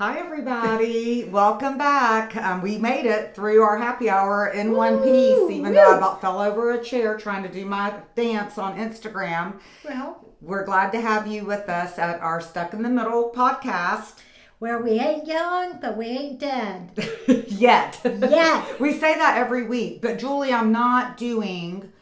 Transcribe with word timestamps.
Hi, 0.00 0.18
everybody. 0.18 1.24
Welcome 1.24 1.76
back. 1.76 2.34
Um, 2.34 2.62
we 2.62 2.78
made 2.78 3.04
it 3.04 3.34
through 3.34 3.60
our 3.60 3.76
happy 3.76 4.08
hour 4.08 4.48
in 4.48 4.72
one 4.72 5.02
piece, 5.02 5.50
even 5.50 5.74
though 5.74 5.92
I 5.92 5.98
about 5.98 6.22
fell 6.22 6.40
over 6.40 6.70
a 6.70 6.82
chair 6.82 7.18
trying 7.18 7.42
to 7.42 7.50
do 7.50 7.66
my 7.66 7.92
dance 8.14 8.56
on 8.56 8.78
Instagram. 8.78 9.60
Well, 9.84 10.24
We're 10.40 10.64
glad 10.64 10.92
to 10.92 11.02
have 11.02 11.26
you 11.26 11.44
with 11.44 11.68
us 11.68 11.98
at 11.98 12.18
our 12.22 12.40
Stuck 12.40 12.72
in 12.72 12.82
the 12.82 12.88
Middle 12.88 13.30
podcast. 13.36 14.14
where 14.58 14.80
we 14.82 14.92
ain't 14.92 15.26
young, 15.26 15.80
but 15.82 15.98
we 15.98 16.06
ain't 16.06 16.40
dead. 16.40 16.92
Yet. 17.48 18.00
Yet. 18.02 18.80
we 18.80 18.94
say 18.94 19.18
that 19.18 19.36
every 19.36 19.64
week, 19.64 20.00
but 20.00 20.18
Julie, 20.18 20.54
I'm 20.54 20.72
not 20.72 21.18
doing 21.18 21.92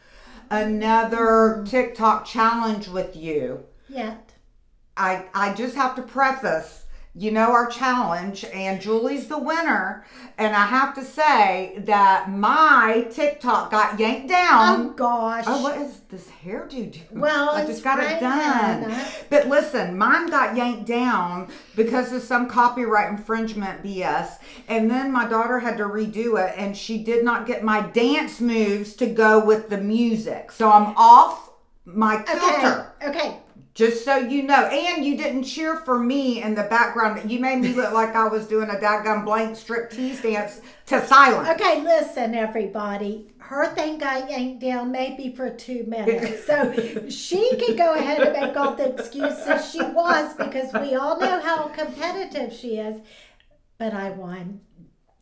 another 0.51 1.65
TikTok 1.67 2.27
challenge 2.27 2.87
with 2.87 3.17
you. 3.17 3.65
Yet. 3.89 4.35
I 4.97 5.25
I 5.35 5.53
just 5.53 5.75
have 5.75 5.97
to 5.97 6.03
preface, 6.03 6.85
you 7.15 7.31
know 7.31 7.51
our 7.53 7.67
challenge, 7.67 8.45
and 8.53 8.81
Julie's 8.81 9.27
the 9.27 9.39
winner, 9.39 10.05
and 10.37 10.55
I 10.55 10.67
have 10.67 10.95
to 10.95 11.05
say 11.05 11.75
that 11.85 12.31
my 12.31 13.07
TikTok 13.11 13.71
got 13.71 13.99
yanked 13.99 14.29
down. 14.29 14.87
Oh 14.87 14.91
gosh. 14.91 15.45
Oh, 15.47 15.63
what 15.63 15.79
is 15.79 16.01
this 16.11 16.29
hairdo 16.45 16.69
doing? 16.93 17.07
Well, 17.21 17.51
I 17.51 17.67
just 17.67 17.83
got 17.83 17.99
it 17.99 18.21
done. 18.21 18.95
But 19.31 19.49
listen, 19.49 19.99
mine 19.99 20.29
got 20.29 20.57
yanked 20.57 20.87
down 20.87 21.51
because 21.75 22.13
of 22.13 22.23
some 22.23 22.49
copyright 22.49 23.11
infringement 23.11 23.83
BS. 23.83 24.35
And 24.69 24.91
then 24.91 25.11
my 25.11 25.27
daughter 25.27 25.59
had 25.59 25.77
to 25.79 25.85
redo 25.85 26.39
it, 26.43 26.55
and 26.57 26.77
she 26.77 27.03
did 27.03 27.25
not 27.25 27.47
get 27.47 27.65
my 27.65 27.81
dance 27.81 28.41
moves 28.41 28.95
to 28.97 29.07
go 29.07 29.45
with 29.45 29.71
the 29.71 29.79
music. 29.79 30.53
So 30.53 30.71
I'm 30.71 30.95
off 30.97 31.51
my 31.85 32.21
Okay. 32.23 32.33
filter. 32.39 32.93
Okay. 33.07 33.39
Just 33.79 34.05
so 34.05 34.17
you 34.17 34.43
know, 34.43 34.67
and 34.67 35.05
you 35.05 35.17
didn't 35.17 35.45
cheer 35.45 35.77
for 35.77 36.01
me 36.01 36.43
in 36.43 36.57
the 36.57 36.65
background. 36.65 37.31
You 37.31 37.39
made 37.39 37.61
me 37.61 37.69
look 37.75 37.93
like 37.93 38.17
I 38.17 38.27
was 38.27 38.49
doing 38.49 38.69
a 38.71 38.75
daggum 38.75 39.25
blank 39.25 39.57
strip 39.57 39.93
tease 39.93 40.21
dance 40.21 40.61
to 40.87 41.07
silence. 41.07 41.49
Okay, 41.51 41.81
listen, 41.83 42.35
everybody. 42.35 43.29
Her 43.39 43.73
thing 43.77 43.99
got 43.99 44.29
yanked 44.29 44.61
down 44.61 44.91
maybe 44.91 45.33
for 45.33 45.51
two 45.51 45.85
minutes. 45.85 46.45
So 46.49 47.09
she 47.09 47.57
can 47.57 47.77
go 47.77 47.95
ahead 47.95 48.21
and 48.21 48.33
make 48.33 48.57
all 48.57 48.75
the 48.75 48.95
excuses 48.95 49.71
she 49.71 49.81
wants 49.81 50.35
because 50.35 50.73
we 50.73 50.97
all 50.97 51.21
know 51.21 51.41
how 51.41 51.69
competitive 51.69 52.53
she 52.53 52.79
is. 52.79 53.01
But 53.79 53.95
I 53.95 54.11
won. 54.11 54.61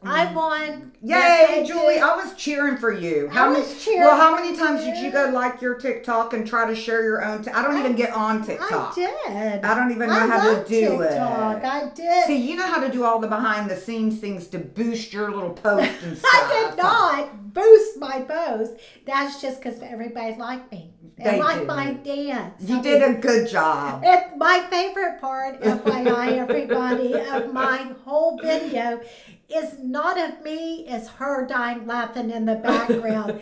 I 0.02 0.26
mm. 0.26 0.34
won. 0.34 0.92
Yes, 1.00 1.50
I 1.50 1.54
Yay, 1.56 1.66
Julie! 1.66 1.94
did. 1.94 2.02
I 2.02 2.16
was 2.16 2.34
cheering 2.34 2.76
for 2.76 2.92
you. 2.92 3.28
I 3.32 3.48
many? 3.48 3.60
was 3.60 3.82
cheering 3.82 4.00
Well, 4.02 4.16
how 4.16 4.34
many 4.34 4.56
times 4.56 4.82
did 4.84 4.98
you 4.98 5.06
you. 5.06 5.10
go 5.10 5.30
like 5.30 5.62
your 5.62 5.74
TikTok 5.76 6.34
and 6.34 6.46
try 6.46 6.66
to 6.68 6.76
share 6.76 7.02
your 7.02 7.24
own? 7.24 7.42
T- 7.42 7.50
I 7.50 7.62
don't 7.62 7.78
even 7.78 7.96
get 7.96 8.12
on 8.12 8.44
TikTok. 8.44 8.92
I 8.92 8.94
did. 8.94 9.64
I 9.64 9.74
don't 9.74 9.90
even 9.92 10.08
know 10.08 10.14
I 10.14 10.26
how 10.26 10.54
to 10.54 10.68
do 10.68 10.98
TikTok. 10.98 11.58
it. 11.58 11.64
I 11.64 11.90
did. 11.94 12.26
See, 12.26 12.36
you 12.36 12.56
know 12.56 12.66
how 12.66 12.80
to 12.80 12.90
do 12.92 13.04
all 13.04 13.18
the 13.18 13.28
behind 13.28 13.70
the 13.70 13.76
scenes 13.76 14.18
things 14.18 14.48
to 14.48 14.58
boost 14.58 15.12
your 15.14 15.30
little 15.32 15.50
post 15.54 15.90
and 16.02 16.18
stuff. 16.18 16.30
I 16.34 16.68
did 16.70 16.76
not 16.82 17.54
boost 17.54 17.98
my 17.98 18.20
post. 18.20 18.74
That's 19.06 19.40
just 19.40 19.62
because 19.62 19.80
everybody 19.80 20.36
liked 20.36 20.70
me. 20.70 20.92
They 21.16 21.24
And 21.24 21.38
like 21.38 21.60
do. 21.60 21.64
my 21.66 21.92
dance. 21.94 22.62
You 22.62 22.78
I 22.78 22.82
did 22.82 23.02
a 23.02 23.14
good 23.18 23.48
job. 23.48 24.02
It, 24.04 24.36
my 24.36 24.66
favorite 24.68 25.18
part, 25.22 25.60
FYI, 25.62 26.32
everybody, 26.36 27.14
of 27.14 27.54
my 27.54 27.92
whole 28.04 28.38
video 28.38 29.00
is 29.48 29.78
not 29.78 30.18
of 30.18 30.42
me, 30.42 30.86
it's 30.88 31.08
her 31.08 31.46
dying 31.46 31.86
laughing 31.86 32.30
in 32.30 32.46
the 32.46 32.56
background. 32.56 33.40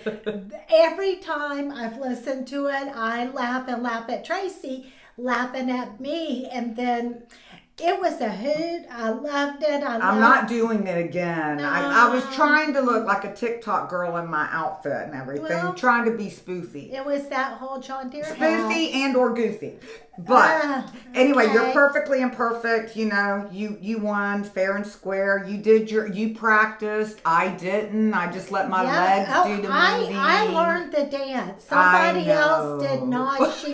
Every 0.68 1.16
time 1.16 1.70
I've 1.70 1.98
listened 1.98 2.46
to 2.48 2.66
it, 2.66 2.88
I 2.94 3.30
laugh 3.30 3.68
and 3.68 3.82
laugh 3.82 4.08
at 4.10 4.26
Traci 4.26 4.86
laughing 5.16 5.70
at 5.70 6.00
me. 6.00 6.46
And 6.46 6.76
then 6.76 7.22
it 7.80 8.00
was 8.00 8.20
a 8.20 8.30
hoot. 8.30 8.86
I 8.90 9.10
loved 9.10 9.62
it. 9.62 9.82
I 9.82 9.96
I'm 9.96 10.20
not 10.20 10.46
doing 10.46 10.86
it 10.86 11.04
again. 11.04 11.60
I, 11.60 12.06
I 12.06 12.14
was 12.14 12.24
trying 12.34 12.72
to 12.74 12.80
look 12.80 13.04
like 13.04 13.24
a 13.24 13.34
TikTok 13.34 13.88
girl 13.88 14.16
in 14.18 14.28
my 14.28 14.46
outfit 14.50 15.06
and 15.06 15.14
everything, 15.14 15.44
Well, 15.48 15.74
trying 15.74 16.04
to 16.04 16.16
be 16.16 16.26
spoofy. 16.26 16.92
It 16.92 17.04
was 17.04 17.28
that 17.28 17.58
whole 17.58 17.80
John 17.80 18.10
Deere 18.10 18.24
hat. 18.24 18.38
spoofy 18.38 18.94
and 18.94 19.16
or 19.16 19.34
goofy. 19.34 19.74
But 20.16 20.60
Ah, 20.64 20.92
anyway, 21.14 21.52
you're 21.52 21.72
perfectly 21.72 22.22
imperfect. 22.22 22.94
You 22.94 23.06
know, 23.06 23.48
you 23.50 23.76
you 23.80 23.98
won 23.98 24.44
fair 24.44 24.76
and 24.76 24.86
square. 24.86 25.44
You 25.48 25.58
did 25.58 25.90
your 25.90 26.06
you 26.06 26.34
practiced. 26.34 27.20
I 27.24 27.48
didn't. 27.48 28.14
I 28.14 28.30
just 28.30 28.52
let 28.52 28.70
my 28.70 28.84
Yeah. 28.84 28.96
legs 29.04 29.30
Oh, 29.34 29.56
do 29.56 29.62
the 29.62 29.68
I, 29.72 29.98
moving. 30.00 30.16
I 30.16 30.44
learned 30.44 30.92
the 30.92 31.04
dance. 31.06 31.64
Somebody 31.64 32.30
else 32.30 32.80
did 32.82 33.02
not. 33.02 33.54
She, 33.56 33.72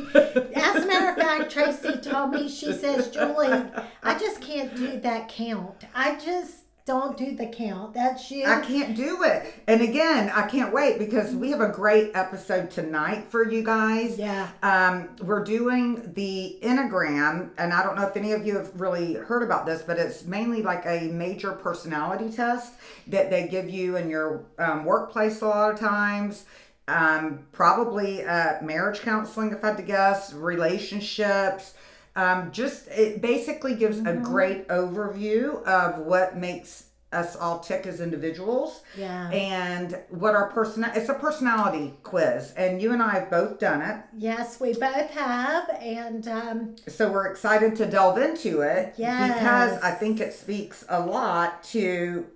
as 0.55 0.85
a 0.85 0.87
matter 0.87 1.11
of 1.11 1.17
fact, 1.17 1.55
Traci 1.55 2.03
told 2.03 2.31
me. 2.33 2.49
She 2.49 2.73
says, 2.73 3.11
Julie, 3.11 3.63
I 4.03 4.19
just 4.19 4.41
can't 4.41 4.75
do 4.75 4.99
that 5.01 5.29
count. 5.29 5.85
I 5.95 6.17
just 6.17 6.65
don't 6.91 7.17
do 7.17 7.37
the 7.37 7.47
count. 7.47 7.95
That's 7.95 8.33
you. 8.33 8.45
I 8.45 8.61
can't 8.63 8.97
do 8.97 9.23
it. 9.23 9.55
And 9.69 9.81
again, 9.81 10.29
I 10.35 10.43
can't 10.49 10.75
wait 10.75 10.99
because 10.99 11.33
we 11.37 11.53
have 11.53 11.61
a 11.61 11.69
great 11.69 12.11
episode 12.15 12.69
tonight 12.69 13.31
for 13.31 13.49
you 13.49 13.63
guys. 13.63 14.19
Yeah. 14.19 14.49
Um, 14.65 15.11
we're 15.23 15.45
doing 15.45 16.13
the 16.15 16.59
Enneagram, 16.63 17.51
and 17.59 17.73
I 17.73 17.85
don't 17.85 17.95
know 17.95 18.09
if 18.09 18.17
any 18.17 18.33
of 18.33 18.45
you 18.45 18.57
have 18.57 18.73
really 18.81 19.15
heard 19.15 19.45
about 19.45 19.67
this, 19.67 19.83
but 19.83 20.01
it's 20.01 20.25
mainly 20.25 20.63
like 20.63 20.85
a 20.85 21.03
major 21.03 21.53
personality 21.53 22.29
test 22.29 22.73
that 23.07 23.31
they 23.31 23.47
give 23.47 23.71
you 23.71 23.97
in 23.97 24.11
your 24.11 24.45
um, 24.59 24.85
workplace 24.85 25.43
a 25.43 25.47
lot 25.47 25.73
of 25.73 25.79
times. 25.79 26.45
Um, 26.89 27.47
probably 27.53 28.25
uh, 28.25 28.61
marriage 28.63 28.99
counseling, 29.03 29.53
if 29.53 29.63
I 29.63 29.69
had 29.69 29.77
to 29.77 29.85
guess, 29.85 30.33
relationships. 30.33 31.75
Um, 32.17 32.51
just 32.53 32.89
it 32.89 33.21
basically 33.23 33.75
gives 33.75 34.01
a 34.01 34.15
great 34.15 34.67
overview 34.69 35.63
of 35.65 35.99
what 36.01 36.37
makes 36.37 36.87
us 37.13 37.35
all 37.35 37.59
tick 37.59 37.87
as 37.87 38.01
individuals 38.01 38.83
Yeah. 38.97 39.29
and 39.31 39.99
what 40.11 40.35
our 40.37 40.49
person 40.51 40.85
it's 40.95 41.09
a 41.09 41.15
personality 41.15 41.95
quiz 42.05 42.53
and 42.57 42.81
you 42.81 42.93
and 42.93 43.03
i 43.03 43.11
have 43.15 43.29
both 43.29 43.59
done 43.59 43.83
it 43.83 43.97
Yes, 44.17 44.61
we 44.61 44.75
both 44.75 45.11
have. 45.11 45.69
And 45.81 46.29
um, 46.29 46.77
so 46.87 47.11
we're 47.11 47.27
excited 47.27 47.75
to 47.77 47.87
delve 47.87 48.19
into 48.19 48.61
it 48.61 48.95
Yes. 48.97 49.35
because 49.35 49.83
i 49.83 49.91
think 49.91 50.21
it 50.21 50.33
speaks 50.33 50.85
a 50.89 51.01
lot 51.05 51.65
to 51.65 52.27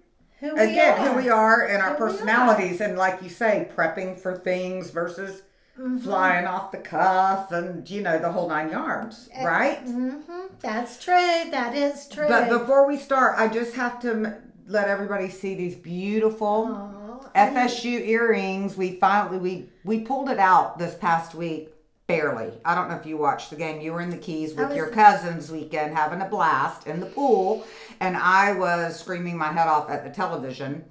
who 0.41 0.55
we 0.57 0.61
again 0.61 0.99
are. 0.99 1.09
who 1.09 1.17
we 1.23 1.29
are 1.29 1.67
and 1.69 1.81
our 1.81 1.93
Who 1.93 1.99
personalities 1.99 2.81
and 2.81 2.99
like 2.99 3.23
you 3.23 3.29
say 3.29 3.69
prepping 3.77 4.19
for 4.19 4.37
things 4.37 4.91
versus 4.91 5.43
Mm-hmm. 5.79 5.99
flying 5.99 6.47
off 6.47 6.71
the 6.71 6.79
cuff 6.79 7.51
and 7.51 7.91
you 7.91 8.01
know 8.01 8.21
the 8.21 8.31
whole 8.31 8.49
nine 8.49 8.71
yards 8.71 9.29
Eh, 9.33 9.45
right 9.45 9.79
hmm 9.81 10.21
That's 10.61 11.03
true. 11.03 11.51
That 11.51 11.75
is 11.75 12.07
true. 12.07 12.29
but 12.29 12.49
before 12.49 12.87
we 12.87 12.97
start 12.97 13.35
i 13.39 13.49
just 13.49 13.75
have 13.75 14.01
to 14.03 14.37
let 14.69 14.89
everybody 14.89 15.29
see 15.29 15.57
these 15.57 15.75
beautiful 15.75 16.69
Aw, 16.71 17.29
FSU 17.35 18.07
earrings. 18.07 18.77
We 18.77 18.93
finally 19.01 19.39
we 19.39 19.69
we 19.85 20.01
pulled 20.03 20.31
it 20.31 20.39
out 20.39 20.79
this 20.79 20.95
past 20.95 21.35
week. 21.35 21.74
Barely. 22.07 22.53
I 22.67 22.75
don't 22.75 22.91
know 22.91 22.97
if 22.97 23.07
you 23.07 23.17
watched 23.17 23.49
the 23.49 23.57
game. 23.57 23.81
You 23.81 23.95
were 23.95 24.03
in 24.03 24.11
the 24.11 24.19
Keys 24.19 24.55
with 24.55 24.69
was- 24.69 24.77
your 24.77 24.89
cousins 24.89 25.51
weekend 25.51 25.97
having 25.97 26.21
a 26.21 26.27
blast 26.29 26.87
in 26.87 27.01
the 27.01 27.07
pool, 27.07 27.67
and 28.01 28.15
I 28.17 28.53
was 28.53 29.01
screaming 29.01 29.39
my 29.39 29.53
head 29.53 29.69
off 29.69 29.89
at 29.89 30.05
the 30.05 30.11
television. 30.11 30.85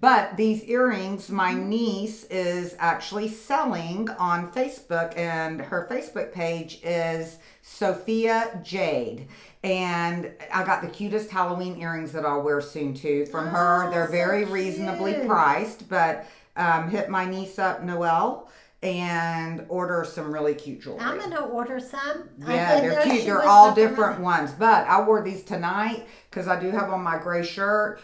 But 0.00 0.36
these 0.36 0.62
earrings, 0.64 1.30
my 1.30 1.54
niece 1.54 2.24
is 2.24 2.74
actually 2.78 3.28
selling 3.28 4.10
on 4.18 4.50
Facebook, 4.52 5.16
and 5.16 5.60
her 5.60 5.86
Facebook 5.90 6.32
page 6.32 6.80
is 6.82 7.38
Sophia 7.62 8.60
Jade. 8.62 9.28
And 9.64 10.32
I 10.52 10.64
got 10.64 10.82
the 10.82 10.88
cutest 10.88 11.30
Halloween 11.30 11.80
earrings 11.80 12.12
that 12.12 12.26
I'll 12.26 12.42
wear 12.42 12.60
soon 12.60 12.92
too 12.92 13.24
from 13.26 13.46
her. 13.46 13.84
Oh, 13.84 13.90
They're 13.90 14.06
so 14.06 14.12
very 14.12 14.44
reasonably 14.44 15.14
priced, 15.26 15.88
but 15.88 16.26
um, 16.56 16.90
hit 16.90 17.08
my 17.08 17.24
niece 17.24 17.58
up, 17.58 17.82
Noelle, 17.82 18.50
and 18.82 19.64
order 19.68 20.04
some 20.08 20.32
really 20.32 20.54
cute 20.54 20.82
jewelry. 20.82 21.00
I'm 21.00 21.18
to 21.30 21.40
order 21.42 21.80
some. 21.80 22.28
Yeah, 22.38 22.80
they're 22.80 23.02
cute. 23.02 23.24
They're 23.24 23.42
all 23.42 23.74
different 23.74 24.20
ones. 24.20 24.52
But 24.52 24.86
I 24.86 25.00
wore 25.02 25.22
these 25.22 25.42
tonight 25.42 26.06
because 26.30 26.46
I 26.48 26.60
do 26.60 26.70
have 26.70 26.90
on 26.90 27.02
my 27.02 27.18
gray 27.18 27.42
shirt, 27.44 28.00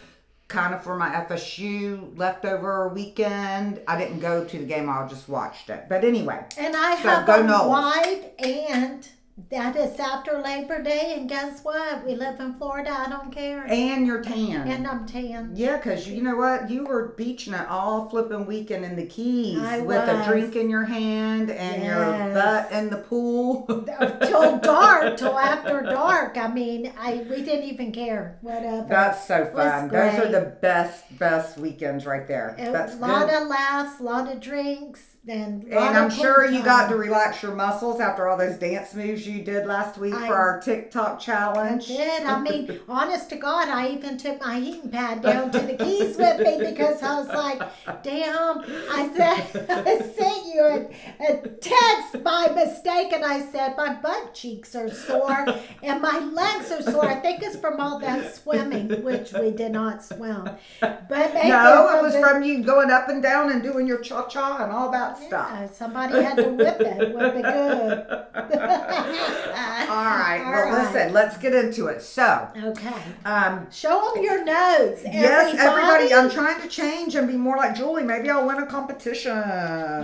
kind 0.47 0.73
of 0.73 0.83
for 0.83 0.97
my 0.97 1.09
FSU 1.09 2.17
leftover 2.17 2.89
weekend. 2.89 3.81
I 3.87 3.97
didn't 3.97 4.19
go 4.19 4.43
to 4.43 4.57
the 4.57 4.65
game, 4.65 4.89
I 4.89 5.07
just 5.07 5.29
watched 5.29 5.69
it. 5.69 5.85
But 5.89 6.03
anyway, 6.03 6.43
And 6.57 6.75
I 6.75 6.95
So, 6.97 7.09
have 7.09 7.29
a 7.29 7.31
Noles. 7.43 7.69
white 7.69 8.31
and 8.39 9.07
that 9.49 9.75
is 9.75 9.99
after 9.99 10.39
Labor 10.39 10.83
Day. 10.83 11.15
And 11.17 11.27
guess 11.27 11.63
what? 11.63 12.05
We 12.05 12.13
live 12.15 12.39
in 12.39 12.53
Florida. 12.53 12.91
I 12.91 13.09
don't 13.09 13.31
care. 13.33 13.65
and 13.67 14.05
you're 14.05 14.21
tan. 14.21 14.67
And 14.67 14.85
I'm 14.85 15.07
tan. 15.07 15.51
yeah, 15.55 15.77
because 15.77 16.07
you 16.07 16.21
know 16.21 16.35
what? 16.35 16.69
You 16.69 16.85
were 16.85 17.09
beaching 17.17 17.53
it 17.55 17.67
all 17.67 18.07
flipping 18.09 18.45
weekend 18.45 18.85
in 18.85 18.95
the 18.95 19.05
Keys 19.07 19.57
I 19.59 19.79
with 19.79 20.07
a 20.07 20.17
was. 20.17 20.27
drink 20.27 20.55
in 20.55 20.69
your 20.69 20.85
hand 20.85 21.49
and 21.49 21.83
your 21.83 21.93
Yes. 21.97 22.33
butt 22.33 22.71
in 22.77 22.89
the 22.91 22.97
pool. 22.97 23.65
till 24.21 24.59
dark, 24.59 25.17
till 25.17 25.37
after 25.39 25.81
dark. 25.81 26.37
I 26.37 26.47
mean, 26.47 26.93
I 26.99 27.25
we 27.29 27.41
didn't 27.43 27.63
even 27.65 27.91
care. 27.91 28.37
Whatever. 28.41 28.85
That's 28.87 29.27
so 29.27 29.45
fun. 29.45 29.87
Those 29.89 30.13
are 30.13 30.19
great. 30.21 30.31
the 30.31 30.57
best, 30.61 31.17
best 31.17 31.57
weekends 31.57 32.05
right 32.05 32.27
there. 32.27 32.55
a 32.59 32.71
That's 32.71 32.95
lot 32.97 33.27
good. 33.29 33.41
of 33.41 33.47
laughs, 33.47 33.99
a 33.99 34.03
lot 34.03 34.31
of 34.31 34.39
drinks, 34.39 35.12
and 35.27 35.63
And 35.63 35.97
I'm 35.97 36.09
sure 36.09 36.45
you 36.45 36.61
got 36.63 36.89
to 36.89 36.97
relax 36.97 37.41
your 37.41 37.55
muscles 37.55 38.01
after 38.01 38.27
all 38.27 38.37
those 38.37 38.57
dance 38.57 38.93
moves 38.93 39.25
you 39.25 39.41
did 39.41 39.65
last 39.65 39.97
week 39.97 40.13
I- 40.13 40.27
for 40.27 40.35
our 40.35 40.59
TikTok 40.59 41.19
challenge? 41.19 41.87
did. 41.87 42.23
I 42.23 42.39
mean, 42.41 42.79
honest 42.89 43.29
to 43.29 43.37
God, 43.37 43.69
I 43.69 43.87
even 43.89 44.17
took 44.17 44.41
my 44.41 44.59
heating 44.59 44.89
pad 44.91 45.21
down 45.21 45.49
to 45.51 45.59
the 45.59 45.75
keys 45.77 46.17
with 46.17 46.39
me 46.41 46.69
because 46.71 47.01
I 47.01 47.19
was 47.19 47.29
like, 47.29 47.61
damn. 48.03 48.59
I 48.91 49.09
said, 49.15 49.69
I 49.87 49.99
sent 49.99 50.45
you 50.53 50.61
a, 50.61 51.33
a 51.33 51.47
text 51.47 52.21
by 52.23 52.47
mistake 52.53 53.13
and 53.13 53.23
I 53.23 53.39
said, 53.49 53.75
my 53.77 53.93
butt 53.93 54.33
cheeks 54.33 54.75
are 54.75 54.89
sore 54.89 55.45
and 55.81 56.01
my 56.01 56.19
legs 56.19 56.69
are 56.71 56.81
sore. 56.81 57.05
I 57.05 57.15
think 57.15 57.41
it's 57.43 57.55
from 57.55 57.79
all 57.79 57.97
that 57.99 58.35
swimming, 58.35 59.01
which 59.03 59.31
we 59.33 59.51
did 59.51 59.71
not 59.71 60.03
swim. 60.03 60.49
But 60.81 61.33
No, 61.45 61.97
it 61.97 62.01
was 62.03 62.13
the- 62.13 62.19
from 62.19 62.43
you 62.43 62.61
going 62.63 62.91
up 62.91 63.07
and 63.07 63.23
down 63.23 63.51
and 63.51 63.63
doing 63.63 63.87
your 63.87 63.99
cha 63.99 64.27
cha 64.27 64.57
and 64.63 64.71
all 64.71 64.91
that 64.91 65.12
stuff. 65.17 65.49
Yeah, 65.51 65.67
somebody 65.71 66.21
had 66.21 66.37
to 66.37 66.49
whip 66.49 66.79
it. 66.79 67.15
Whip 67.15 67.35
it 67.35 67.41
good. 67.43 68.07
All 68.33 70.05
right. 70.05 70.41
All 70.45 70.51
well, 70.51 70.69
right. 70.71 70.93
listen, 70.93 71.13
let's 71.13 71.37
get 71.37 71.53
into 71.53 71.87
it. 71.87 72.01
So, 72.01 72.47
Okay. 72.63 72.93
um, 73.25 73.67
Show 73.71 74.11
them 74.13 74.23
your 74.23 74.43
notes. 74.43 75.01
yes, 75.03 75.55
everybody, 75.59 76.13
I'm 76.13 76.29
trying 76.29 76.61
to 76.61 76.67
change 76.67 77.15
and 77.15 77.27
be 77.27 77.35
more 77.35 77.57
like 77.57 77.75
Julie. 77.75 78.03
Maybe 78.03 78.29
I'll 78.29 78.45
win 78.47 78.57
a 78.57 78.65
competition. 78.65 79.33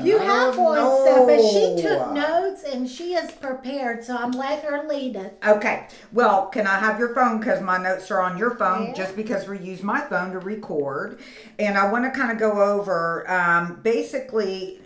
You 0.06 0.20
I 0.20 0.24
have 0.24 0.56
don't 0.56 0.64
one, 0.64 0.78
so, 0.78 1.26
but 1.26 1.40
she 1.42 1.76
know. 1.76 1.82
took 1.82 2.14
notes 2.14 2.64
and 2.64 2.90
she 2.90 3.14
is 3.14 3.32
prepared, 3.32 4.04
so 4.04 4.16
I'm 4.16 4.32
letting 4.32 4.70
her 4.70 4.88
lead 4.88 5.16
it. 5.16 5.38
Okay. 5.46 5.88
Well, 6.12 6.48
can 6.48 6.68
I 6.68 6.78
have 6.80 7.00
your 7.00 7.14
phone? 7.16 7.40
Because 7.40 7.62
my 7.62 7.78
notes 7.78 8.12
are 8.12 8.22
on 8.22 8.38
your 8.38 8.56
phone, 8.56 8.88
Yeah. 8.88 8.94
just 8.94 9.16
because 9.16 9.48
we 9.48 9.60
use 9.60 9.82
my 9.84 10.02
phone 10.02 10.32
to 10.34 10.40
record. 10.40 11.20
And 11.58 11.78
I 11.78 11.92
want 11.92 12.06
to 12.06 12.12
kind 12.18 12.32
of 12.32 12.38
go 12.38 12.62
over 12.62 13.30
um, 13.30 13.80
basically 13.84 14.80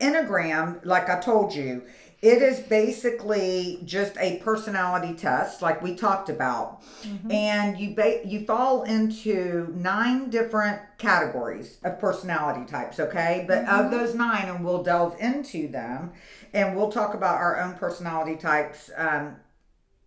Enneagram, 0.00 0.84
like 0.84 1.08
I 1.08 1.18
told 1.20 1.54
you, 1.54 1.82
it 2.20 2.42
is 2.42 2.58
basically 2.60 3.80
just 3.84 4.16
a 4.18 4.38
personality 4.38 5.14
test, 5.14 5.62
like 5.62 5.80
we 5.82 5.94
talked 5.94 6.28
about. 6.28 6.82
And 7.30 7.78
you 7.78 7.94
ba- 7.94 8.26
you 8.26 8.44
fall 8.44 8.82
into 8.82 9.72
nine 9.76 10.28
different 10.28 10.80
categories 10.98 11.78
of 11.84 12.00
personality 12.00 12.66
types, 12.66 12.98
okay? 12.98 13.44
But 13.46 13.66
of 13.68 13.90
those 13.92 14.14
nine, 14.16 14.48
and 14.48 14.64
we'll 14.64 14.82
delve 14.82 15.16
into 15.20 15.68
them, 15.68 16.12
and 16.52 16.76
we'll 16.76 16.90
talk 16.90 17.14
about 17.14 17.36
our 17.36 17.60
own 17.60 17.74
personality 17.74 18.34
types. 18.36 18.90
Um, 18.96 19.36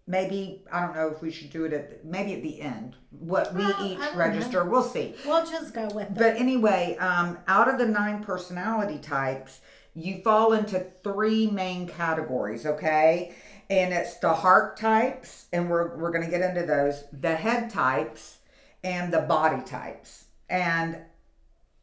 maybe 0.06 0.66
I 0.72 0.82
don't 0.86 0.96
know 0.96 1.08
if 1.08 1.22
we 1.22 1.32
should 1.32 1.50
do 1.50 1.64
it 1.64 1.72
at 1.72 1.90
the, 1.90 2.10
maybe 2.10 2.34
at 2.34 2.44
the 2.44 2.62
end. 2.62 2.98
What 3.12 3.54
we 3.54 3.64
Well, 3.64 3.76
I 3.78 3.88
each 3.88 4.16
register, 4.16 4.66
we'll 4.66 4.84
see. 4.84 5.16
We'll 5.26 5.46
just 5.46 5.74
go 5.74 5.88
with 5.94 6.10
it. 6.10 6.16
But 6.16 6.36
anyway, 6.36 6.98
um, 7.00 7.38
out 7.48 7.70
of 7.70 7.78
the 7.78 7.88
nine 7.88 8.22
personality 8.22 8.98
types, 8.98 9.62
you 9.96 10.22
fall 10.22 10.54
into 10.54 10.86
three 11.04 11.48
main 11.48 11.88
categories, 11.88 12.66
okay? 12.66 13.36
And 13.70 13.94
it's 13.94 14.18
the 14.18 14.34
heart 14.34 14.78
types, 14.78 15.46
and 15.54 15.70
we're, 15.70 15.96
we're 15.98 16.12
going 16.12 16.26
to 16.26 16.30
get 16.30 16.42
into 16.42 16.66
those, 16.66 17.04
the 17.12 17.36
head 17.36 17.70
types, 17.70 18.40
and 18.84 19.14
the 19.14 19.22
body 19.22 19.62
types. 19.64 20.26
And 20.50 20.98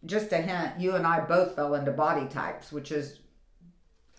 just 0.04 0.32
a 0.32 0.38
hint, 0.38 0.78
you 0.78 0.94
and 0.96 1.06
I 1.06 1.20
both 1.20 1.56
fell 1.56 1.74
into 1.74 1.90
body 1.90 2.26
types, 2.26 2.72
which 2.72 2.92
is, 2.92 3.20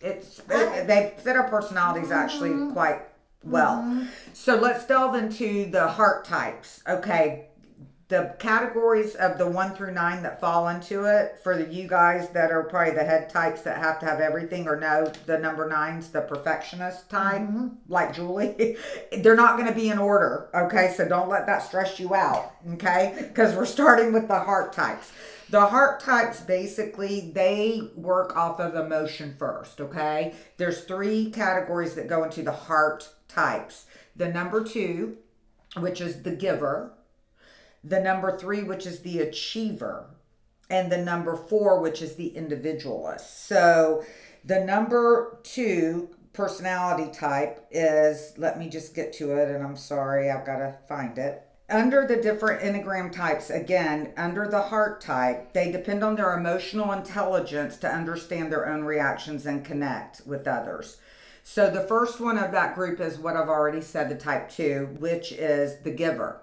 it's, 0.02 0.40
it, 0.50 0.88
they 0.88 1.14
fit 1.22 1.36
our 1.36 1.50
personalities 1.50 2.12
actually 2.12 2.50
mm-hmm. 2.50 2.74
quite 2.74 3.02
well. 3.44 3.78
Mm-hmm. 3.78 4.06
So 4.34 4.56
let's 4.56 4.86
delve 4.86 5.16
into 5.16 5.70
the 5.70 5.88
heart 5.88 6.26
types. 6.26 6.82
Okay, 6.88 7.49
the 8.10 8.36
categories 8.40 9.14
of 9.16 9.38
the 9.38 9.48
one 9.48 9.74
through 9.76 9.94
nine 9.94 10.24
that 10.24 10.42
fall 10.42 10.68
into 10.68 11.06
it 11.06 11.40
for 11.44 11.56
the 11.56 11.72
you 11.72 11.88
guys 11.88 12.30
that 12.30 12.52
are 12.52 12.64
probably 12.64 12.94
the 12.94 13.04
head 13.04 13.30
types 13.30 13.62
that 13.62 13.78
have 13.78 14.00
to 14.00 14.06
have 14.06 14.20
everything 14.20 14.68
or 14.68 14.80
no 14.80 15.12
the 15.28 15.38
number 15.38 15.70
nines 15.70 16.10
the 16.10 16.22
perfectionist 16.22 17.08
type 17.10 17.42
mm-hmm. 17.42 17.68
like 17.88 18.14
julie 18.14 18.76
they're 19.20 19.36
not 19.36 19.58
going 19.58 19.70
to 19.70 19.76
be 19.76 19.90
in 19.90 20.00
order 20.00 20.50
okay? 20.56 20.94
So 20.96 21.08
don't 21.08 21.30
let 21.30 21.46
that 21.46 21.64
stress 21.64 22.00
you 22.00 22.16
out 22.16 22.54
okay? 22.74 23.16
Because 23.18 23.56
we're 23.56 23.66
starting 23.66 24.12
with 24.12 24.28
the 24.28 24.40
heart 24.40 24.74
types. 24.74 25.12
The 25.50 25.66
heart 25.66 26.00
types 26.00 26.42
basically 26.42 27.32
they 27.34 27.90
work 27.96 28.36
off 28.36 28.60
of 28.60 28.76
emotion 28.76 29.36
first 29.38 29.80
okay? 29.80 30.34
There's 30.58 30.84
three 30.84 31.30
categories 31.32 31.96
that 31.96 32.08
go 32.08 32.24
into 32.24 32.42
the 32.42 32.52
heart 32.52 33.10
types. 33.28 33.86
The 34.16 34.30
number 34.30 34.64
two 34.64 35.18
which 35.78 36.02
is 36.02 36.24
the 36.24 36.32
giver 36.32 36.94
the 37.84 38.00
number 38.00 38.38
three, 38.38 38.64
which 38.64 38.86
is 38.86 39.00
the 39.00 39.20
achiever, 39.20 40.10
and 40.70 40.92
the 40.92 40.98
number 40.98 41.36
four, 41.36 41.80
which 41.80 42.02
is 42.02 42.16
the 42.16 42.28
individualist. 42.36 43.48
So 43.48 44.04
the 44.46 44.60
number 44.60 45.40
two 45.44 46.10
personality 46.34 47.12
type 47.12 47.66
is, 47.72 48.34
let 48.38 48.60
me 48.60 48.70
just 48.70 48.96
get 48.96 49.14
to 49.14 49.34
it, 49.34 49.50
and 49.50 49.64
I'm 49.64 49.76
sorry, 49.76 50.30
I've 50.30 50.46
got 50.46 50.58
to 50.58 50.76
find 50.88 51.18
it. 51.18 51.44
Under 51.70 52.08
the 52.08 52.18
different 52.18 52.62
Enneagram 52.62 53.12
types, 53.12 53.50
again, 53.50 54.12
under 54.18 54.48
the 54.48 54.62
heart 54.62 55.02
type, 55.02 55.54
they 55.54 55.72
depend 55.72 56.04
on 56.04 56.16
their 56.16 56.36
emotional 56.36 56.92
intelligence 56.94 57.78
to 57.78 57.94
understand 57.94 58.52
their 58.52 58.68
own 58.68 58.84
reactions 58.84 59.46
and 59.46 59.64
connect 59.64 60.26
with 60.26 60.48
others. 60.48 60.98
So 61.44 61.70
the 61.70 61.82
first 61.82 62.20
one 62.20 62.38
of 62.38 62.52
that 62.52 62.76
group 62.76 63.00
is 63.00 63.20
what 63.20 63.36
I've 63.36 63.50
already 63.50 63.82
said, 63.82 64.10
the 64.10 64.16
type 64.16 64.50
two, 64.50 64.96
which 65.00 65.32
is 65.32 65.80
the 65.84 65.92
giver 65.92 66.42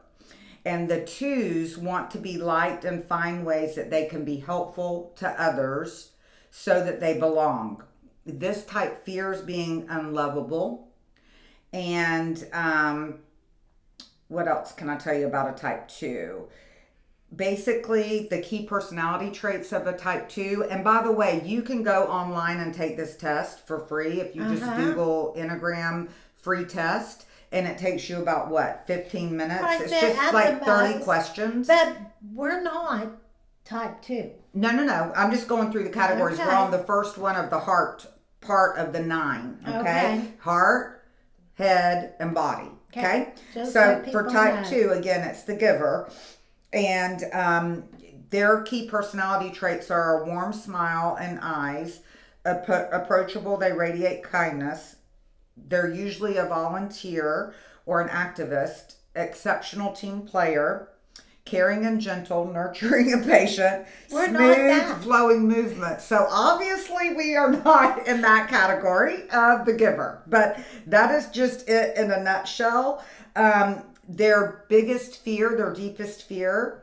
and 0.67 0.91
the 0.91 1.05
twos 1.05 1.79
want 1.79 2.11
to 2.11 2.19
be 2.19 2.37
liked 2.37 2.85
and 2.85 3.05
find 3.05 3.47
ways 3.47 3.77
that 3.77 3.89
they 3.89 4.07
can 4.07 4.25
be 4.25 4.39
helpful 4.39 5.15
to 5.17 5.29
others 5.41 6.11
so 6.51 6.83
that 6.85 6.99
they 6.99 7.17
belong. 7.17 7.85
This 8.27 8.65
type 8.65 9.05
fears 9.05 9.41
being 9.41 9.87
unlovable. 9.89 10.89
And 11.73 12.45
um, 12.53 13.21
what 14.27 14.49
else 14.49 14.73
can 14.73 14.91
I 14.91 14.97
tell 14.97 15.15
you 15.15 15.29
about 15.29 15.57
a 15.57 15.57
type 15.57 15.87
two? 15.87 16.49
Basically, 17.35 18.27
the 18.29 18.41
key 18.43 18.65
personality 18.67 19.31
traits 19.31 19.73
of 19.73 19.87
a 19.87 19.97
type 19.97 20.29
two. 20.29 20.67
And 20.69 20.83
by 20.83 21.01
the 21.01 21.13
way, 21.13 21.43
you 21.45 21.63
can 21.63 21.85
go 21.85 22.07
online 22.07 22.59
and 22.59 22.75
take 22.75 22.97
this 22.97 23.17
test 23.17 23.65
for 23.69 23.79
free 23.87 24.21
if 24.21 24.35
you 24.35 24.43
just 24.49 24.65
Uh-huh. 24.65 24.77
Google 24.77 25.35
Enneagram 25.39 26.09
free 26.35 26.65
test. 26.65 27.27
And 27.53 27.67
it 27.67 27.79
takes 27.79 28.09
you 28.11 28.19
about 28.21 28.51
what, 28.51 28.85
15 28.87 29.37
minutes? 29.37 29.63
Right 29.63 29.81
it's 29.81 29.91
just 29.91 30.35
like 30.35 30.59
the 30.61 30.65
30 30.67 30.95
most. 30.95 31.05
questions. 31.05 31.67
But 31.69 31.97
we're 32.33 32.61
not 32.63 33.09
type 33.65 34.03
two. 34.03 34.31
No, 34.53 34.71
no, 34.73 34.85
no. 34.85 35.13
I'm 35.15 35.31
just 35.31 35.49
going 35.49 35.71
through 35.71 35.85
the 35.85 35.91
categories. 35.91 36.39
We're 36.39 36.45
Okay. 36.47 36.55
on 36.57 36.71
the 36.71 36.79
first 36.85 37.19
one 37.19 37.37
of 37.37 37.51
the 37.51 37.59
heart 37.59 38.07
part 38.41 38.79
of 38.79 38.93
the 38.93 39.01
nine. 39.01 39.59
Okay. 39.67 39.79
Okay. 39.79 40.29
Heart, 40.41 41.05
head, 41.55 42.15
and 42.21 42.35
body. 42.35 42.71
Okay. 42.97 43.01
Okay. 43.23 43.33
Just 43.55 43.73
so 43.73 44.03
so 44.05 44.11
for 44.13 44.25
people 44.25 44.33
type 44.33 44.63
know. 44.65 44.69
two, 44.71 44.91
again, 44.91 45.23
it's 45.29 45.43
the 45.45 45.55
giver. 45.55 46.11
And 46.73 47.23
um, 47.33 47.85
their 48.31 48.63
key 48.63 48.89
personality 48.89 49.51
traits 49.51 49.91
are 49.91 50.23
a 50.23 50.27
warm 50.27 50.53
smile 50.53 51.17
and 51.21 51.39
eyes, 51.43 52.01
Appro- 52.45 52.89
approachable, 52.93 53.57
they 53.57 53.73
radiate 53.73 54.23
kindness. 54.23 54.97
They're 55.57 55.93
usually 55.93 56.37
a 56.37 56.47
volunteer 56.47 57.55
or 57.87 58.01
an 58.01 58.09
activist, 58.09 58.97
exceptional 59.15 59.93
team 59.93 60.23
player, 60.23 60.89
caring 61.45 61.87
and 61.87 62.01
gentle, 62.01 62.45
nurturing 62.53 63.13
and 63.13 63.25
patient, 63.25 63.87
We're 64.11 64.27
not 64.29 64.55
smooth 64.55 65.03
flowing 65.03 65.49
movement. 65.49 66.01
So 66.01 66.27
obviously 66.29 67.15
we 67.15 67.37
are 67.37 67.51
not 67.65 68.07
in 68.07 68.21
that 68.23 68.49
category 68.49 69.29
of 69.31 69.65
the 69.65 69.73
giver, 69.73 70.23
but 70.27 70.61
that 70.87 71.13
is 71.13 71.29
just 71.29 71.69
it 71.69 71.97
in 71.97 72.11
a 72.11 72.23
nutshell. 72.23 73.05
Um, 73.35 73.83
their 74.09 74.65
biggest 74.69 75.23
fear, 75.23 75.57
their 75.57 75.73
deepest 75.73 76.25
fear 76.25 76.83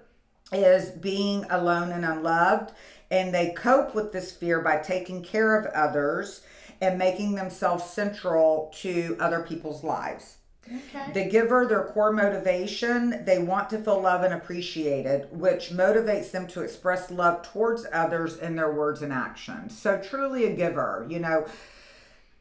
is 0.51 0.89
being 0.89 1.45
alone 1.49 1.91
and 1.91 2.05
unloved. 2.05 2.71
And 3.11 3.33
they 3.33 3.51
cope 3.51 3.93
with 3.93 4.11
this 4.11 4.31
fear 4.31 4.59
by 4.61 4.77
taking 4.77 5.21
care 5.23 5.55
of 5.55 5.67
others 5.73 6.41
and 6.83 6.97
making 6.97 7.35
themselves 7.35 7.85
central 7.85 8.69
to 8.81 9.15
other 9.19 9.41
people's 9.41 9.83
lives. 9.83 10.37
Okay. 10.67 11.11
The 11.13 11.25
giver, 11.29 11.65
their 11.65 11.85
core 11.85 12.11
motivation, 12.11 13.23
they 13.25 13.39
want 13.39 13.69
to 13.71 13.77
feel 13.79 14.01
loved 14.01 14.25
and 14.25 14.33
appreciated, 14.33 15.27
which 15.31 15.71
motivates 15.71 16.31
them 16.31 16.47
to 16.47 16.61
express 16.61 17.09
love 17.09 17.41
towards 17.41 17.85
others 17.91 18.37
in 18.37 18.55
their 18.55 18.71
words 18.71 19.01
and 19.01 19.11
actions. 19.11 19.77
So 19.77 19.97
truly 19.97 20.45
a 20.45 20.55
giver, 20.55 21.05
you 21.09 21.19
know. 21.19 21.45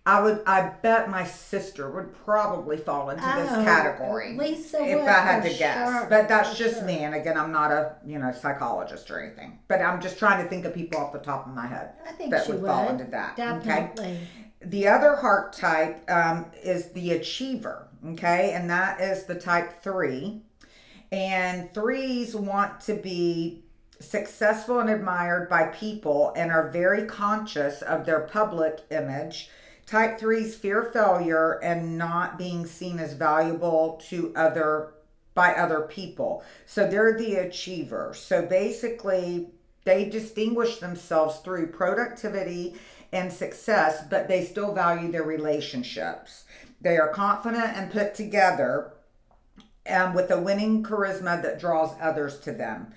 I 0.05 0.21
would 0.21 0.43
I 0.47 0.69
bet 0.83 1.11
my 1.11 1.25
sister 1.25 1.89
would 1.91 2.13
probably 2.25 2.77
fall 2.77 3.11
into 3.11 3.23
this 3.23 3.51
Oh, 3.53 3.63
category. 3.65 4.37
Lisa 4.37 4.83
if 4.83 5.01
I 5.01 5.13
had 5.13 5.43
to 5.45 5.49
guess. 5.57 6.07
But 6.09 6.29
that's 6.29 6.59
just 6.59 6.77
sure. 6.79 6.85
me 6.85 6.99
and 7.05 7.15
again 7.15 7.39
I'm 7.39 7.53
not 7.53 7.71
a, 7.71 7.95
you 8.05 8.19
know, 8.19 8.33
psychologist 8.33 9.11
or 9.13 9.21
anything. 9.21 9.61
But 9.69 9.81
I'm 9.81 10.01
just 10.01 10.19
trying 10.19 10.43
to 10.43 10.49
think 10.51 10.65
of 10.65 10.75
people 10.75 10.99
off 11.01 11.13
the 11.13 11.21
top 11.21 11.47
of 11.47 11.55
my 11.55 11.67
head 11.69 11.93
I 12.09 12.13
think 12.13 12.31
that 12.33 12.47
she 12.47 12.53
would 12.53 12.63
would. 12.63 12.69
fall 12.69 12.89
into 12.89 13.05
that. 13.05 13.39
Okay. 13.39 14.19
The 14.65 14.89
other 14.89 15.17
heart 15.17 15.53
type 15.53 16.09
um, 16.09 16.47
is 16.63 16.91
the 16.93 17.13
achiever, 17.13 17.89
okay, 18.11 18.53
and 18.55 18.71
that 18.71 19.01
is 19.01 19.25
the 19.25 19.35
type 19.35 19.83
three. 19.83 20.43
And 21.11 21.73
threes 21.75 22.35
want 22.37 22.81
to 22.83 22.95
be 22.95 23.65
successful 23.99 24.79
and 24.81 24.89
admired 24.89 25.49
by 25.49 25.65
people 25.67 26.33
and 26.37 26.51
are 26.51 26.71
very 26.71 27.05
conscious 27.07 27.83
of 27.83 28.07
their 28.07 28.21
public 28.21 28.81
image. 28.91 29.51
Type 29.87 30.19
threes 30.19 30.55
fear 30.55 30.83
failure 30.83 31.59
and 31.63 31.99
not 31.99 32.39
being 32.39 32.67
seen 32.67 32.99
as 32.99 33.15
valuable 33.15 34.01
to 34.09 34.33
other 34.35 34.95
by 35.35 35.53
other 35.55 35.83
people. 35.83 36.45
So 36.67 36.87
they're 36.87 37.17
the 37.17 37.37
achiever. 37.37 38.13
So 38.15 38.45
basically, 38.45 39.49
they 39.85 40.09
distinguish 40.09 40.79
themselves 40.79 41.39
through 41.39 41.69
productivity 41.69 42.77
and 43.13 43.33
success, 43.33 44.05
but 44.09 44.29
they 44.29 44.45
still 44.45 44.75
value 44.75 45.11
their 45.11 45.23
relationships. 45.23 46.45
They 46.81 46.99
are 46.99 47.09
confident 47.09 47.77
and 47.77 47.93
put 47.93 48.15
together 48.15 48.93
and 49.85 50.15
with 50.15 50.31
a 50.31 50.41
winning 50.41 50.83
charisma 50.83 51.43
that 51.43 51.61
draws 51.61 51.95
others 52.01 52.39
to 52.41 52.53
them. 52.53 52.93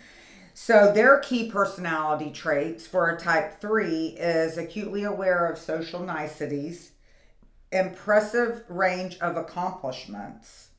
So, 0.57 0.89
their 0.89 1.19
key 1.19 1.51
personality 1.51 2.31
traits 2.31 2.88
for 2.88 3.09
a 3.09 3.19
type 3.19 3.59
3 3.59 4.15
is 4.17 4.57
acutely 4.57 5.03
aware 5.03 5.47
of 5.47 5.57
social 5.57 6.00
niceties, 6.00 6.93
impressive 7.74 8.63
range 8.69 9.19
of 9.19 9.35
accomplishments, 9.35 10.69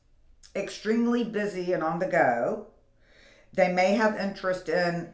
extremely 0.55 1.23
busy 1.23 1.73
and 1.73 1.83
on 1.83 1.99
the 1.99 2.07
go. 2.07 2.65
They 3.53 3.71
may 3.71 3.93
have 3.93 4.19
interest 4.19 4.67
in 4.67 5.13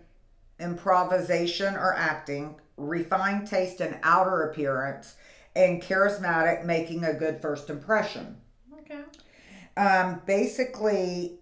improvisation 0.61 1.75
or 1.75 1.93
acting, 1.93 2.55
refined 2.77 3.49
taste 3.49 3.81
and 3.81 3.99
outer 4.01 4.43
appearance, 4.43 5.17
and 5.57 5.83
charismatic, 5.83 6.63
making 6.63 7.03
a 7.03 7.13
good 7.13 7.41
first 7.41 7.69
impression. 7.69 8.37
Okay. 8.79 9.01
Um, 9.75 10.21
basically, 10.25 11.39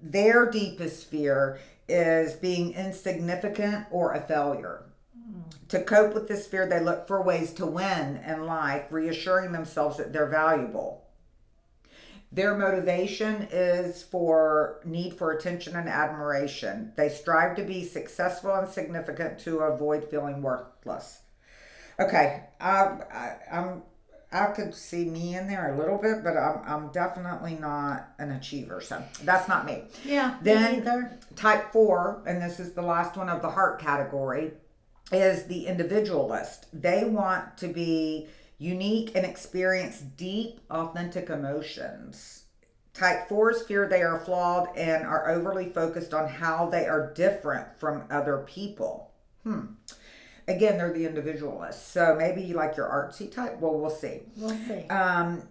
their 0.00 0.48
deepest 0.48 1.10
fear 1.10 1.58
is 1.88 2.34
being 2.34 2.74
insignificant 2.74 3.86
or 3.90 4.12
a 4.12 4.20
failure. 4.20 4.82
To 5.68 5.82
cope 5.82 6.14
with 6.14 6.28
this 6.28 6.46
fear, 6.46 6.66
they 6.66 6.80
look 6.80 7.06
for 7.08 7.22
ways 7.22 7.52
to 7.54 7.66
win 7.66 8.18
in 8.26 8.46
life, 8.46 8.86
reassuring 8.90 9.52
themselves 9.52 9.96
that 9.96 10.12
they're 10.12 10.28
valuable. 10.28 11.04
Their 12.30 12.56
motivation 12.56 13.48
is 13.50 14.02
for 14.02 14.80
need 14.84 15.14
for 15.14 15.32
attention 15.32 15.74
and 15.76 15.88
admiration. 15.88 16.92
They 16.96 17.08
strive 17.08 17.56
to 17.56 17.64
be 17.64 17.84
successful 17.84 18.54
and 18.54 18.68
significant 18.68 19.38
to 19.40 19.60
avoid 19.60 20.04
feeling 20.10 20.42
worthless. 20.42 21.20
Okay, 21.98 22.44
I, 22.60 22.70
I, 22.70 23.36
I'm 23.50 23.82
I 24.32 24.46
could 24.46 24.74
see 24.74 25.04
me 25.04 25.36
in 25.36 25.46
there 25.46 25.74
a 25.74 25.78
little 25.78 25.98
bit, 25.98 26.24
but 26.24 26.36
I'm, 26.36 26.60
I'm 26.66 26.92
definitely 26.92 27.54
not 27.54 28.08
an 28.18 28.32
achiever. 28.32 28.80
So 28.80 29.02
that's 29.22 29.48
not 29.48 29.66
me. 29.66 29.84
Yeah. 30.04 30.36
Then- 30.42 30.84
me. 30.84 31.06
Type 31.36 31.72
four, 31.72 32.22
and 32.26 32.40
this 32.42 32.58
is 32.58 32.72
the 32.72 32.82
last 32.82 33.16
one 33.16 33.28
of 33.28 33.42
the 33.42 33.50
heart 33.50 33.78
category, 33.80 34.52
is 35.12 35.44
the 35.44 35.66
individualist. 35.66 36.66
They 36.72 37.04
want 37.04 37.56
to 37.58 37.68
be 37.68 38.28
unique 38.58 39.12
and 39.14 39.24
experience 39.24 40.00
deep, 40.00 40.60
authentic 40.70 41.30
emotions. 41.30 42.44
Type 42.94 43.28
fours 43.28 43.62
fear 43.62 43.86
they 43.86 44.02
are 44.02 44.18
flawed 44.18 44.74
and 44.76 45.04
are 45.04 45.28
overly 45.28 45.68
focused 45.68 46.14
on 46.14 46.28
how 46.28 46.68
they 46.70 46.86
are 46.86 47.12
different 47.12 47.78
from 47.78 48.04
other 48.10 48.38
people. 48.46 49.12
Hmm. 49.42 49.66
Again, 50.48 50.78
they're 50.78 50.92
the 50.92 51.06
individualists. 51.06 51.86
So 51.90 52.14
maybe 52.16 52.42
you 52.42 52.54
like 52.54 52.76
your 52.76 52.88
artsy 52.88 53.30
type. 53.30 53.58
Well, 53.60 53.74
we'll 53.78 53.90
see. 53.90 54.20
We'll 54.36 54.50
see. 54.50 54.86
Um, 54.88 55.42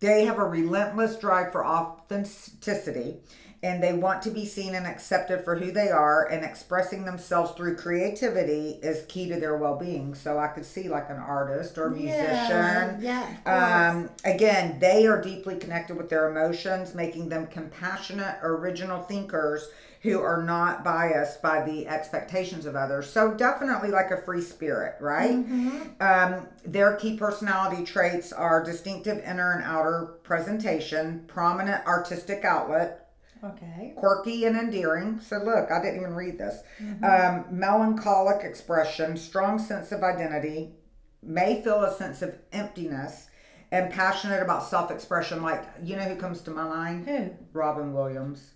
they 0.00 0.24
have 0.26 0.38
a 0.38 0.44
relentless 0.44 1.16
drive 1.16 1.52
for 1.52 1.64
authenticity 1.66 3.16
and 3.60 3.82
they 3.82 3.92
want 3.92 4.22
to 4.22 4.30
be 4.30 4.44
seen 4.46 4.76
and 4.76 4.86
accepted 4.86 5.42
for 5.44 5.56
who 5.56 5.72
they 5.72 5.88
are 5.88 6.26
and 6.26 6.44
expressing 6.44 7.04
themselves 7.04 7.50
through 7.52 7.74
creativity 7.74 8.78
is 8.82 9.04
key 9.08 9.28
to 9.28 9.40
their 9.40 9.56
well-being 9.56 10.14
so 10.14 10.38
i 10.38 10.46
could 10.46 10.64
see 10.64 10.88
like 10.88 11.10
an 11.10 11.16
artist 11.16 11.76
or 11.76 11.90
musician 11.90 13.00
Yeah. 13.00 13.34
Yeah. 13.44 13.90
um, 13.90 14.10
again 14.24 14.78
they 14.78 15.08
are 15.08 15.20
deeply 15.20 15.56
connected 15.56 15.96
with 15.96 16.08
their 16.08 16.30
emotions 16.30 16.94
making 16.94 17.28
them 17.30 17.48
compassionate 17.48 18.36
original 18.42 19.02
thinkers 19.02 19.68
who 20.02 20.20
are 20.20 20.42
not 20.42 20.84
biased 20.84 21.42
by 21.42 21.62
the 21.64 21.86
expectations 21.88 22.66
of 22.66 22.76
others 22.76 23.08
so 23.10 23.34
definitely 23.34 23.90
like 23.90 24.10
a 24.10 24.22
free 24.22 24.40
spirit 24.42 24.94
right 25.00 25.36
Mhm. 25.46 26.00
um, 26.00 26.46
their 26.64 26.94
key 26.96 27.16
personality 27.16 27.84
traits 27.84 28.32
are 28.32 28.62
distinctive 28.62 29.18
inner 29.24 29.52
and 29.52 29.64
outer 29.64 30.14
presentation, 30.22 31.24
prominent 31.26 31.86
artistic 31.86 32.44
outlet, 32.44 33.10
Okay. 33.42 33.94
quirky 33.96 34.44
and 34.44 34.56
endearing. 34.58 35.20
So, 35.20 35.38
look, 35.38 35.70
I 35.70 35.80
didn't 35.80 36.00
even 36.00 36.14
read 36.14 36.38
this. 36.38 36.62
Mm-hmm. 36.82 37.04
Um, 37.04 37.44
melancholic 37.50 38.44
expression, 38.44 39.16
strong 39.16 39.58
sense 39.58 39.92
of 39.92 40.02
identity, 40.02 40.74
may 41.22 41.62
feel 41.62 41.82
a 41.84 41.94
sense 41.94 42.20
of 42.20 42.34
emptiness, 42.52 43.28
and 43.70 43.92
passionate 43.92 44.42
about 44.42 44.64
self 44.64 44.90
expression. 44.90 45.42
Like, 45.42 45.64
you 45.82 45.96
know 45.96 46.02
who 46.02 46.16
comes 46.16 46.40
to 46.42 46.50
my 46.50 46.64
mind? 46.64 47.06
Who? 47.08 47.30
Robin 47.52 47.92
Williams. 47.94 48.54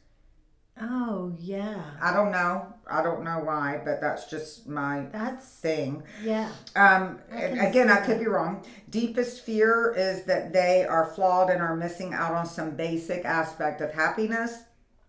Oh 0.81 1.33
yeah. 1.39 1.83
I 2.01 2.13
don't 2.15 2.33
know. 2.33 2.73
I 2.87 3.03
don't 3.03 3.23
know 3.25 3.41
why, 3.45 3.81
but 3.85 4.01
that's 4.01 4.25
just 4.27 4.67
my 4.67 5.07
That's 5.13 5.47
thing. 5.47 6.03
yeah. 6.23 6.51
Um, 6.75 7.21
I 7.31 7.43
again, 7.43 7.91
I 7.91 7.99
could 8.05 8.19
be 8.19 8.27
wrong. 8.27 8.65
Deepest 8.91 9.45
fear 9.45 9.95
is 9.97 10.25
that 10.25 10.53
they 10.53 10.85
are 10.85 11.07
flawed 11.15 11.51
and 11.51 11.61
are 11.61 11.77
missing 11.77 12.15
out 12.15 12.33
on 12.33 12.47
some 12.47 12.71
basic 12.75 13.25
aspect 13.25 13.81
of 13.81 13.93
happiness 13.93 14.63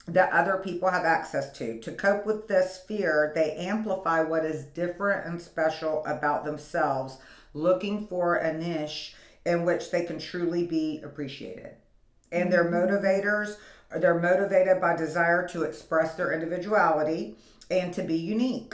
that 0.05 0.33
other 0.33 0.57
people 0.57 0.89
have 0.89 1.05
access 1.05 1.51
to. 1.57 1.79
To 1.79 1.91
cope 1.93 2.25
with 2.25 2.47
this 2.49 2.79
fear, 2.85 3.31
they 3.33 3.53
amplify 3.55 4.21
what 4.21 4.43
is 4.45 4.65
different 4.65 5.25
and 5.25 5.41
special 5.41 6.05
about 6.05 6.43
themselves, 6.43 7.17
looking 7.53 8.05
for 8.07 8.35
a 8.35 8.53
niche 8.55 9.15
in 9.45 9.63
which 9.63 9.91
they 9.91 10.03
can 10.05 10.19
truly 10.19 10.65
be 10.67 11.01
appreciated. 11.03 11.75
And 12.33 12.51
their 12.51 12.65
motivators, 12.65 13.55
they're 13.99 14.19
motivated 14.19 14.79
by 14.81 14.95
desire 14.95 15.47
to 15.49 15.63
express 15.63 16.15
their 16.15 16.31
individuality 16.31 17.35
and 17.71 17.93
to 17.93 18.03
be 18.03 18.15
unique 18.15 18.73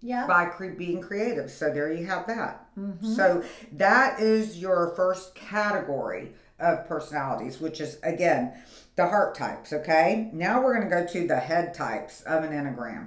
Yeah. 0.00 0.26
by 0.26 0.46
cre- 0.46 0.68
being 0.76 1.00
creative. 1.00 1.50
So 1.50 1.70
there 1.70 1.92
you 1.92 2.06
have 2.06 2.26
that. 2.26 2.66
Mhm. 2.78 3.04
So 3.16 3.42
that 3.72 4.20
is 4.20 4.58
your 4.58 4.94
first 4.96 5.34
category 5.34 6.34
of 6.58 6.86
personalities, 6.86 7.60
which 7.60 7.80
is 7.80 7.98
again 8.02 8.52
the 8.96 9.06
heart 9.06 9.34
types. 9.34 9.72
Okay. 9.72 10.30
Now 10.32 10.62
we're 10.62 10.74
going 10.76 10.88
to 10.88 10.94
go 10.94 11.06
to 11.06 11.26
the 11.26 11.36
head 11.40 11.72
types 11.74 12.20
of 12.22 12.44
an 12.44 12.52
enneagram. 12.52 13.06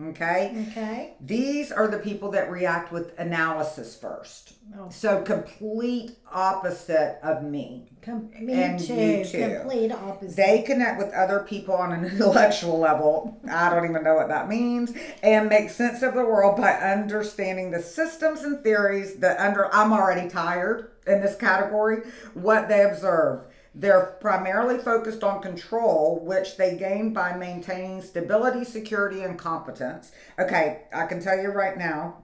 Okay. 0.00 0.66
Okay. 0.70 1.14
These 1.20 1.70
are 1.70 1.86
the 1.86 1.98
people 1.98 2.30
that 2.30 2.50
react 2.50 2.92
with 2.92 3.12
analysis 3.18 3.94
first. 3.94 4.54
Oh, 4.78 4.88
So 4.88 5.20
complete 5.20 6.12
opposite 6.32 7.18
of 7.22 7.42
me. 7.44 7.90
com- 8.00 8.30
me 8.40 8.54
And 8.54 8.80
too. 8.80 8.94
you 8.94 9.24
too. 9.24 9.58
Complete 9.60 9.92
opposite. 9.92 10.34
They 10.36 10.62
connect 10.62 10.98
with 10.98 11.12
other 11.12 11.40
people 11.40 11.74
on 11.74 11.92
an 11.92 12.04
intellectual 12.10 12.78
level. 12.78 13.38
I 13.50 13.68
don't 13.68 13.84
even 13.88 14.02
know 14.02 14.14
what 14.14 14.28
that 14.28 14.48
means. 14.48 14.92
And 15.22 15.50
make 15.50 15.68
sense 15.68 16.02
of 16.02 16.14
the 16.14 16.24
world 16.24 16.56
by 16.56 16.72
understanding 16.72 17.70
the 17.70 17.82
systems 17.82 18.42
and 18.44 18.62
theories 18.62 19.16
that 19.16 19.38
under 19.38 19.72
I'm 19.74 19.92
already 19.92 20.26
tired 20.28 20.92
in 21.06 21.20
this 21.20 21.36
category, 21.36 21.98
what 22.32 22.68
they 22.68 22.82
observe. 22.84 23.42
They're 23.74 24.16
primarily 24.20 24.78
focused 24.78 25.24
on 25.24 25.40
control, 25.40 26.20
which 26.22 26.56
they 26.56 26.76
gain 26.76 27.12
by 27.12 27.34
maintaining 27.34 28.02
stability, 28.02 28.64
security, 28.64 29.22
and 29.22 29.38
competence. 29.38 30.12
Okay, 30.38 30.82
I 30.92 31.06
can 31.06 31.22
tell 31.22 31.40
you 31.40 31.48
right 31.48 31.78
now, 31.78 32.22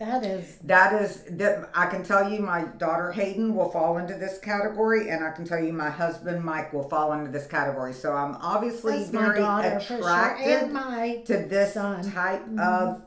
that 0.00 0.24
is 0.24 0.56
that 0.64 0.98
is 1.02 1.24
that 1.32 1.68
I 1.74 1.84
can 1.84 2.02
tell 2.02 2.30
you 2.30 2.40
my 2.40 2.64
daughter 2.78 3.12
Hayden 3.12 3.54
will 3.54 3.70
fall 3.70 3.98
into 3.98 4.14
this 4.14 4.38
category 4.38 5.10
and 5.10 5.22
I 5.22 5.30
can 5.30 5.44
tell 5.44 5.62
you 5.62 5.74
my 5.74 5.90
husband 5.90 6.42
Mike 6.42 6.72
will 6.72 6.88
fall 6.88 7.12
into 7.12 7.30
this 7.30 7.46
category. 7.46 7.92
So 7.92 8.14
I'm 8.14 8.34
obviously 8.36 8.96
that's 8.96 9.10
very 9.10 9.40
daughter 9.40 9.78
sure, 9.78 9.98
attracted 9.98 10.46
and 10.46 10.72
my 10.72 11.22
to 11.26 11.46
this 11.46 11.74
son. 11.74 12.02
Mm-hmm. 12.02 12.12
type 12.12 12.42
of 12.58 13.02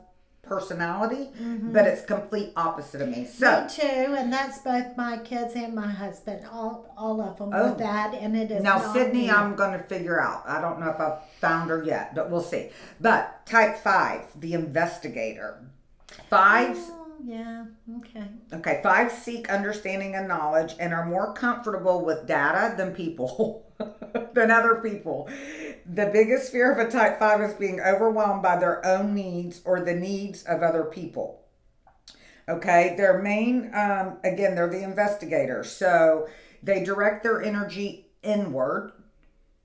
personality, 0.46 1.30
mm-hmm. 1.40 1.72
but 1.72 1.86
it's 1.86 2.04
complete 2.04 2.52
opposite 2.56 3.00
of 3.00 3.08
me. 3.08 3.26
So 3.26 3.62
me 3.62 3.68
too, 3.68 4.14
and 4.16 4.32
that's 4.32 4.58
both 4.58 4.96
my 4.96 5.18
kids 5.18 5.54
and 5.54 5.74
my 5.74 5.90
husband. 5.90 6.46
All 6.52 6.92
all 6.96 7.20
of 7.20 7.38
them 7.38 7.50
Oh. 7.52 7.70
with 7.70 7.78
that, 7.78 8.14
and 8.14 8.36
it 8.36 8.50
is 8.50 8.62
now 8.62 8.92
Sydney 8.92 9.22
me. 9.22 9.30
I'm 9.30 9.54
gonna 9.54 9.82
figure 9.82 10.20
out. 10.20 10.42
I 10.46 10.60
don't 10.60 10.80
know 10.80 10.88
if 10.88 11.00
I've 11.00 11.24
found 11.40 11.70
her 11.70 11.82
yet, 11.82 12.14
but 12.14 12.30
we'll 12.30 12.42
see. 12.42 12.70
But 13.00 13.46
type 13.46 13.78
five, 13.78 14.22
the 14.40 14.54
investigator. 14.54 15.60
Fives 16.30 16.90
Oh, 16.90 17.04
yeah. 17.24 17.64
Okay. 17.98 18.24
Okay, 18.52 18.80
five 18.82 19.10
seek 19.10 19.48
understanding 19.50 20.14
and 20.14 20.28
knowledge 20.28 20.74
and 20.78 20.92
are 20.92 21.06
more 21.06 21.32
comfortable 21.32 22.04
with 22.04 22.26
data 22.26 22.74
than 22.76 22.94
people, 22.94 23.63
than 24.34 24.50
other 24.50 24.76
people. 24.76 25.28
The 25.86 26.10
biggest 26.12 26.52
fear 26.52 26.72
of 26.72 26.78
a 26.78 26.90
type 26.90 27.18
five 27.18 27.40
is 27.40 27.54
being 27.54 27.80
overwhelmed 27.80 28.42
by 28.42 28.56
their 28.56 28.84
own 28.84 29.14
needs 29.14 29.60
or 29.64 29.80
the 29.80 29.94
needs 29.94 30.42
of 30.44 30.62
other 30.62 30.84
people. 30.84 31.42
Okay, 32.48 32.94
their 32.96 33.22
main, 33.22 33.70
um, 33.74 34.18
again, 34.22 34.54
they're 34.54 34.68
the 34.68 34.82
investigators. 34.82 35.70
So 35.70 36.28
they 36.62 36.84
direct 36.84 37.22
their 37.22 37.42
energy 37.42 38.08
inward, 38.22 38.92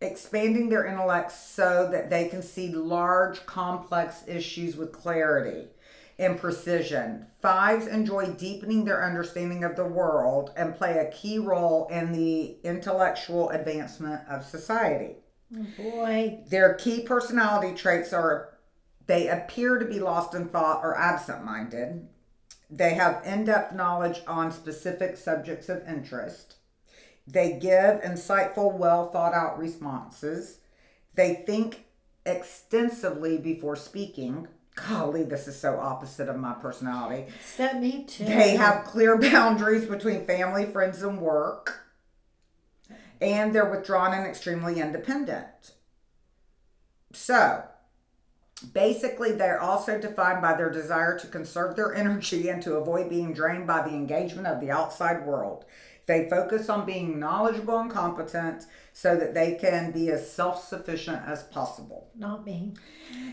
expanding 0.01 0.69
their 0.69 0.85
intellect 0.85 1.31
so 1.31 1.89
that 1.91 2.09
they 2.09 2.29
can 2.29 2.41
see 2.41 2.69
large, 2.69 3.45
complex 3.45 4.23
issues 4.27 4.77
with 4.77 4.93
clarity. 4.93 5.67
And 6.19 6.37
precision. 6.37 7.25
Fives 7.41 7.87
enjoy 7.87 8.27
deepening 8.33 8.83
their 8.83 9.03
understanding 9.03 9.63
of 9.63 9.75
the 9.75 9.85
world 9.85 10.51
and 10.57 10.75
play 10.75 10.97
a 10.97 11.11
key 11.11 11.39
role 11.39 11.87
in 11.87 12.11
the 12.11 12.57
intellectual 12.63 13.49
advancement 13.49 14.21
of 14.29 14.45
society. 14.45 15.15
Oh, 15.57 15.65
boy. 15.77 16.43
Their 16.49 16.75
key 16.75 17.01
personality 17.01 17.73
traits 17.73 18.13
are 18.13 18.49
they 19.07 19.27
appear 19.27 19.79
to 19.79 19.85
be 19.85 19.99
lost 19.99 20.35
in 20.35 20.49
thought 20.49 20.83
or 20.83 20.95
absent 20.95 21.43
minded. 21.43 22.07
They 22.69 22.93
have 22.93 23.25
in 23.25 23.45
depth 23.45 23.73
knowledge 23.73 24.21
on 24.27 24.51
specific 24.51 25.17
subjects 25.17 25.69
of 25.69 25.87
interest. 25.87 26.57
They 27.25 27.53
give 27.53 28.01
insightful, 28.01 28.77
well 28.77 29.09
thought 29.09 29.33
out 29.33 29.57
responses. 29.57 30.59
They 31.15 31.43
think 31.47 31.85
extensively 32.25 33.37
before 33.37 33.75
speaking. 33.75 34.47
Golly, 34.87 35.23
this 35.23 35.47
is 35.47 35.59
so 35.59 35.79
opposite 35.79 36.29
of 36.29 36.37
my 36.37 36.53
personality. 36.53 37.31
So 37.43 37.73
me 37.73 38.03
too. 38.03 38.25
They 38.25 38.55
have 38.55 38.85
clear 38.85 39.17
boundaries 39.31 39.85
between 39.85 40.25
family, 40.25 40.65
friends, 40.65 41.01
and 41.01 41.19
work. 41.19 41.85
And 43.21 43.53
they're 43.53 43.69
withdrawn 43.69 44.13
and 44.13 44.25
extremely 44.25 44.79
independent. 44.79 45.73
So, 47.11 47.63
basically, 48.73 49.33
they're 49.33 49.59
also 49.59 49.99
defined 49.99 50.41
by 50.41 50.53
their 50.53 50.69
desire 50.69 51.19
to 51.19 51.27
conserve 51.27 51.75
their 51.75 51.93
energy 52.03 52.47
and 52.47 52.61
to 52.63 52.75
avoid 52.75 53.09
being 53.09 53.33
drained 53.33 53.67
by 53.67 53.81
the 53.81 53.93
engagement 53.93 54.47
of 54.47 54.61
the 54.61 54.71
outside 54.71 55.25
world. 55.25 55.65
They 56.05 56.27
focus 56.29 56.69
on 56.69 56.87
being 56.87 57.19
knowledgeable 57.19 57.77
and 57.77 57.91
competent 57.91 58.65
so 58.93 59.15
that 59.15 59.35
they 59.35 59.55
can 59.55 59.91
be 59.91 60.09
as 60.09 60.31
self 60.31 60.67
sufficient 60.67 61.21
as 61.27 61.43
possible. 61.43 62.09
Not 62.15 62.45
me. 62.45 62.73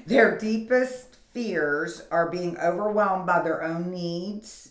Their 0.04 0.36
deepest 0.36 1.15
fears 1.36 2.00
are 2.10 2.30
being 2.30 2.56
overwhelmed 2.56 3.26
by 3.26 3.42
their 3.42 3.62
own 3.62 3.90
needs 3.90 4.70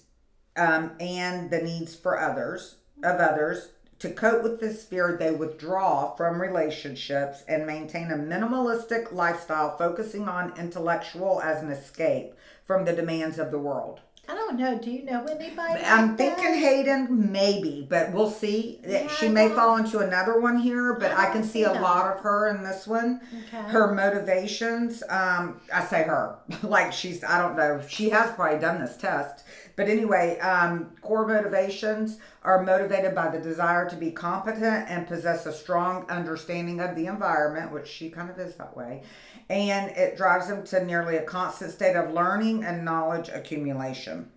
um, 0.56 0.90
and 1.00 1.52
the 1.52 1.62
needs 1.62 1.96
for 1.96 2.20
others 2.20 2.78
of 3.04 3.20
others. 3.20 3.68
To 4.00 4.10
cope 4.10 4.42
with 4.42 4.60
this 4.60 4.84
fear, 4.84 5.16
they 5.16 5.30
withdraw 5.30 6.16
from 6.16 6.42
relationships 6.42 7.44
and 7.48 7.68
maintain 7.68 8.10
a 8.10 8.16
minimalistic 8.16 9.12
lifestyle, 9.12 9.78
focusing 9.78 10.28
on 10.28 10.58
intellectual 10.58 11.40
as 11.40 11.62
an 11.62 11.70
escape 11.70 12.34
from 12.66 12.84
the 12.84 12.94
demands 12.94 13.38
of 13.38 13.52
the 13.52 13.60
world. 13.60 14.00
I 14.28 14.34
don't 14.34 14.58
know. 14.58 14.78
Do 14.78 14.90
you 14.90 15.04
know 15.06 15.24
anybody? 15.26 15.84
I'm 15.86 16.10
like 16.10 16.18
thinking 16.18 16.44
that? 16.52 16.58
Hayden, 16.60 17.32
maybe, 17.32 17.86
but 17.90 18.12
we'll 18.12 18.30
see. 18.32 18.80
Yeah, 18.88 19.08
she 19.08 19.28
I 19.28 19.30
may 19.30 19.48
don't- 19.48 19.56
fall 19.58 19.78
into 19.78 20.00
another 20.00 20.40
one 20.40 20.58
here, 20.58 20.94
but 21.00 21.12
I 21.12 21.28
I 21.30 21.32
can 21.32 21.44
see 21.44 21.64
a 21.64 21.74
lot 21.74 22.16
of 22.16 22.22
her 22.24 22.48
in 22.50 22.64
this 22.64 22.88
one. 22.88 23.22
Okay. 23.48 23.58
Her 23.70 23.94
motivations, 23.94 25.04
um, 25.10 25.60
I 25.74 25.84
say 25.84 26.04
her, 26.04 26.38
like 26.64 26.94
she's, 26.94 27.24
I 27.24 27.40
don't 27.42 27.56
know, 27.58 27.82
she 27.88 28.10
has 28.10 28.32
probably 28.34 28.60
done 28.60 28.80
this 28.80 28.96
test. 28.98 29.44
But 29.76 29.90
anyway, 29.90 30.40
um, 30.40 30.92
core 31.02 31.28
motivations 31.28 32.20
are 32.44 32.64
motivated 32.64 33.14
by 33.14 33.30
the 33.30 33.40
desire 33.40 33.90
to 33.90 33.96
be 33.96 34.12
competent 34.12 34.90
and 34.90 35.08
possess 35.08 35.46
a 35.46 35.54
strong 35.54 36.06
understanding 36.10 36.80
of 36.80 36.96
the 36.96 37.08
environment, 37.08 37.72
which 37.74 37.88
she 37.88 38.10
kind 38.10 38.30
of 38.30 38.40
is 38.40 38.56
that 38.56 38.76
way. 38.76 39.04
And 39.50 39.92
it 39.92 40.18
drives 40.18 40.48
them 40.48 40.64
to 40.66 40.84
nearly 40.84 41.18
a 41.18 41.24
constant 41.24 41.72
state 41.72 41.96
of 41.96 42.14
learning 42.14 42.64
and 42.64 42.86
knowledge 42.86 43.30
accumulation. 43.30 44.32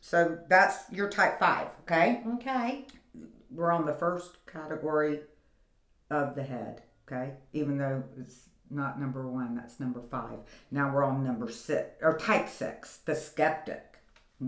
So 0.00 0.38
that's 0.48 0.90
your 0.92 1.10
type 1.10 1.38
five, 1.38 1.68
okay? 1.82 2.22
Okay. 2.34 2.86
We're 3.50 3.72
on 3.72 3.86
the 3.86 3.94
first 3.94 4.38
category 4.46 5.20
of 6.10 6.34
the 6.34 6.42
head, 6.42 6.82
okay? 7.06 7.32
Even 7.52 7.78
though 7.78 8.04
it's 8.18 8.48
not 8.70 9.00
number 9.00 9.26
one, 9.28 9.54
that's 9.56 9.80
number 9.80 10.02
five. 10.10 10.38
Now 10.70 10.92
we're 10.92 11.04
on 11.04 11.24
number 11.24 11.50
six, 11.50 11.96
or 12.02 12.16
type 12.16 12.48
six, 12.48 12.98
the 12.98 13.14
skeptic. 13.14 13.95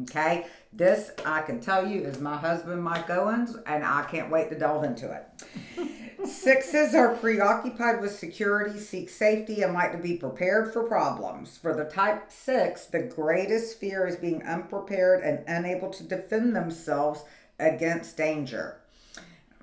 Okay, 0.02 0.46
this 0.72 1.12
I 1.24 1.40
can 1.42 1.60
tell 1.60 1.86
you 1.86 2.02
is 2.02 2.20
my 2.20 2.36
husband 2.36 2.82
Mike 2.82 3.08
Owens, 3.08 3.56
and 3.66 3.82
I 3.84 4.04
can't 4.04 4.30
wait 4.30 4.50
to 4.50 4.58
delve 4.58 4.84
into 4.84 5.10
it. 5.10 6.26
Sixes 6.28 6.94
are 6.94 7.14
preoccupied 7.14 8.00
with 8.02 8.14
security, 8.14 8.78
seek 8.78 9.08
safety, 9.08 9.62
and 9.62 9.72
like 9.72 9.92
to 9.92 9.98
be 9.98 10.16
prepared 10.16 10.72
for 10.72 10.82
problems. 10.82 11.56
For 11.56 11.74
the 11.74 11.84
type 11.84 12.30
six, 12.30 12.86
the 12.86 13.00
greatest 13.02 13.78
fear 13.78 14.06
is 14.06 14.16
being 14.16 14.42
unprepared 14.42 15.22
and 15.22 15.42
unable 15.46 15.88
to 15.90 16.02
defend 16.02 16.54
themselves 16.54 17.24
against 17.58 18.16
danger. 18.16 18.80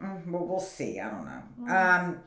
Mm, 0.02 0.32
Well, 0.32 0.45
we'll 0.45 0.60
see. 0.60 1.00
I 1.00 1.10
don't 1.12 1.26
know. 1.26 1.76
Um, 1.76 2.19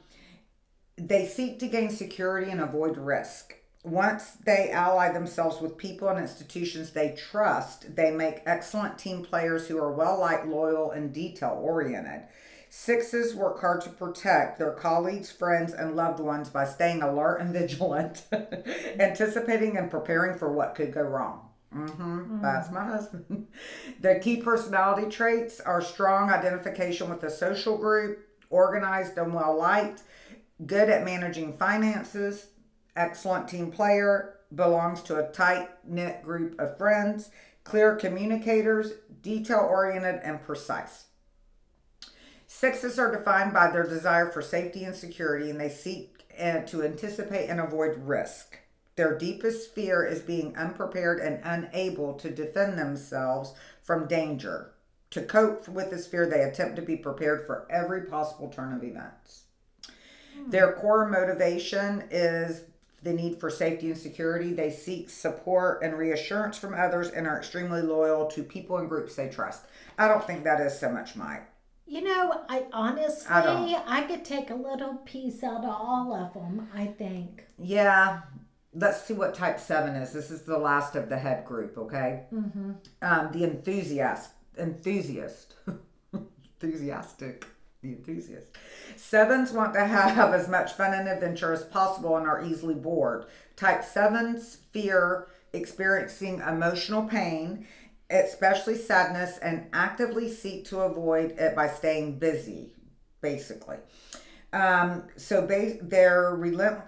they 0.96 1.27
seek 1.27 1.59
to 1.61 1.66
gain 1.66 1.90
security 1.90 2.51
and 2.51 2.61
avoid 2.61 2.96
risk. 2.96 3.55
Once 3.85 4.33
they 4.45 4.71
ally 4.71 5.11
themselves 5.12 5.61
with 5.61 5.77
people 5.77 6.09
and 6.09 6.19
institutions 6.19 6.91
they 6.91 7.14
trust, 7.17 7.95
they 7.95 8.11
make 8.11 8.43
excellent 8.45 8.99
team 8.99 9.23
players 9.25 9.69
who 9.69 9.79
are 9.79 9.93
well 9.93 10.19
liked, 10.19 10.47
loyal, 10.47 10.91
and 10.91 11.12
detail 11.12 11.59
oriented. 11.62 12.23
Sixes 12.71 13.35
work 13.35 13.61
hard 13.61 13.81
to 13.83 13.91
protect 13.91 14.59
their 14.59 14.73
colleagues, 14.73 15.31
friends, 15.31 15.73
and 15.73 15.97
loved 15.97 16.21
ones 16.21 16.51
by 16.51 16.67
staying 16.67 17.03
alert 17.03 17.38
and 17.41 17.53
vigilant, 17.53 18.25
anticipating 18.99 19.77
and 19.77 19.91
preparing 19.91 20.37
for 20.37 20.53
what 20.53 20.75
could 20.75 20.93
go 20.93 21.03
wrong. 21.03 21.49
hmm 21.73 22.43
That's 22.43 22.71
my 22.71 22.85
husband. 22.85 23.47
Their 24.01 24.19
key 24.19 24.43
personality 24.43 25.09
traits 25.09 25.61
are 25.61 25.81
strong 25.81 26.31
identification 26.31 27.09
with 27.09 27.23
a 27.23 27.31
social 27.31 27.79
group, 27.79 28.19
organized 28.51 29.17
and 29.17 29.33
well 29.33 29.57
liked, 29.57 30.03
good 30.67 30.91
at 30.91 31.05
managing 31.05 31.57
finances, 31.57 32.49
excellent 32.99 33.49
team 33.49 33.71
player, 33.71 34.35
belongs 34.55 35.03
to 35.03 35.17
a 35.17 35.31
tight 35.31 35.69
knit 35.85 36.23
group 36.23 36.59
of 36.61 36.77
friends, 36.79 37.31
clear 37.65 37.97
communicators, 37.97 38.93
detail 39.23 39.67
oriented, 39.71 40.21
and 40.23 40.43
precise. 40.43 41.05
Sixes 42.47 42.99
are 42.99 43.15
defined 43.15 43.53
by 43.53 43.71
their 43.71 43.87
desire 43.87 44.31
for 44.31 44.41
safety 44.41 44.85
and 44.85 44.95
security, 44.95 45.51
and 45.51 45.61
they 45.61 45.69
seek 45.69 46.25
uh, 46.41 46.61
to 46.61 46.83
anticipate 46.83 47.49
and 47.49 47.61
avoid 47.61 47.99
risk. 47.99 48.59
Their 48.97 49.17
deepest 49.17 49.75
fear 49.75 50.05
is 50.05 50.21
being 50.21 50.57
unprepared 50.57 51.21
and 51.21 51.41
unable 51.45 52.15
to 52.15 52.31
defend 52.31 52.79
themselves 52.79 53.53
from 53.83 54.09
danger. 54.09 54.73
To 55.11 55.23
cope 55.23 55.69
with 55.69 55.91
this 55.91 56.07
fear, 56.07 56.27
they 56.27 56.43
attempt 56.43 56.77
to 56.77 56.83
be 56.83 56.97
prepared 56.97 57.47
for 57.47 57.67
every 57.71 58.03
possible 58.07 58.49
turn 58.49 58.73
of 58.75 58.83
events. 58.83 59.45
Their 60.47 60.73
core 60.73 61.09
motivation 61.09 62.05
is 62.11 62.63
the 63.03 63.13
need 63.13 63.39
for 63.39 63.51
safety 63.51 63.91
and 63.91 63.99
security. 63.99 64.53
They 64.53 64.71
seek 64.71 65.11
support 65.11 65.83
and 65.83 65.97
reassurance 65.97 66.59
from 66.59 66.75
others 66.75 67.11
and 67.11 67.27
are 67.27 67.39
extremely 67.39 67.83
loyal 67.83 68.27
to 68.27 68.43
people 68.43 68.79
and 68.79 68.89
groups 68.89 69.15
they 69.15 69.29
trust. 69.29 69.65
I 69.99 70.09
don't 70.09 70.25
think 70.25 70.45
that 70.45 70.61
is 70.61 70.79
so 70.79 70.91
much 70.91 71.17
Mike. 71.17 71.47
You 71.87 72.03
know, 72.03 72.45
I 72.49 72.67
honestly, 72.73 73.31
I. 73.31 73.83
I, 73.87 74.03
could 74.03 74.23
take 74.23 74.51
a 74.51 74.55
little 74.55 74.97
piece 75.07 75.43
out 75.43 75.65
of 75.65 75.71
all 75.71 76.15
of 76.15 76.35
them. 76.35 76.69
I 76.75 76.87
think. 76.87 77.45
Yeah. 77.59 78.21
Let's 78.75 79.05
see 79.05 79.15
what 79.15 79.35
type 79.35 79.59
seven 79.59 79.95
is. 79.97 80.13
This 80.13 80.31
is 80.31 80.43
the 80.43 80.59
last 80.59 80.95
of 80.95 81.09
the 81.09 81.17
head 81.17 81.47
group, 81.47 81.79
okay? 81.79 82.25
Mm-hmm. 82.33 82.73
Um, 83.01 83.33
the 83.33 83.45
enthusiast, 83.45 84.33
enthusiast, 84.59 85.55
enthusiastic, 86.61 87.47
the 87.83 87.88
enthusiast. 87.91 88.49
Sevens 88.97 89.53
want 89.53 89.75
to 89.75 89.85
have 89.85 90.35
as 90.35 90.49
much 90.49 90.73
fun 90.73 90.95
and 90.95 91.09
adventure 91.09 91.53
as 91.53 91.64
possible 91.64 92.17
and 92.17 92.27
are 92.27 92.45
easily 92.45 92.75
bored. 92.75 93.27
Type 93.57 93.85
sevens 93.85 94.59
fear 94.73 95.29
experiencing 95.53 96.41
emotional 96.41 97.03
pain, 97.03 97.67
especially 98.11 98.75
sadness, 98.75 99.38
and 99.38 99.67
actively 99.73 100.29
seek 100.31 100.64
to 100.67 100.81
avoid 100.81 101.33
it 101.33 101.55
by 101.55 101.69
staying 101.69 102.19
busy, 102.19 102.75
basically. 103.21 103.77
Um, 104.53 105.05
so 105.17 105.47
ba- 105.47 105.79
they're 105.83 106.35
relent- 106.35 106.83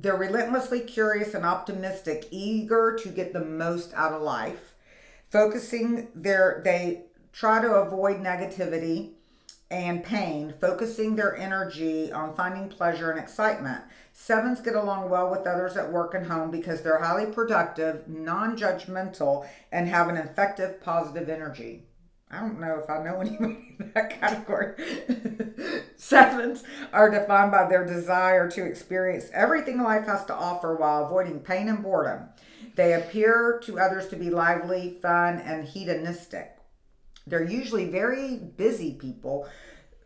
they're 0.00 0.16
relentlessly 0.16 0.80
curious 0.80 1.34
and 1.34 1.44
optimistic, 1.44 2.26
eager 2.30 2.96
to 3.02 3.08
get 3.08 3.32
the 3.32 3.44
most 3.44 3.92
out 3.94 4.12
of 4.12 4.22
life. 4.22 4.74
Focusing 5.30 6.08
their 6.14 6.60
they 6.64 7.06
try 7.32 7.60
to 7.60 7.74
avoid 7.74 8.18
negativity 8.18 9.14
and 9.70 10.04
pain, 10.04 10.54
focusing 10.60 11.16
their 11.16 11.36
energy 11.36 12.12
on 12.12 12.34
finding 12.34 12.68
pleasure 12.68 13.10
and 13.10 13.18
excitement. 13.18 13.82
Sevens 14.12 14.60
get 14.60 14.74
along 14.74 15.10
well 15.10 15.30
with 15.30 15.46
others 15.46 15.76
at 15.76 15.90
work 15.90 16.14
and 16.14 16.26
home 16.26 16.50
because 16.50 16.82
they're 16.82 17.02
highly 17.02 17.26
productive, 17.26 18.06
non 18.06 18.56
judgmental, 18.56 19.46
and 19.72 19.88
have 19.88 20.08
an 20.08 20.16
effective, 20.16 20.80
positive 20.80 21.28
energy. 21.28 21.86
I 22.30 22.40
don't 22.40 22.60
know 22.60 22.80
if 22.82 22.90
I 22.90 23.02
know 23.02 23.20
anybody 23.20 23.76
in 23.78 23.92
that 23.94 24.20
category. 24.20 24.74
Sevens 25.96 26.64
are 26.92 27.10
defined 27.10 27.52
by 27.52 27.68
their 27.68 27.86
desire 27.86 28.50
to 28.50 28.64
experience 28.64 29.26
everything 29.32 29.82
life 29.82 30.06
has 30.06 30.24
to 30.26 30.34
offer 30.34 30.74
while 30.74 31.06
avoiding 31.06 31.40
pain 31.40 31.68
and 31.68 31.82
boredom. 31.82 32.28
They 32.76 32.94
appear 32.94 33.60
to 33.64 33.78
others 33.78 34.08
to 34.08 34.16
be 34.16 34.30
lively, 34.30 34.98
fun, 35.00 35.38
and 35.38 35.66
hedonistic. 35.66 36.56
They're 37.26 37.44
usually 37.44 37.90
very 37.90 38.36
busy 38.36 38.92
people 38.94 39.48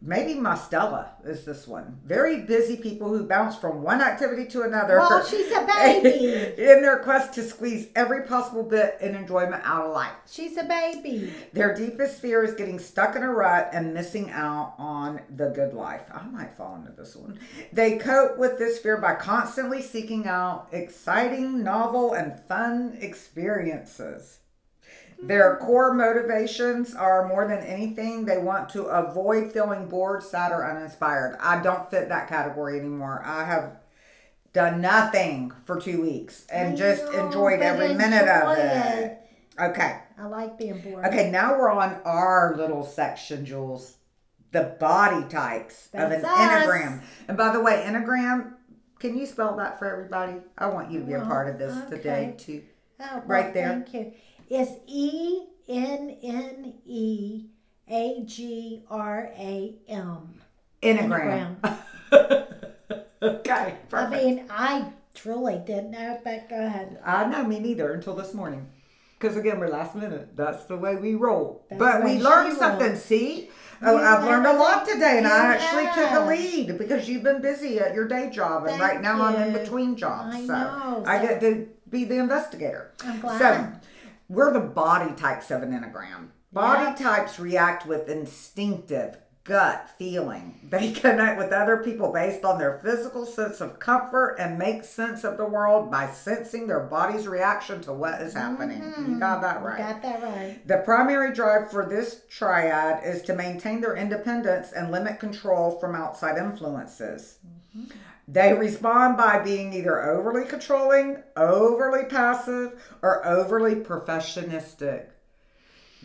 maybe 0.01 0.35
my 0.35 0.55
Stella 0.55 1.13
is 1.25 1.45
this 1.45 1.67
one. 1.67 1.99
Very 2.05 2.43
busy 2.43 2.77
people 2.77 3.09
who 3.09 3.27
bounce 3.27 3.57
from 3.57 3.83
one 3.83 4.01
activity 4.01 4.47
to 4.47 4.63
another. 4.63 4.99
Well, 4.99 5.25
she's 5.25 5.51
a 5.51 5.67
baby. 5.67 6.09
in 6.63 6.83
their 6.83 6.99
quest 6.99 7.35
to 7.35 7.43
squeeze 7.43 7.89
every 7.97 8.23
possible 8.23 8.63
bit 8.63 8.99
and 9.01 9.17
enjoyment 9.17 9.63
out 9.65 9.87
of 9.87 9.93
life. 9.93 10.13
She's 10.31 10.57
a 10.57 10.65
baby. 10.65 11.33
Their 11.53 11.75
deepest 11.75 12.21
fear 12.21 12.45
is 12.45 12.55
getting 12.55 12.79
stuck 12.79 13.17
in 13.17 13.23
a 13.23 13.33
rut 13.33 13.71
and 13.73 13.95
missing 13.95 14.31
out 14.31 14.75
on 14.79 15.21
the 15.35 15.51
good 15.51 15.75
life. 15.75 16.03
I 16.13 16.25
might 16.27 16.57
fall 16.57 16.77
into 16.77 16.93
this 16.93 17.17
one. 17.17 17.39
They 17.73 17.99
cope 17.99 18.39
with 18.39 18.59
this 18.59 18.79
fear 18.79 18.99
by 18.99 19.15
constantly 19.15 19.83
seeking 19.83 20.27
out 20.27 20.69
exciting, 20.73 21.63
novel, 21.65 22.13
and 22.15 22.39
fun 22.47 22.97
experiences. 23.01 24.39
Their 25.21 25.57
core 25.57 25.93
motivations 25.95 26.95
are 26.95 27.27
more 27.27 27.47
than 27.49 27.59
anything, 27.59 28.25
they 28.25 28.39
want 28.39 28.69
to 28.71 28.85
avoid 28.85 29.53
feeling 29.53 29.89
bored, 29.89 30.23
sad, 30.23 30.53
or 30.53 30.65
uninspired. 30.69 31.37
I 31.41 31.61
don't 31.61 31.91
fit 31.91 32.09
that 32.09 32.29
category 32.29 32.79
anymore. 32.79 33.23
I 33.25 33.45
have 33.45 33.79
done 34.53 34.81
nothing 34.81 35.53
for 35.65 35.81
two 35.81 36.01
weeks 36.03 36.47
and 36.51 36.73
I 36.73 36.77
just 36.77 37.05
know, 37.05 37.27
enjoyed 37.27 37.61
every 37.61 37.95
minute 37.95 38.29
of 38.29 38.57
it. 38.59 38.61
it. 38.61 39.19
Okay. 39.61 39.99
I 40.19 40.27
like 40.27 40.57
being 40.57 40.81
bored. 40.81 41.05
Okay, 41.07 41.31
now 41.31 41.59
we're 41.59 41.71
on 41.71 42.01
our 42.05 42.55
little 42.57 42.85
section, 42.85 43.45
Jules. 43.45 43.97
The 44.53 44.77
body 44.81 45.29
types 45.29 45.89
of 45.93 46.11
an 46.13 46.23
That's 46.23 46.25
us. 46.25 46.67
enneagram. 46.67 47.03
And 47.27 47.37
by 47.37 47.53
the 47.53 47.61
way, 47.61 47.85
enneagram, 47.87 48.53
can 48.99 49.19
you 49.19 49.27
spell 49.27 49.57
that 49.57 49.79
for 49.79 49.91
everybody? 49.91 50.35
I 50.57 50.67
want 50.69 50.91
you 50.91 51.01
to 51.01 51.05
be 51.07 51.13
a 51.15 51.21
part 51.21 51.49
of 51.49 51.59
this 51.59 51.77
today 51.91 52.35
too. 52.39 52.63
Oh, 53.01 53.05
well, 53.13 53.23
Right 53.27 53.53
there. 53.53 53.69
Thank 53.69 53.95
you. 53.95 54.13
It's 54.51 54.73
E 54.87 55.43
N 55.69 56.17
N 56.23 56.75
E 56.87 57.45
A 57.91 58.23
G 58.25 58.83
R 58.91 59.31
A 59.37 59.75
M. 59.89 60.41
Enneagram. 60.83 61.57
okay, 63.23 63.75
Perfect. 63.89 63.91
I 63.91 64.09
mean, 64.11 64.45
I 64.49 64.93
truly 65.15 65.61
didn't 65.67 65.91
know, 65.91 66.19
but 66.25 66.49
go 66.49 66.65
ahead. 66.65 66.99
I 67.05 67.27
know 67.27 67.45
me 67.45 67.59
neither 67.59 67.93
until 67.93 68.15
this 68.15 68.33
morning. 68.33 68.69
Because 69.19 69.37
again, 69.37 69.59
we're 69.59 69.69
last 69.69 69.97
minute. 69.97 70.37
That's 70.37 70.65
the 70.65 70.77
way 70.77 70.95
we 70.95 71.15
roll. 71.17 71.65
That's 71.69 71.79
but 71.79 72.05
we 72.05 72.19
learned 72.21 72.57
something. 72.57 72.91
rolls. 72.91 73.03
See, 73.03 73.51
oh, 73.83 73.97
I've 73.99 74.25
learned 74.25 74.47
a 74.47 74.53
lot 74.53 74.87
today, 74.87 75.19
and 75.19 75.27
I 75.27 75.49
You 75.49 75.53
actually 75.55 75.85
took 75.87 76.11
the 76.11 76.21
have. 76.21 76.29
lead 76.29 76.79
because 76.79 77.09
you've 77.09 77.25
been 77.25 77.43
busy 77.43 77.81
at 77.81 77.95
your 77.95 78.07
day 78.07 78.31
job, 78.31 78.63
and 78.63 78.79
Thank 78.79 78.81
right 78.83 79.03
now 79.03 79.21
I'm 79.21 79.35
in 79.43 79.53
between 79.53 79.97
jobs, 79.97 80.37
I 80.37 80.47
so 80.47 80.53
know, 80.53 81.03
I 81.05 81.21
get 81.21 81.41
to 81.41 81.69
be 81.91 82.05
the 82.05 82.19
investigator. 82.19 82.93
I'm 83.05 83.19
glad. 83.21 83.39
So 83.41 83.88
we're 84.29 84.53
the 84.53 84.61
body 84.61 85.15
types 85.15 85.51
of 85.51 85.63
an 85.63 85.73
enneagram. 85.73 86.29
Body 86.53 86.85
Yep. 86.85 86.97
types 86.97 87.39
react 87.39 87.87
with 87.87 88.09
instinctive 88.09 89.19
gut 89.45 89.89
feeling. 89.99 90.55
They 90.69 90.93
connect 90.93 91.39
with 91.39 91.51
other 91.51 91.79
people 91.79 92.13
based 92.13 92.45
on 92.45 92.59
their 92.59 92.79
physical 92.85 93.25
sense 93.25 93.63
of 93.63 93.79
comfort 93.79 94.37
and 94.39 94.59
make 94.59 94.85
sense 94.85 95.25
of 95.25 95.39
the 95.39 95.47
world 95.47 95.91
by 95.91 96.11
sensing 96.11 96.67
their 96.67 96.81
body's 96.81 97.27
reaction 97.27 97.81
to 97.83 97.93
what 97.95 98.21
is 98.21 98.35
happening. 98.35 98.83
You 98.83 98.85
mm-hmm. 98.85 99.19
got 99.19 99.41
that 99.41 99.63
right. 99.63 99.79
You 99.79 99.85
got 99.87 100.03
that 100.03 100.23
right. 100.23 100.69
The 100.69 100.83
primary 100.85 101.33
drive 101.33 101.71
for 101.71 101.87
this 101.87 102.23
triad 102.29 103.03
is 103.03 103.23
to 103.23 103.35
maintain 103.35 103.81
their 103.81 103.97
independence 103.97 104.73
and 104.73 104.93
limit 104.93 105.19
control 105.19 105.79
from 105.79 105.95
outside 105.95 106.37
influences. 106.37 107.39
Mm-hmm. 107.75 107.97
They 108.31 108.53
respond 108.53 109.17
by 109.17 109.39
being 109.39 109.73
either 109.73 110.05
overly 110.05 110.45
controlling, 110.47 111.23
overly 111.35 112.05
passive, 112.05 112.79
or 113.01 113.27
overly 113.27 113.77
perfectionistic. 113.77 115.07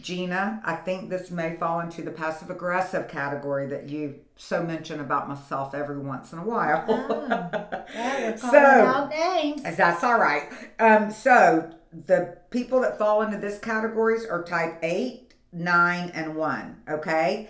Gina, 0.01 0.61
I 0.65 0.75
think 0.75 1.09
this 1.09 1.29
may 1.29 1.57
fall 1.57 1.81
into 1.81 2.01
the 2.01 2.11
passive 2.11 2.49
aggressive 2.49 3.09
category 3.09 3.67
that 3.67 3.89
you 3.89 4.15
so 4.37 4.63
mention 4.63 5.01
about 5.01 5.27
myself 5.27 5.75
every 5.75 5.99
once 5.99 6.31
in 6.33 6.39
a 6.39 6.43
while. 6.43 6.85
Oh, 6.87 7.85
yeah, 7.93 8.35
So- 8.37 8.57
out 8.57 9.09
names. 9.09 9.61
That's 9.61 10.03
all 10.03 10.17
right. 10.17 10.49
Um, 10.79 11.11
so 11.11 11.71
the 11.91 12.37
people 12.49 12.79
that 12.81 12.97
fall 12.97 13.21
into 13.21 13.37
this 13.37 13.59
categories 13.59 14.25
are 14.25 14.43
type 14.43 14.79
eight, 14.81 15.33
nine, 15.51 16.09
and 16.15 16.35
one. 16.35 16.81
Okay. 16.89 17.49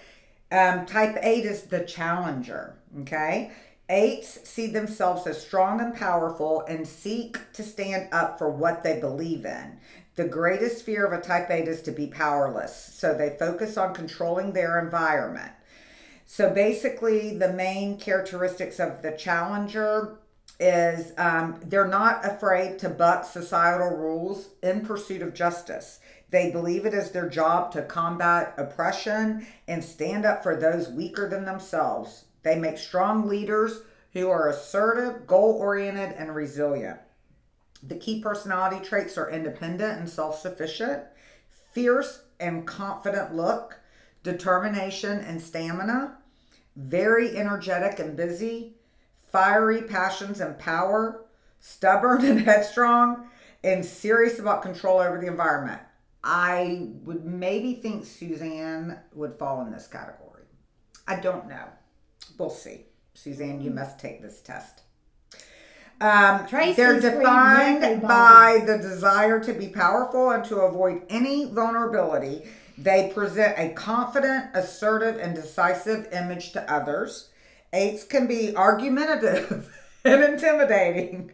Um, 0.52 0.86
type 0.86 1.16
eight 1.22 1.46
is 1.46 1.64
the 1.64 1.82
challenger. 1.86 2.76
Okay. 3.02 3.52
Eights 3.90 4.50
see 4.50 4.68
themselves 4.68 5.28
as 5.28 5.42
strong 5.42 5.82
and 5.82 5.94
powerful 5.94 6.62
and 6.68 6.88
seek 6.88 7.38
to 7.54 7.64
stand 7.64 8.08
up 8.14 8.38
for 8.38 8.50
what 8.50 8.82
they 8.82 9.00
believe 9.00 9.46
in. 9.46 9.80
The 10.16 10.28
greatest 10.28 10.86
fear 10.86 11.06
of 11.06 11.12
a 11.12 11.22
type 11.22 11.50
eight 11.50 11.68
is 11.68 11.82
to 11.84 11.92
be 11.92 12.08
powerless. 12.08 12.76
So 12.94 13.14
they 13.14 13.36
focus 13.38 13.78
on 13.78 13.94
controlling 13.94 14.54
their 14.54 14.80
environment. 14.80 15.52
So 16.26 16.50
basically, 16.50 17.38
the 17.38 17.52
main 17.52 17.98
characteristics 17.98 18.80
of 18.80 19.02
the 19.02 19.12
challenger 19.12 20.18
is 20.60 21.12
um, 21.18 21.60
they're 21.66 21.88
not 21.88 22.26
afraid 22.26 22.80
to 22.80 22.90
buck 22.90 23.26
societal 23.26 23.98
rules 23.98 24.50
in 24.62 24.86
pursuit 24.86 25.22
of 25.22 25.34
justice. 25.34 26.00
They 26.30 26.52
believe 26.52 26.86
it 26.86 26.94
is 26.94 27.12
their 27.12 27.28
job 27.28 27.72
to 27.74 27.82
combat 27.82 28.54
oppression 28.58 29.46
and 29.68 29.84
stand 29.84 30.26
up 30.26 30.42
for 30.42 30.56
those 30.56 30.90
weaker 30.90 31.28
than 31.28 31.44
themselves. 31.44 32.26
They 32.44 32.58
make 32.58 32.78
strong 32.78 33.28
leaders 33.28 33.82
who 34.14 34.30
are 34.30 34.50
assertive, 34.50 35.26
goal 35.26 35.54
oriented, 35.54 36.16
and 36.18 36.36
resilient. 36.36 37.00
The 37.82 37.96
key 37.96 38.22
personality 38.22 38.84
traits 38.86 39.18
are 39.18 39.30
independent 39.30 40.00
and 40.00 40.10
self 40.10 40.40
sufficient, 40.40 41.04
fierce 41.72 42.22
and 42.40 42.66
confident 42.68 43.36
look, 43.36 43.80
determination 44.24 45.20
and 45.20 45.42
stamina, 45.42 46.18
very 46.76 47.38
energetic 47.38 48.00
and 48.00 48.16
busy, 48.16 48.76
fiery 49.32 49.82
passions 49.82 50.40
and 50.40 50.58
power, 50.58 51.26
stubborn 51.60 52.24
and 52.26 52.40
headstrong, 52.46 53.30
and 53.64 53.84
serious 53.84 54.40
about 54.40 54.62
control 54.62 55.00
over 55.00 55.20
the 55.20 55.28
environment. 55.28 55.82
I 56.24 56.90
would 57.04 57.26
maybe 57.26 57.76
think 57.76 58.06
Suzanne 58.06 58.98
would 59.14 59.38
fall 59.38 59.62
in 59.66 59.72
this 59.72 59.88
category. 59.88 60.44
I 61.08 61.20
don't 61.20 61.50
know. 61.50 61.68
We'll 62.38 62.50
see. 62.50 62.86
Suzanne, 63.14 63.62
you 63.62 63.72
must 63.72 64.00
take 64.00 64.22
this 64.22 64.42
test. 64.42 64.82
Um, 66.02 66.46
they're 66.52 67.00
defined 67.00 68.02
by 68.02 68.64
the 68.66 68.78
desire 68.78 69.40
to 69.40 69.54
be 69.54 69.68
powerful 69.70 70.32
and 70.32 70.44
to 70.46 70.58
avoid 70.62 71.04
any 71.10 71.46
vulnerability. 71.46 72.44
They 72.78 73.12
present 73.14 73.58
a 73.58 73.74
confident, 73.74 74.48
assertive, 74.54 75.18
and 75.18 75.36
decisive 75.36 76.12
image 76.12 76.52
to 76.54 76.74
others. 76.74 77.30
Eights 77.72 78.04
can 78.04 78.28
be 78.28 78.56
argumentative 78.56 79.74
and 80.06 80.24
intimidating. 80.24 81.32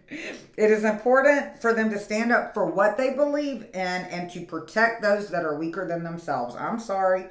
It 0.58 0.72
is 0.72 0.84
important 0.84 1.62
for 1.62 1.74
them 1.74 1.90
to 1.90 1.98
stand 1.98 2.32
up 2.32 2.54
for 2.54 2.66
what 2.66 2.98
they 2.98 3.14
believe 3.14 3.64
in 3.74 3.78
and 3.78 4.30
to 4.32 4.46
protect 4.46 5.02
those 5.02 5.30
that 5.30 5.46
are 5.46 5.58
weaker 5.58 5.88
than 5.88 6.04
themselves. 6.04 6.56
I'm 6.56 6.80
sorry, 6.80 7.26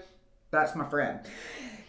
that's 0.50 0.74
my 0.74 0.88
friend. 0.88 1.20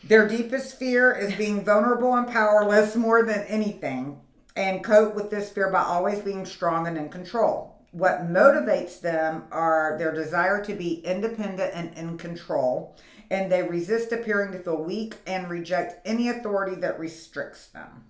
Their 0.03 0.27
deepest 0.27 0.79
fear 0.79 1.13
is 1.13 1.33
being 1.35 1.63
vulnerable 1.63 2.15
and 2.15 2.27
powerless 2.27 2.95
more 2.95 3.23
than 3.23 3.41
anything, 3.41 4.19
and 4.55 4.83
cope 4.83 5.15
with 5.15 5.29
this 5.29 5.49
fear 5.49 5.69
by 5.69 5.83
always 5.83 6.19
being 6.19 6.45
strong 6.45 6.87
and 6.87 6.97
in 6.97 7.09
control. 7.09 7.75
What 7.91 8.27
motivates 8.27 9.01
them 9.01 9.43
are 9.51 9.95
their 9.97 10.13
desire 10.13 10.63
to 10.63 10.73
be 10.73 11.05
independent 11.05 11.73
and 11.73 11.93
in 11.97 12.17
control, 12.17 12.95
and 13.29 13.51
they 13.51 13.63
resist 13.63 14.11
appearing 14.11 14.51
to 14.53 14.59
feel 14.59 14.83
weak 14.83 15.15
and 15.27 15.49
reject 15.49 16.07
any 16.07 16.29
authority 16.29 16.75
that 16.81 16.99
restricts 16.99 17.67
them. 17.67 18.05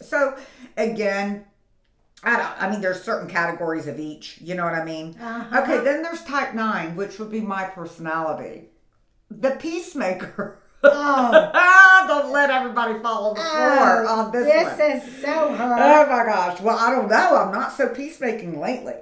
So, 0.00 0.36
again, 0.76 1.44
I 2.22 2.36
don't. 2.36 2.62
I 2.62 2.70
mean, 2.70 2.80
there's 2.80 3.02
certain 3.02 3.28
categories 3.28 3.86
of 3.86 3.98
each. 3.98 4.40
You 4.40 4.54
know 4.54 4.64
what 4.64 4.74
I 4.74 4.84
mean? 4.84 5.16
Uh-huh. 5.20 5.62
Okay. 5.62 5.84
Then 5.84 6.02
there's 6.02 6.22
type 6.24 6.54
nine, 6.54 6.96
which 6.96 7.18
would 7.18 7.30
be 7.30 7.40
my 7.40 7.64
personality, 7.64 8.70
the 9.30 9.52
peacemaker. 9.52 10.60
Oh, 10.84 12.04
don't 12.08 12.32
let 12.32 12.50
everybody 12.50 12.98
fall 13.00 13.30
on 13.30 13.34
the 13.34 13.40
oh, 13.40 13.50
floor 13.50 14.06
oh 14.06 14.20
on 14.20 14.32
this, 14.32 14.44
this 14.44 14.78
one. 14.78 14.90
is 14.90 15.22
so 15.22 15.54
hard. 15.54 15.80
Oh 15.80 16.10
my 16.10 16.24
gosh. 16.24 16.60
Well, 16.60 16.78
I 16.78 16.90
don't 16.90 17.08
know. 17.08 17.36
I'm 17.36 17.52
not 17.52 17.72
so 17.72 17.88
peacemaking 17.88 18.60
lately. 18.60 18.94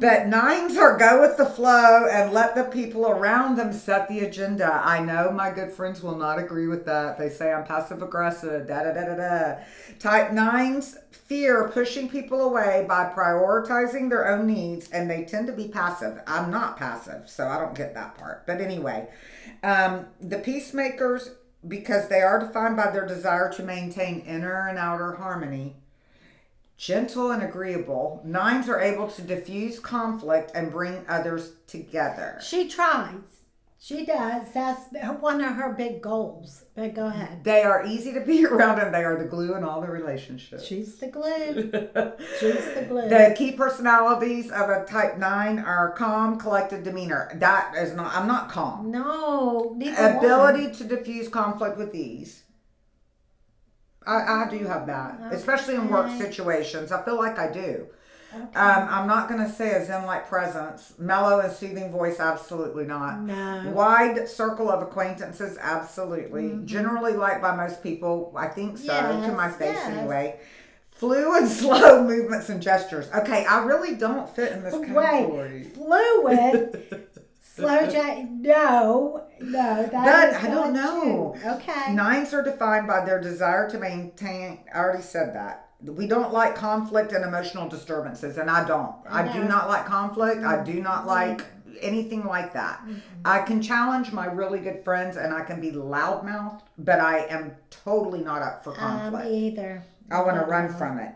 But 0.00 0.28
nines 0.28 0.76
are 0.76 0.96
go 0.96 1.20
with 1.20 1.36
the 1.36 1.46
flow 1.46 2.06
and 2.06 2.32
let 2.32 2.54
the 2.54 2.64
people 2.64 3.08
around 3.08 3.56
them 3.56 3.72
set 3.72 4.08
the 4.08 4.20
agenda. 4.20 4.80
I 4.84 5.00
know 5.00 5.32
my 5.32 5.50
good 5.50 5.72
friends 5.72 6.02
will 6.02 6.16
not 6.16 6.38
agree 6.38 6.68
with 6.68 6.84
that. 6.84 7.18
They 7.18 7.28
say 7.28 7.52
I'm 7.52 7.64
passive 7.64 8.02
aggressive, 8.02 8.68
da 8.68 8.84
da 8.84 8.92
da 8.92 9.04
da 9.06 9.14
da. 9.16 9.54
Type 9.98 10.32
nines 10.32 10.98
fear 11.10 11.68
pushing 11.68 12.08
people 12.08 12.40
away 12.42 12.84
by 12.88 13.12
prioritizing 13.14 14.08
their 14.08 14.28
own 14.28 14.46
needs, 14.46 14.90
and 14.90 15.10
they 15.10 15.24
tend 15.24 15.46
to 15.46 15.52
be 15.52 15.68
passive. 15.68 16.20
I'm 16.26 16.50
not 16.50 16.76
passive, 16.76 17.28
so 17.28 17.48
I 17.48 17.58
don't 17.58 17.74
get 17.74 17.94
that 17.94 18.16
part. 18.16 18.46
But 18.46 18.60
anyway, 18.60 19.08
um, 19.62 20.06
the 20.20 20.38
peacemakers, 20.38 21.30
because 21.66 22.08
they 22.08 22.22
are 22.22 22.38
defined 22.38 22.76
by 22.76 22.90
their 22.90 23.06
desire 23.06 23.52
to 23.54 23.62
maintain 23.62 24.20
inner 24.20 24.68
and 24.68 24.78
outer 24.78 25.12
harmony, 25.14 25.76
gentle 26.76 27.32
and 27.32 27.42
agreeable, 27.42 28.20
nines 28.24 28.68
are 28.68 28.80
able 28.80 29.08
to 29.08 29.22
diffuse 29.22 29.80
conflict 29.80 30.52
and 30.54 30.70
bring 30.70 31.04
others 31.08 31.52
together. 31.66 32.38
She 32.42 32.68
tries. 32.68 33.42
She 33.80 34.04
does. 34.04 34.52
That's 34.52 34.92
one 35.20 35.40
of 35.40 35.54
her 35.54 35.72
big 35.72 36.02
goals. 36.02 36.64
But 36.74 36.94
go 36.94 37.06
ahead. 37.06 37.44
They 37.44 37.62
are 37.62 37.86
easy 37.86 38.12
to 38.12 38.20
be 38.26 38.44
around 38.44 38.80
and 38.80 38.92
they 38.92 39.04
are 39.04 39.16
the 39.16 39.24
glue 39.28 39.54
in 39.54 39.62
all 39.62 39.80
the 39.80 39.86
relationships. 39.86 40.64
She's 40.66 40.96
the 40.96 41.06
glue. 41.06 41.70
She's 42.40 42.74
the 42.74 42.86
glue. 42.88 43.08
The 43.08 43.34
key 43.38 43.52
personalities 43.52 44.50
of 44.50 44.68
a 44.68 44.84
type 44.84 45.16
9 45.16 45.60
are 45.60 45.92
calm, 45.92 46.38
collected 46.40 46.82
demeanor. 46.82 47.30
That 47.36 47.74
is 47.76 47.94
not, 47.94 48.14
I'm 48.16 48.26
not 48.26 48.48
calm. 48.50 48.90
no, 48.90 49.76
Ability 49.80 50.64
one. 50.64 50.72
to 50.72 50.84
diffuse 50.84 51.28
conflict 51.28 51.78
with 51.78 51.94
ease. 51.94 52.42
I, 54.04 54.44
I 54.44 54.48
do 54.50 54.64
have 54.64 54.86
that, 54.86 55.20
especially 55.32 55.74
in 55.74 55.88
work 55.88 56.10
situations. 56.18 56.90
I 56.92 57.04
feel 57.04 57.16
like 57.16 57.38
I 57.38 57.52
do. 57.52 57.86
Okay. 58.34 58.42
Um, 58.58 58.88
I'm 58.90 59.06
not 59.06 59.28
going 59.28 59.42
to 59.42 59.50
say 59.50 59.70
a 59.72 59.84
zen 59.84 60.04
like 60.04 60.28
presence. 60.28 60.92
Mellow 60.98 61.40
and 61.40 61.50
soothing 61.52 61.90
voice, 61.90 62.20
absolutely 62.20 62.84
not. 62.84 63.20
no. 63.20 63.70
Wide 63.74 64.28
circle 64.28 64.70
of 64.70 64.82
acquaintances, 64.82 65.56
absolutely. 65.58 66.58
Generally 66.66 67.14
liked 67.14 67.40
by 67.40 67.56
most 67.56 67.82
people, 67.82 68.34
I 68.36 68.48
think 68.48 68.76
so, 68.76 68.86
to 69.22 69.32
my 69.32 69.48
face 69.50 69.74
yes. 69.74 69.86
anyway. 69.88 70.40
Fluid, 70.90 71.48
slow 71.48 72.02
movements 72.04 72.48
and 72.50 72.60
gestures. 72.60 73.08
Okay, 73.14 73.46
I 73.46 73.64
really 73.64 73.94
don't 73.94 74.28
fit 74.28 74.52
in 74.52 74.62
this 74.62 74.74
Wait. 74.74 74.88
category. 74.88 75.62
Fluid. 75.74 77.08
Slow 77.40 77.90
J. 77.90 78.28
No, 78.30 79.26
no, 79.40 79.86
That- 79.90 80.44
I 80.44 80.48
don't 80.48 80.72
know. 80.72 81.34
true. 81.40 81.50
Okay. 81.54 81.92
Nines 81.92 82.32
are 82.32 82.42
defined 82.42 82.86
by 82.86 83.04
their 83.04 83.20
desire 83.20 83.68
to 83.70 83.78
maintain. 83.78 84.60
I 84.72 84.78
already 84.78 85.02
said 85.02 85.34
that. 85.34 85.67
We 85.82 86.06
don't 86.08 86.32
like 86.32 86.56
conflict 86.56 87.12
and 87.12 87.24
emotional 87.24 87.68
disturbances, 87.68 88.36
and 88.36 88.50
I 88.50 88.66
don't. 88.66 88.94
I 89.08 89.32
do 89.32 89.44
not 89.44 89.68
like 89.68 89.86
conflict. 89.86 90.42
I 90.44 90.64
do 90.64 90.80
not 90.82 91.06
like 91.06 91.44
anything 91.80 92.24
like 92.24 92.52
that. 92.54 92.80
I 93.24 93.40
can 93.42 93.62
challenge 93.62 94.10
my 94.10 94.26
really 94.26 94.58
good 94.58 94.82
friends 94.82 95.16
and 95.16 95.32
I 95.32 95.42
can 95.44 95.60
be 95.60 95.70
loudmouthed, 95.70 96.62
but 96.78 96.98
I 96.98 97.18
am 97.26 97.52
totally 97.70 98.24
not 98.24 98.42
up 98.42 98.64
for 98.64 98.70
Um, 98.70 98.76
conflict. 98.76 99.26
either. 99.28 99.82
I 100.10 100.20
want 100.22 100.34
to 100.34 100.40
No. 100.42 100.48
run 100.48 100.74
from 100.74 100.98
it. 100.98 101.12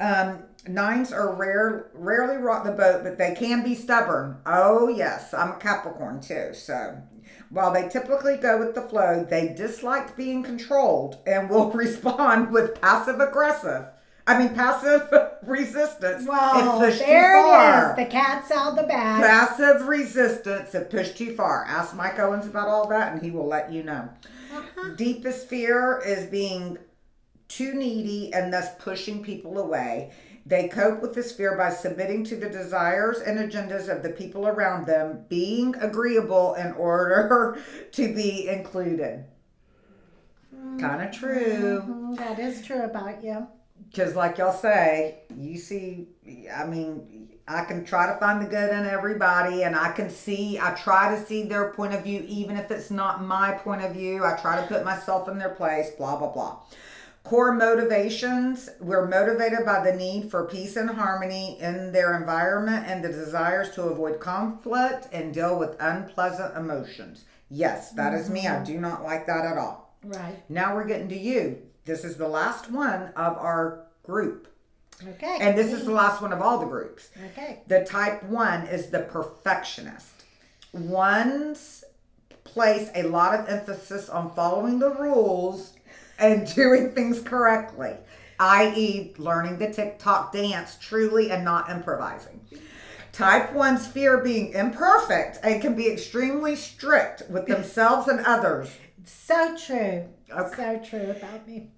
Um, 0.00 0.42
nines 0.66 1.12
are 1.12 1.32
rare, 1.36 1.86
rarely 1.94 2.38
rock 2.38 2.64
the 2.64 2.72
boat, 2.72 3.04
but 3.04 3.16
they 3.18 3.32
can 3.36 3.62
be 3.62 3.76
stubborn. 3.76 4.38
Oh 4.44 4.88
yes, 4.88 5.32
I'm 5.32 5.52
a 5.52 5.56
Capricorn 5.56 6.20
too. 6.20 6.52
So 6.54 6.96
while 7.50 7.70
they 7.72 7.88
typically 7.88 8.36
go 8.38 8.58
with 8.58 8.74
the 8.74 8.82
flow, 8.82 9.24
they 9.28 9.54
dislike 9.56 10.16
being 10.16 10.42
controlled 10.42 11.18
and 11.24 11.48
will 11.48 11.70
respond 11.84 12.50
with 12.50 12.80
passive 12.80 13.20
aggressive. 13.20 13.84
I 14.26 14.38
mean 14.38 14.54
passive 14.54 15.08
resistance 15.42 16.26
Well, 16.28 16.78
there 16.78 16.90
too 16.92 16.98
far. 17.04 17.88
it 17.88 17.90
is. 17.90 17.96
The 18.06 18.10
cat's 18.12 18.50
out 18.52 18.76
the 18.76 18.84
bag. 18.84 19.22
Passive 19.22 19.88
resistance 19.88 20.74
if 20.74 20.90
pushed 20.90 21.16
too 21.16 21.34
far. 21.34 21.64
Ask 21.66 21.94
Mike 21.94 22.18
Owens 22.18 22.46
about 22.46 22.68
all 22.68 22.86
that, 22.88 23.12
and 23.12 23.20
he 23.22 23.30
will 23.32 23.46
let 23.48 23.72
you 23.72 23.82
know. 23.82 24.08
Uh-huh. 24.54 24.90
Deepest 24.96 25.48
fear 25.48 26.00
is 26.06 26.26
being 26.26 26.78
too 27.48 27.74
needy 27.74 28.32
and 28.32 28.52
thus 28.52 28.68
pushing 28.78 29.22
people 29.24 29.58
away. 29.58 30.12
They 30.46 30.68
cope 30.68 31.02
with 31.02 31.14
this 31.14 31.32
fear 31.32 31.56
by 31.56 31.70
submitting 31.70 32.24
to 32.24 32.36
the 32.36 32.48
desires 32.48 33.20
and 33.20 33.38
agendas 33.38 33.88
of 33.88 34.02
the 34.02 34.10
people 34.10 34.46
around 34.48 34.86
them, 34.86 35.24
being 35.28 35.74
agreeable 35.76 36.54
in 36.54 36.72
order 36.72 37.58
to 37.92 38.14
be 38.14 38.48
included. 38.48 39.24
Kind 40.78 41.02
of 41.02 41.12
true. 41.12 41.82
Mhm, 41.86 42.16
That 42.16 42.38
is 42.38 42.64
true 42.64 42.82
about 42.82 43.22
you. 43.22 43.46
Because, 43.92 44.16
like 44.16 44.38
y'all 44.38 44.56
say, 44.56 45.18
you 45.36 45.58
see, 45.58 46.08
I 46.50 46.64
mean, 46.64 47.28
I 47.46 47.64
can 47.64 47.84
try 47.84 48.10
to 48.10 48.18
find 48.18 48.40
the 48.40 48.48
good 48.48 48.70
in 48.70 48.86
everybody, 48.86 49.64
and 49.64 49.76
I 49.76 49.92
can 49.92 50.08
see, 50.08 50.58
I 50.58 50.70
try 50.70 51.14
to 51.14 51.22
see 51.22 51.42
their 51.42 51.72
point 51.72 51.92
of 51.92 52.02
view, 52.02 52.24
even 52.26 52.56
if 52.56 52.70
it's 52.70 52.90
not 52.90 53.22
my 53.22 53.52
point 53.52 53.84
of 53.84 53.92
view. 53.92 54.24
I 54.24 54.38
try 54.40 54.60
to 54.60 54.66
put 54.66 54.84
myself 54.84 55.28
in 55.28 55.38
their 55.38 55.50
place, 55.50 55.90
blah, 55.90 56.16
blah, 56.16 56.32
blah. 56.32 56.60
Core 57.24 57.52
motivations 57.52 58.68
we're 58.80 59.06
motivated 59.06 59.64
by 59.64 59.84
the 59.84 59.96
need 59.96 60.28
for 60.30 60.48
peace 60.48 60.74
and 60.74 60.90
harmony 60.90 61.56
in 61.60 61.92
their 61.92 62.16
environment 62.18 62.84
and 62.88 63.04
the 63.04 63.08
desires 63.08 63.70
to 63.74 63.84
avoid 63.84 64.18
conflict 64.18 65.06
and 65.12 65.32
deal 65.32 65.56
with 65.56 65.76
unpleasant 65.80 66.56
emotions. 66.56 67.24
Yes, 67.48 67.92
that 67.92 68.12
is 68.14 68.28
me. 68.28 68.48
I 68.48 68.52
mm-hmm. 68.52 68.64
do 68.64 68.80
not 68.80 69.04
like 69.04 69.26
that 69.26 69.44
at 69.44 69.56
all. 69.56 69.96
Right. 70.02 70.42
Now 70.48 70.74
we're 70.74 70.86
getting 70.86 71.10
to 71.10 71.18
you. 71.18 71.58
This 71.84 72.04
is 72.04 72.16
the 72.16 72.28
last 72.28 72.70
one 72.70 73.08
of 73.16 73.36
our 73.38 73.86
group. 74.02 74.48
Okay. 75.06 75.38
And 75.40 75.58
this 75.58 75.72
is 75.72 75.84
the 75.84 75.92
last 75.92 76.22
one 76.22 76.32
of 76.32 76.40
all 76.40 76.58
the 76.58 76.66
groups. 76.66 77.10
Okay. 77.32 77.60
The 77.66 77.84
type 77.84 78.22
one 78.24 78.66
is 78.66 78.88
the 78.88 79.00
perfectionist. 79.00 80.24
Ones 80.72 81.84
place 82.44 82.90
a 82.94 83.02
lot 83.04 83.38
of 83.38 83.48
emphasis 83.48 84.08
on 84.08 84.32
following 84.34 84.78
the 84.78 84.90
rules 84.90 85.74
and 86.18 86.46
doing 86.54 86.92
things 86.92 87.20
correctly, 87.20 87.94
i.e., 88.38 89.12
learning 89.18 89.58
the 89.58 89.72
TikTok 89.72 90.32
dance 90.32 90.76
truly 90.80 91.30
and 91.30 91.44
not 91.44 91.70
improvising. 91.70 92.40
Type 93.12 93.52
1's 93.52 93.86
fear 93.86 94.18
being 94.18 94.52
imperfect 94.52 95.38
and 95.42 95.60
can 95.60 95.74
be 95.74 95.90
extremely 95.90 96.56
strict 96.56 97.24
with 97.28 97.46
themselves 97.48 98.08
and 98.08 98.20
others. 98.20 98.70
So 99.04 99.56
true. 99.56 100.08
Okay. 100.30 100.80
So 100.82 100.82
true 100.84 101.10
about 101.10 101.46
me. 101.46 101.70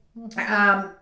Um, 0.47 0.93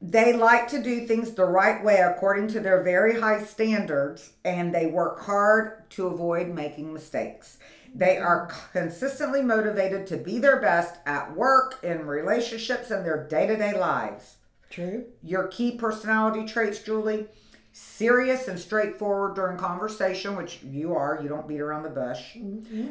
they 0.00 0.32
like 0.34 0.68
to 0.68 0.82
do 0.82 1.06
things 1.06 1.32
the 1.32 1.44
right 1.44 1.82
way 1.82 1.96
according 1.96 2.48
to 2.48 2.60
their 2.60 2.82
very 2.82 3.20
high 3.20 3.42
standards, 3.42 4.32
and 4.44 4.74
they 4.74 4.86
work 4.86 5.20
hard 5.20 5.88
to 5.90 6.06
avoid 6.06 6.48
making 6.48 6.92
mistakes. 6.92 7.58
They 7.94 8.18
are 8.18 8.50
consistently 8.72 9.40
motivated 9.40 10.06
to 10.08 10.16
be 10.16 10.38
their 10.38 10.60
best 10.60 10.96
at 11.06 11.34
work, 11.36 11.78
in 11.82 12.06
relationships, 12.06 12.90
and 12.90 13.04
their 13.04 13.26
day 13.28 13.46
to 13.46 13.56
day 13.56 13.78
lives. 13.78 14.36
True. 14.68 15.04
Your 15.22 15.46
key 15.46 15.72
personality 15.72 16.44
traits, 16.46 16.80
Julie 16.80 17.28
serious 17.76 18.46
and 18.46 18.56
straightforward 18.58 19.34
during 19.34 19.56
conversation, 19.58 20.36
which 20.36 20.60
you 20.62 20.94
are, 20.94 21.18
you 21.20 21.28
don't 21.28 21.48
beat 21.48 21.60
around 21.60 21.82
the 21.82 21.90
bush. 21.90 22.36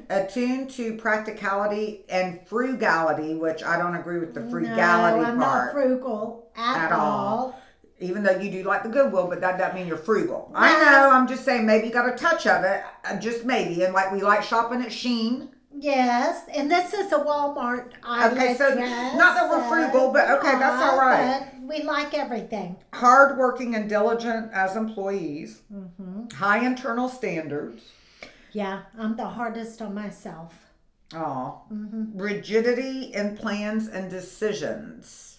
Attuned 0.10 0.70
to 0.72 0.98
practicality 0.98 2.04
and 2.10 2.46
frugality, 2.46 3.34
which 3.34 3.64
I 3.64 3.78
don't 3.78 3.96
agree 3.96 4.20
with 4.20 4.34
the 4.34 4.42
frugality 4.50 5.22
no, 5.22 5.26
I'm 5.26 5.40
part 5.40 5.68
not 5.68 5.72
frugal 5.74 6.52
at, 6.58 6.88
At 6.88 6.92
all. 6.92 7.00
all. 7.00 7.62
even 8.02 8.24
though 8.24 8.38
you 8.38 8.52
do 8.52 8.64
like 8.64 8.84
the 8.84 8.90
goodwill, 8.90 9.28
but 9.28 9.40
that 9.40 9.58
doesn't 9.58 9.74
mean 9.76 9.88
you're 9.88 9.96
frugal. 9.98 10.52
I 10.54 10.74
know. 10.84 11.10
I'm 11.12 11.28
just 11.30 11.46
saying 11.46 11.66
maybe 11.66 11.88
you 11.88 11.94
got 11.94 12.14
a 12.14 12.18
touch 12.18 12.46
of 12.46 12.66
it, 12.66 12.84
uh, 13.06 13.18
just 13.18 13.46
maybe. 13.46 13.84
And 13.84 13.94
like 13.94 14.12
we 14.12 14.22
like 14.22 14.44
shopping 14.44 14.82
at 14.82 14.90
Shein. 14.90 15.48
Yes, 15.76 16.46
and 16.54 16.70
this 16.70 16.94
is 16.94 17.12
a 17.12 17.18
Walmart 17.20 17.94
eyelet 18.04 18.34
Okay, 18.38 18.54
so 18.56 18.76
dress, 18.76 19.18
not 19.18 19.34
that 19.36 19.50
we're 19.50 19.68
frugal, 19.68 20.12
but 20.12 20.30
okay, 20.38 20.52
that's 20.60 20.84
all 20.84 21.00
right. 21.00 21.50
We 21.74 21.82
like 21.82 22.14
everything. 22.14 22.76
Hardworking 22.94 23.74
and 23.74 23.90
diligent 23.90 24.52
as 24.54 24.76
employees. 24.76 25.62
hmm 25.72 26.26
High 26.36 26.64
internal 26.64 27.10
standards. 27.10 27.82
Yeah, 28.52 28.84
I'm 28.96 29.16
the 29.18 29.26
hardest 29.26 29.82
on 29.82 29.96
myself. 29.96 30.54
Aw. 31.16 31.50
hmm 31.70 32.12
Rigidity 32.14 33.12
in 33.14 33.36
plans 33.36 33.88
and 33.88 34.08
decisions. 34.12 35.33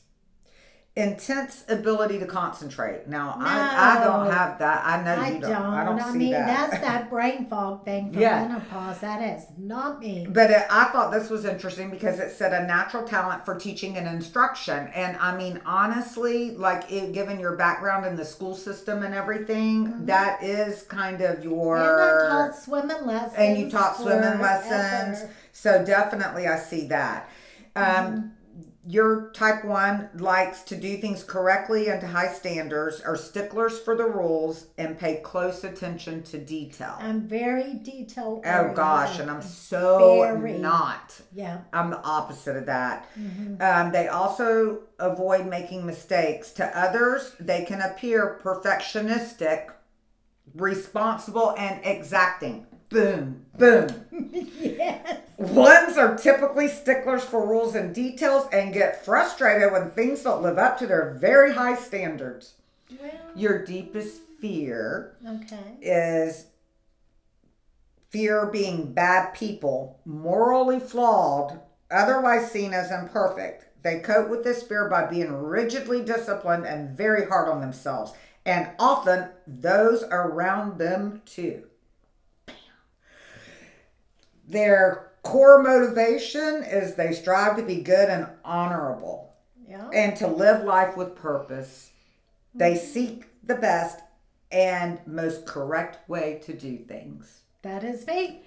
Intense 0.97 1.65
ability 1.69 2.21
to 2.21 2.25
concentrate. 2.27 3.09
Now 3.09 3.35
I, 3.41 3.97
I 3.99 4.05
don't 4.05 4.31
have 4.31 4.61
that. 4.61 4.87
I 4.87 5.03
know 5.03 5.21
I 5.21 5.29
you 5.33 5.41
don't. 5.41 5.51
don't. 5.51 5.75
I 5.75 5.85
don't 5.85 6.13
see 6.13 6.19
mean, 6.19 6.31
that. 6.31 6.47
that's 6.47 6.81
that 6.85 7.11
brain 7.11 7.47
fog 7.51 7.85
thing 7.85 8.13
from 8.13 8.23
Yeah. 8.23 8.47
menopause. 8.47 9.01
That 9.01 9.21
is 9.21 9.45
not 9.59 9.99
me. 9.99 10.25
But 10.31 10.53
it, 10.53 10.65
I 10.71 10.85
thought 10.93 11.11
this 11.11 11.31
was 11.31 11.47
interesting 11.47 11.91
because 11.91 12.21
it 12.21 12.31
said 12.31 12.53
a 12.53 12.65
natural 12.65 13.03
talent 13.03 13.45
for 13.45 13.59
teaching 13.59 13.97
and 13.97 14.07
instruction. 14.07 14.87
And 14.95 15.17
I 15.17 15.37
mean, 15.37 15.61
honestly, 15.67 16.53
like 16.53 16.89
it, 16.93 17.13
given 17.13 17.41
your 17.41 17.57
background 17.57 18.07
in 18.07 18.15
the 18.15 18.25
school 18.25 18.55
system 18.55 19.03
and 19.03 19.13
everything, 19.13 20.07
that 20.07 20.45
is 20.45 20.83
kind 20.83 21.21
of 21.23 21.43
your. 21.43 21.77
Mm-hmm. 21.77 22.03
and 22.03 22.33
I 22.33 22.47
taught 22.47 22.57
swimming 22.57 23.05
lessons. 23.05 23.35
and 23.37 23.59
you 23.59 23.69
taught 23.69 23.97
swimming 23.97 24.41
lessons. 24.41 25.29
So 25.51 25.85
definitely, 25.85 26.47
I 26.47 26.57
see 26.57 26.87
that. 26.87 27.29
Um, 27.75 27.85
Mm-hmm. 27.85 28.29
Your 28.87 29.31
type 29.31 29.65
one 29.65 30.11
likes 30.15 30.63
to 30.65 30.77
do 30.77 30.99
things 30.99 31.25
correctly 31.25 31.89
and 31.89 32.01
to 32.03 32.07
high 32.07 32.31
standards, 32.33 33.01
are 33.01 33.17
sticklers 33.17 33.79
for 33.79 33.97
the 33.97 34.05
rules, 34.05 34.67
and 34.77 34.99
pay 34.99 35.17
close 35.23 35.65
attention 35.65 36.23
to 36.25 36.39
detail. 36.39 36.97
I'm 37.01 37.23
very 37.27 37.75
detail. 37.75 38.43
Oh 38.45 38.73
gosh, 38.75 39.19
and 39.21 39.31
I'm 39.31 39.41
so 39.41 40.21
Very. 40.21 40.59
not. 40.59 41.19
yeah. 41.33 41.63
I'm 41.73 41.89
the 41.91 42.03
opposite 42.03 42.57
of 42.57 42.67
that. 42.67 43.09
Mhm. 43.19 43.63
Um, 43.63 43.91
they 43.93 44.09
also 44.09 44.81
avoid 44.99 45.47
making 45.47 45.87
mistakes. 45.87 46.53
To 46.53 46.79
others, 46.79 47.37
they 47.41 47.65
can 47.65 47.81
appear 47.81 48.39
perfectionistic, 48.43 49.71
responsible, 50.55 51.55
and 51.57 51.81
exacting. 51.85 52.67
Boom, 52.89 53.45
boom. 53.57 53.89
yes. 54.61 55.21
Ones 55.37 55.97
are 55.97 56.17
typically 56.17 56.69
sticklers 56.69 57.25
for 57.25 57.47
rules 57.47 57.75
and 57.75 57.95
details 57.95 58.47
and 58.53 58.73
get 58.73 59.05
frustrated 59.05 59.73
when 59.73 59.91
things 59.91 60.23
don't 60.23 60.43
live 60.43 60.59
up 60.59 60.79
to 60.79 60.87
their 60.87 61.17
very 61.21 61.53
high 61.53 61.75
standards. 61.75 62.55
Well, 63.01 63.11
Your 63.35 63.65
deepest 63.65 64.21
fear 64.41 65.17
okay. 65.27 65.77
is 65.81 66.47
fear 68.11 68.47
being 68.47 68.93
bad 68.93 69.35
people, 69.35 69.99
morally 70.05 70.79
flawed, 70.79 71.61
otherwise 71.91 72.51
seen 72.51 72.73
as 72.73 72.93
imperfect. 72.93 73.67
They 73.83 73.99
cope 73.99 74.29
with 74.31 74.45
this 74.45 74.63
fear 74.63 74.89
by 74.89 75.07
being 75.07 75.33
rigidly 75.33 76.03
disciplined 76.03 76.65
and 76.65 76.97
very 76.97 77.27
hard 77.27 77.49
on 77.49 77.61
themselves, 77.61 78.13
and 78.47 78.71
often 78.79 79.31
those 79.47 80.05
around 80.05 80.79
them 80.79 81.23
too. 81.27 81.65
Their 84.49 85.13
core 85.23 85.63
motivation 85.63 86.63
is 86.63 86.95
they 86.95 87.13
strive 87.13 87.57
to 87.57 87.63
be 87.63 87.81
good 87.81 88.09
and 88.09 88.29
honorable 88.45 89.35
Yeah. 89.69 89.89
and 89.93 90.17
to 90.17 90.27
live 90.27 90.65
life 90.65 90.97
with 90.97 91.17
purpose. 91.17 91.91
They 92.55 92.75
mm-hmm. 92.75 92.87
seek 92.87 93.25
the 93.43 93.57
best 93.57 94.01
and 94.53 95.01
most 95.07 95.47
correct 95.47 96.09
way 96.09 96.41
to 96.45 96.53
do 96.53 96.77
things. 96.79 97.41
That 97.63 97.83
is 97.83 98.07
me. 98.07 98.43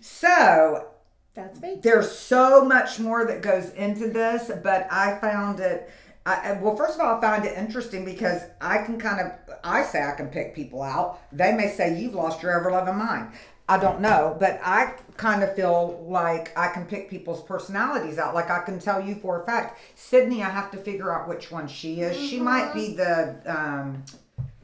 So, 0.00 0.88
That's 1.34 1.60
me. 1.60 1.78
there's 1.82 2.10
so 2.10 2.64
much 2.64 2.98
more 2.98 3.24
that 3.26 3.42
goes 3.42 3.70
into 3.70 4.08
this, 4.08 4.50
but 4.62 4.88
I 4.90 5.18
found 5.18 5.60
it. 5.60 5.90
I, 6.26 6.52
I- 6.52 6.60
well, 6.60 6.74
first 6.74 6.94
of 6.94 7.00
all, 7.00 7.18
I 7.18 7.20
find 7.20 7.44
it 7.44 7.56
interesting 7.56 8.04
because 8.04 8.42
I 8.60 8.78
can 8.78 8.98
kind 8.98 9.20
of, 9.20 9.56
I 9.62 9.84
say 9.84 10.02
I 10.02 10.12
can 10.12 10.28
pick 10.28 10.54
people 10.54 10.82
out. 10.82 11.20
They 11.30 11.52
may 11.52 11.68
say 11.68 11.98
you've 12.00 12.14
lost 12.14 12.42
your 12.42 12.58
ever 12.58 12.70
loving 12.72 12.96
mind. 12.96 13.32
I 13.68 13.78
don't 13.78 14.00
know, 14.00 14.36
but 14.38 14.60
I 14.62 14.94
kind 15.16 15.42
of 15.42 15.54
feel 15.54 16.04
like 16.08 16.56
I 16.58 16.68
can 16.68 16.84
pick 16.86 17.08
people's 17.08 17.42
personalities 17.42 18.18
out. 18.18 18.34
Like 18.34 18.50
I 18.50 18.60
can 18.60 18.78
tell 18.78 19.00
you 19.00 19.14
for 19.14 19.42
a 19.42 19.46
fact, 19.46 19.78
Sydney, 19.94 20.42
I 20.42 20.50
have 20.50 20.70
to 20.72 20.76
figure 20.76 21.12
out 21.12 21.28
which 21.28 21.50
one 21.50 21.68
she 21.68 22.00
is. 22.00 22.16
She 22.16 22.40
might 22.40 22.74
be 22.74 22.94
the 22.94 23.36
um, 23.46 24.04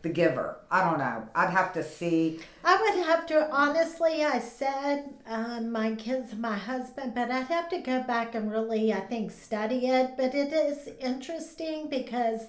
the 0.03 0.09
giver. 0.09 0.57
I 0.71 0.89
don't 0.89 0.99
know. 0.99 1.29
I'd 1.35 1.51
have 1.51 1.73
to 1.75 1.85
see. 1.85 2.41
I 2.65 2.81
would 2.81 3.05
have 3.05 3.27
to, 3.27 3.51
honestly, 3.51 4.25
I 4.25 4.39
said 4.39 5.11
um, 5.27 5.71
my 5.71 5.95
kids, 5.95 6.35
my 6.35 6.57
husband, 6.57 7.15
but 7.15 7.31
I'd 7.31 7.47
have 7.49 7.69
to 7.71 7.79
go 7.79 8.03
back 8.05 8.35
and 8.35 8.51
really, 8.51 8.93
I 8.93 9.01
think, 9.01 9.31
study 9.31 9.89
it. 9.89 10.13
But 10.17 10.35
it 10.35 10.53
is 10.53 10.89
interesting 11.01 11.89
because 11.91 12.47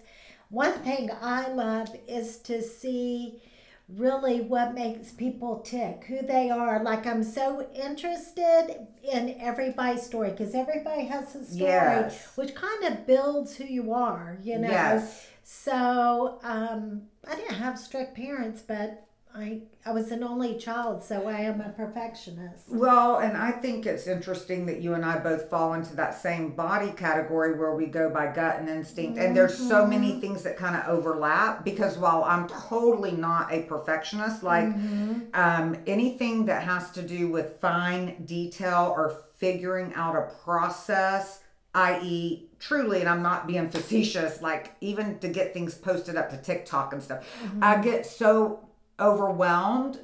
one 0.49 0.73
thing 0.79 1.09
I 1.21 1.49
love 1.49 1.89
is 2.07 2.37
to 2.39 2.61
see 2.61 3.41
really 3.89 4.41
what 4.41 4.73
makes 4.73 5.11
people 5.11 5.59
tick, 5.59 6.05
who 6.07 6.21
they 6.25 6.49
are. 6.49 6.81
Like, 6.83 7.05
I'm 7.05 7.23
so 7.23 7.67
interested 7.73 8.87
in 9.03 9.35
everybody's 9.39 10.03
story 10.03 10.31
because 10.31 10.55
everybody 10.55 11.05
has 11.05 11.35
a 11.35 11.43
story, 11.45 11.69
Yes. 11.69 12.35
which 12.35 12.55
kind 12.55 12.83
of 12.85 13.05
builds 13.05 13.55
who 13.55 13.65
you 13.65 13.91
are, 13.93 14.37
you 14.41 14.59
know? 14.59 14.69
Yes. 14.69 15.27
So 15.43 16.39
um, 16.43 17.01
I 17.29 17.35
didn't 17.35 17.55
have 17.55 17.77
strict 17.77 18.15
parents, 18.15 18.61
but 18.65 19.05
I 19.33 19.61
I 19.85 19.91
was 19.91 20.11
an 20.11 20.23
only 20.23 20.57
child, 20.57 21.03
so 21.03 21.27
I 21.27 21.41
am 21.41 21.59
a 21.59 21.69
perfectionist. 21.69 22.69
Well, 22.69 23.17
and 23.17 23.35
I 23.35 23.51
think 23.51 23.85
it's 23.85 24.05
interesting 24.05 24.65
that 24.67 24.81
you 24.81 24.93
and 24.93 25.03
I 25.03 25.17
both 25.17 25.49
fall 25.49 25.73
into 25.73 25.95
that 25.95 26.21
same 26.21 26.51
body 26.51 26.91
category 26.91 27.57
where 27.57 27.73
we 27.75 27.87
go 27.87 28.09
by 28.09 28.31
gut 28.31 28.59
and 28.59 28.69
instinct. 28.69 29.17
And 29.17 29.35
there's 29.35 29.57
so 29.57 29.87
many 29.87 30.11
mm-hmm. 30.11 30.19
things 30.19 30.43
that 30.43 30.57
kind 30.57 30.75
of 30.75 30.87
overlap 30.87 31.65
because 31.65 31.97
while 31.97 32.23
I'm 32.23 32.47
totally 32.47 33.13
not 33.13 33.51
a 33.51 33.63
perfectionist, 33.63 34.43
like 34.43 34.65
mm-hmm. 34.65 35.21
um, 35.33 35.77
anything 35.87 36.45
that 36.45 36.63
has 36.63 36.91
to 36.91 37.01
do 37.01 37.29
with 37.29 37.59
fine 37.59 38.23
detail 38.25 38.93
or 38.95 39.15
figuring 39.37 39.93
out 39.95 40.15
a 40.15 40.29
process, 40.43 41.39
i.e., 41.73 42.49
truly, 42.59 42.99
and 42.99 43.09
I'm 43.09 43.23
not 43.23 43.47
being 43.47 43.69
facetious, 43.69 44.41
like 44.41 44.75
even 44.81 45.17
to 45.19 45.27
get 45.27 45.53
things 45.53 45.73
posted 45.73 46.17
up 46.17 46.29
to 46.29 46.37
TikTok 46.37 46.93
and 46.93 47.01
stuff, 47.01 47.25
I 47.61 47.73
mm-hmm. 47.73 47.83
get 47.83 48.05
so 48.05 48.67
overwhelmed 49.01 49.99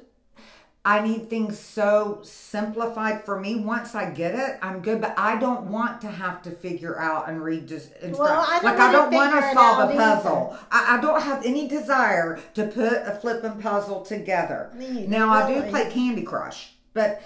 I 0.88 1.06
need 1.06 1.28
things 1.28 1.58
so 1.58 2.20
simplified 2.22 3.26
for 3.26 3.38
me. 3.38 3.56
Once 3.56 3.94
I 3.94 4.10
get 4.10 4.34
it, 4.34 4.58
I'm 4.62 4.80
good. 4.80 5.02
But 5.02 5.18
I 5.18 5.38
don't 5.38 5.70
want 5.70 6.00
to 6.00 6.06
have 6.06 6.40
to 6.44 6.50
figure 6.50 6.98
out 6.98 7.28
and 7.28 7.42
read 7.42 7.68
just 7.68 7.92
instructions. 7.96 8.18
Well, 8.18 8.46
I 8.48 8.60
like 8.62 8.78
I 8.78 8.90
don't 8.90 9.12
want 9.12 9.34
to 9.34 9.52
solve 9.52 9.90
a 9.90 9.94
puzzle. 9.94 10.56
I, 10.70 10.96
I 10.96 11.00
don't 11.02 11.20
have 11.20 11.44
any 11.44 11.68
desire 11.68 12.40
to 12.54 12.66
put 12.68 12.94
a 13.04 13.18
flipping 13.20 13.60
puzzle 13.60 14.02
together. 14.02 14.70
Me 14.74 15.06
now 15.06 15.28
I 15.28 15.52
do 15.52 15.68
play 15.68 15.90
Candy 15.90 16.22
Crush, 16.22 16.72
but 16.94 17.20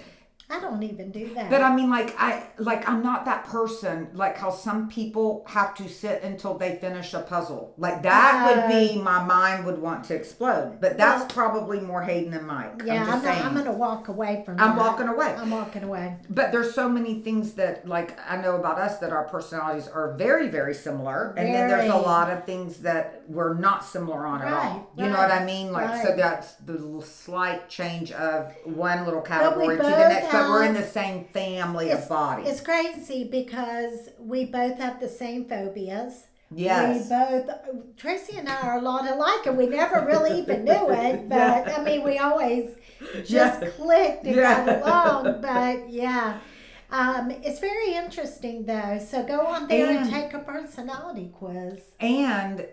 I 0.53 0.61
don't 0.61 0.83
even 0.83 1.11
do 1.11 1.33
that. 1.35 1.49
but 1.51 1.63
I 1.63 1.75
mean, 1.75 1.89
like 1.91 2.15
I 2.19 2.45
like 2.59 2.89
I'm 2.89 3.03
not 3.03 3.25
that 3.25 3.45
person. 3.45 4.09
Like 4.13 4.37
how 4.37 4.51
some 4.51 4.89
people 4.89 5.45
have 5.49 5.75
to 5.77 5.89
sit 5.89 6.23
until 6.23 6.59
they 6.59 6.77
finish 6.77 7.15
a 7.15 7.21
puzzle. 7.21 7.73
Like 7.79 8.03
that 8.03 8.45
would 8.47 8.69
be 8.69 9.01
uh, 9.01 9.03
my 9.03 9.25
mind 9.25 9.65
would 9.65 9.81
want 9.81 10.05
to 10.05 10.15
explode. 10.15 10.79
But 10.81 10.99
that's 10.99 11.21
Well- 11.21 11.29
probably 11.51 11.81
more 11.81 12.03
Hayden 12.03 12.35
and 12.35 12.47
Mike. 12.47 12.83
yeah, 12.85 13.03
I'm 13.05 13.13
I'm, 13.15 13.25
not. 13.25 13.39
I'm 13.47 13.55
gonna 13.55 13.73
walk 13.73 14.09
away 14.09 14.43
from. 14.45 14.59
I'm 14.61 14.77
that. 14.77 14.79
walking 14.79 15.09
away. 15.09 15.35
I'm 15.39 15.51
walking 15.51 15.83
away. 15.85 16.17
But 16.29 16.53
there's 16.53 16.75
so 16.75 16.89
many 16.89 17.21
things 17.21 17.55
that, 17.55 17.89
like, 17.89 18.19
I 18.29 18.37
know 18.37 18.57
about 18.57 18.79
us 18.79 18.99
that 18.99 19.11
our 19.13 19.25
personalities 19.25 19.89
are 19.89 20.15
very, 20.17 20.49
very 20.49 20.75
similar, 20.75 21.35
and 21.37 21.53
then 21.55 21.69
there's 21.69 21.91
a 21.91 21.97
lot 21.97 22.31
of 22.31 22.45
things 22.45 22.79
that 22.79 23.23
we're 23.29 23.55
not 23.55 23.85
similar 23.85 24.27
on 24.27 24.43
at 24.43 24.53
all. 24.53 24.59
Right, 24.59 24.83
You 24.97 25.07
know 25.11 25.17
what 25.19 25.31
I 25.31 25.45
mean? 25.45 25.73
Like, 25.73 26.03
so 26.03 26.09
right. 26.11 26.17
that's 26.17 26.55
the 26.57 27.03
slight 27.05 27.69
change 27.69 28.13
of 28.13 28.53
one 28.65 29.05
little 29.05 29.21
category 29.23 29.77
to 29.77 29.83
the 29.83 30.09
next, 30.09 30.31
but 30.43 30.51
we're 30.51 30.65
in 30.65 30.75
the 30.75 30.83
same 30.87 31.25
family 31.27 31.91
of 31.91 32.09
bodies. 32.09 32.49
it's 32.49 32.61
crazy 32.61 33.25
because 33.25 34.09
we 34.19 34.45
both 34.45 34.79
have 34.79 35.01
the 35.01 35.09
same 35.09 35.45
phobias. 35.47 36.27
Yes. 36.55 37.05
We 37.05 37.17
both, 37.17 37.97
Traci 37.97 38.39
and 38.39 38.47
I 38.49 38.61
are 38.61 38.77
a 38.79 38.83
lot 38.83 39.11
alike, 39.11 39.47
and 39.47 39.57
we 39.57 39.67
never 39.67 40.05
really 40.07 40.39
even 40.41 40.65
knew 40.65 40.91
it. 40.91 41.29
But 41.29 41.69
I 41.79 41.83
mean, 41.83 42.03
we 42.05 42.19
always 42.19 42.77
just 43.25 43.63
Yeah. 43.63 43.71
clicked 43.71 44.25
and 44.27 44.37
Yeah. 44.37 44.67
got 44.67 44.83
along. 44.83 45.41
But 45.51 45.89
yeah, 45.91 46.39
um, 46.91 47.31
it's 47.31 47.59
very 47.59 47.95
interesting 47.95 48.67
though. 48.67 48.99
So 49.11 49.23
go 49.23 49.41
on 49.47 49.67
there 49.67 49.87
and, 49.89 49.99
And- 50.01 50.11
take 50.11 50.35
a 50.35 50.41
personality 50.41 51.31
quiz. 51.39 51.81
And 52.01 52.67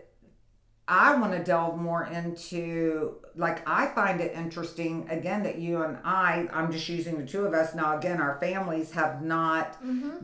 I 0.90 1.16
want 1.16 1.34
to 1.34 1.44
delve 1.44 1.78
more 1.78 2.06
into 2.08 3.18
like 3.36 3.62
I 3.70 3.86
find 3.88 4.20
it 4.20 4.34
interesting 4.34 5.08
again 5.10 5.44
that 5.44 5.60
you 5.60 5.84
and 5.84 5.98
I 6.04 6.48
I'm 6.52 6.72
just 6.72 6.90
using 6.90 7.18
the 7.20 7.26
two 7.26 7.46
of 7.46 7.54
us 7.54 7.76
now 7.76 7.98
again 7.98 8.20
our 8.20 8.40
families 8.40 8.92
have 8.92 9.22
not 9.22 9.78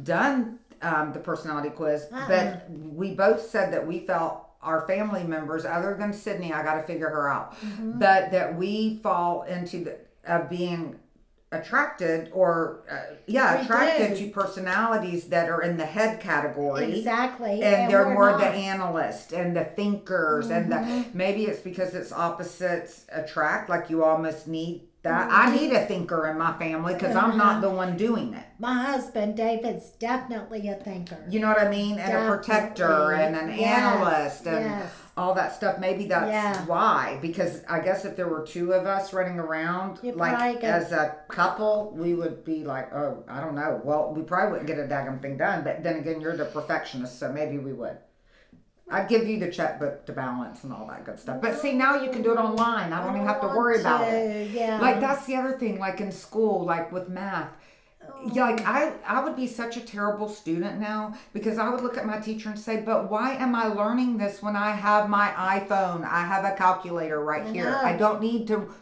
done 0.04 0.60
um, 0.82 1.14
the 1.14 1.20
personality 1.20 1.70
quiz 1.70 2.08
Uh-uh. 2.12 2.28
but 2.28 2.70
we 2.72 3.14
both 3.14 3.42
said 3.48 3.72
that 3.74 3.86
we 3.86 4.00
felt 4.06 4.42
our 4.62 4.88
family 4.88 5.24
members 5.24 5.64
other 5.66 5.96
than 5.98 6.12
Sydney 6.12 6.52
I 6.52 6.64
got 6.64 6.76
to 6.76 6.84
figure 6.84 7.10
her 7.10 7.30
out 7.32 7.56
Mm-hmm. 7.62 8.00
but 8.00 8.32
that 8.32 8.58
we 8.58 9.00
fall 9.04 9.44
into 9.44 9.84
the 9.84 9.98
of 10.28 10.50
being 10.50 11.00
attracted 11.52 12.30
or 12.34 12.82
uh, 12.90 13.16
yeah 13.28 13.58
We 13.60 13.64
attracted 13.64 14.18
do. 14.18 14.26
to 14.26 14.32
personalities 14.32 15.26
that 15.30 15.50
are 15.50 15.62
in 15.62 15.78
the 15.78 15.86
head 15.86 16.20
category 16.20 16.98
Exactly. 16.98 17.62
and 17.64 17.90
they're 17.90 18.10
more 18.10 18.32
the 18.34 18.38
not. 18.40 18.42
Mm-hmm. 18.54 18.58
analyst 18.58 19.32
and 19.32 19.56
the 19.56 19.64
thinkers 19.64 20.50
and 20.50 20.72
the 20.72 21.06
maybe 21.14 21.46
it's 21.46 21.62
because 21.62 21.94
it's 21.94 22.12
opposites 22.12 23.06
attract 23.12 23.70
like 23.70 23.90
you 23.90 24.04
almost 24.04 24.48
need 24.48 24.88
that 25.04 25.30
i 25.32 25.46
Mm-hmm. 25.46 25.56
need 25.56 25.72
a 25.74 25.86
thinker 25.86 26.28
in 26.28 26.38
my 26.38 26.52
family 26.58 26.94
because 26.96 27.16
i'm 27.16 27.38
not 27.38 27.62
the 27.62 27.70
one 27.70 27.96
doing 27.96 28.34
it 28.34 28.46
My 28.60 28.74
husband, 28.92 29.38
David's 29.38 29.92
definitely 29.92 30.68
a 30.68 30.76
thinker. 30.76 31.24
you 31.30 31.40
know 31.40 31.50
what 31.50 31.62
i 31.62 31.70
mean 31.70 32.00
and 32.00 32.12
a 32.12 32.28
protector 32.28 33.12
and 33.14 33.36
an 33.36 33.50
Yes, 33.58 33.80
analyst 33.80 34.48
and 34.48 34.66
yes. 34.66 34.92
All 35.18 35.34
that 35.34 35.56
stuff 35.56 35.80
maybe 35.80 36.08
that's 36.08 36.30
Yeah. 36.30 36.66
why 36.66 37.18
because 37.22 37.64
i 37.70 37.80
guess 37.80 38.04
if 38.04 38.16
there 38.18 38.28
were 38.28 38.46
two 38.46 38.74
of 38.74 38.86
us 38.86 39.14
running 39.14 39.40
around 39.40 40.00
You'd 40.04 40.16
like 40.18 40.62
as 40.64 40.92
a 40.92 41.16
couple 41.30 41.94
we 41.96 42.14
would 42.14 42.44
be 42.44 42.66
like 42.66 42.94
oh 42.94 43.24
i 43.30 43.40
don't 43.40 43.56
know 43.56 43.80
well 43.84 44.14
we 44.14 44.24
probably 44.24 44.52
wouldn't 44.60 44.68
get 44.68 44.78
a 44.78 44.88
daggum 44.88 45.22
thing 45.22 45.38
done 45.38 45.64
but 45.64 45.84
then 45.84 45.96
again 45.98 46.20
you're 46.20 46.36
the 46.36 46.46
perfectionist 46.46 47.18
so 47.18 47.32
maybe 47.32 47.58
we 47.58 47.72
would 47.72 47.98
I'd 48.90 49.08
give 49.10 49.28
you 49.28 49.40
the 49.40 49.50
checkbook 49.52 50.06
to 50.06 50.12
balance 50.14 50.64
and 50.64 50.72
all 50.72 50.86
that 50.90 51.06
good 51.06 51.20
stuff. 51.20 51.42
But 51.42 51.58
see, 51.60 51.74
now 51.74 52.04
you 52.04 52.12
can 52.12 52.22
do 52.22 52.32
it 52.34 52.38
online. 52.38 52.94
I 52.94 53.04
don't 53.04 53.16
even 53.16 53.26
have 53.28 53.42
to 53.42 53.48
worry 53.48 53.80
about 53.80 54.08
it. 54.08 54.52
Yeah. 54.52 54.80
Like 54.80 55.00
that's 55.00 55.26
the 55.26 55.36
other 55.38 55.58
thing. 55.58 55.80
Like 55.80 56.02
in 56.02 56.12
school, 56.12 56.64
like 56.64 56.92
with 56.92 57.10
math, 57.10 57.50
yeah, 58.32 58.46
like 58.50 58.60
um, 58.62 58.66
I, 58.68 58.94
I 59.06 59.24
would 59.24 59.36
be 59.36 59.48
such 59.48 59.78
a 59.78 59.82
terrible 59.82 60.28
student 60.30 60.80
now 60.80 61.16
because 61.34 61.58
I 61.58 61.70
would 61.70 61.82
look 61.82 61.98
at 61.98 62.06
my 62.06 62.20
teacher 62.20 62.50
and 62.50 62.60
say, 62.60 62.82
"But 62.82 63.10
why 63.10 63.36
am 63.36 63.56
I 63.56 63.68
learning 63.68 64.18
this 64.18 64.42
when 64.42 64.56
I 64.56 64.72
have 64.72 65.10
my 65.10 65.28
iPhone? 65.60 66.04
I 66.06 66.26
have 66.26 66.46
a 66.46 66.56
calculator 66.56 67.24
right 67.24 67.46
I 67.46 67.52
here. 67.52 67.72
know. 67.72 67.82
I 67.82 67.96
don't 67.96 68.22
need 68.22 68.48
to 68.48 68.74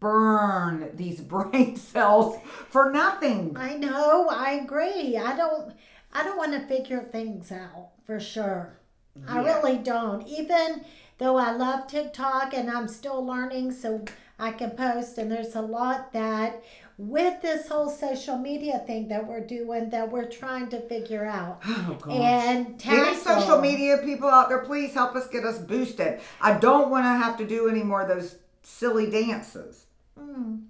burn 0.00 0.90
these 0.94 1.20
brain 1.32 1.76
cells 1.76 2.38
for 2.68 2.90
nothing." 2.90 3.56
I 3.56 3.74
know. 3.74 4.28
I 4.28 4.52
agree. 4.52 5.16
I 5.16 5.36
don't. 5.36 5.74
I 6.12 6.24
don't 6.24 6.36
want 6.36 6.52
to 6.52 6.60
figure 6.60 7.02
things 7.02 7.52
out 7.52 7.90
for 8.04 8.18
sure. 8.18 8.80
I 9.28 9.42
really 9.42 9.78
don't. 9.78 10.26
Even 10.26 10.84
though 11.18 11.36
I 11.36 11.52
love 11.52 11.86
TikTok 11.86 12.54
and 12.54 12.70
I'm 12.70 12.88
still 12.88 13.24
learning, 13.24 13.72
so 13.72 14.04
I 14.40 14.52
can 14.52 14.70
post. 14.70 15.18
And 15.18 15.30
there's 15.30 15.54
a 15.54 15.60
lot 15.62 16.12
that 16.12 16.62
with 16.98 17.40
this 17.40 17.66
whole 17.68 17.88
social 17.88 18.36
media 18.36 18.78
thing 18.86 19.08
that 19.08 19.26
we're 19.26 19.40
doing 19.40 19.88
that 19.88 20.10
we're 20.12 20.28
trying 20.28 20.68
to 20.68 20.78
figure 20.80 21.24
out 21.24 21.60
Oh 21.66 21.98
gosh. 22.00 22.14
and 22.14 22.78
tackle. 22.78 23.06
Any 23.06 23.16
social 23.16 23.60
media 23.60 23.98
people 24.04 24.28
out 24.28 24.48
there, 24.50 24.58
please 24.64 24.92
help 24.92 25.14
us 25.16 25.26
get 25.28 25.44
us 25.44 25.58
boosted. 25.58 26.20
I 26.42 26.58
don't 26.58 26.90
want 26.90 27.04
to 27.04 27.08
have 27.08 27.38
to 27.38 27.46
do 27.46 27.68
any 27.68 27.82
more 27.82 28.02
of 28.02 28.08
those 28.08 28.36
silly 28.62 29.10
dances. 29.10 29.86
Mm, 30.18 30.64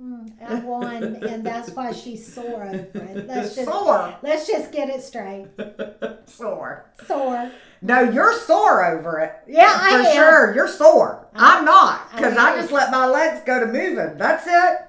Mm, 0.00 0.30
I 0.42 0.54
won, 0.60 1.02
and 1.22 1.44
that's 1.44 1.70
why 1.70 1.92
she's 1.92 2.32
sore 2.32 2.64
over 2.64 2.70
it. 3.04 3.26
Let's 3.28 3.54
just 3.54 3.68
sore. 3.68 4.16
let's 4.22 4.46
just 4.46 4.72
get 4.72 4.88
it 4.88 5.02
straight. 5.02 5.46
Sore. 6.26 6.86
Sore. 7.06 7.50
No, 7.82 8.00
you're 8.02 8.32
sore 8.32 8.84
over 8.84 9.18
it. 9.18 9.34
Yeah, 9.48 9.66
I 9.68 9.90
For 9.90 10.08
am. 10.08 10.14
sure. 10.14 10.54
You're 10.54 10.68
sore. 10.68 11.26
I'm 11.34 11.64
not. 11.64 12.10
Because 12.14 12.36
I, 12.36 12.52
am. 12.52 12.60
just 12.60 12.72
let 12.72 12.90
my 12.90 13.06
legs 13.06 13.40
go 13.44 13.60
to 13.60 13.66
moving. 13.66 14.16
That's 14.16 14.46
it. 14.46 14.86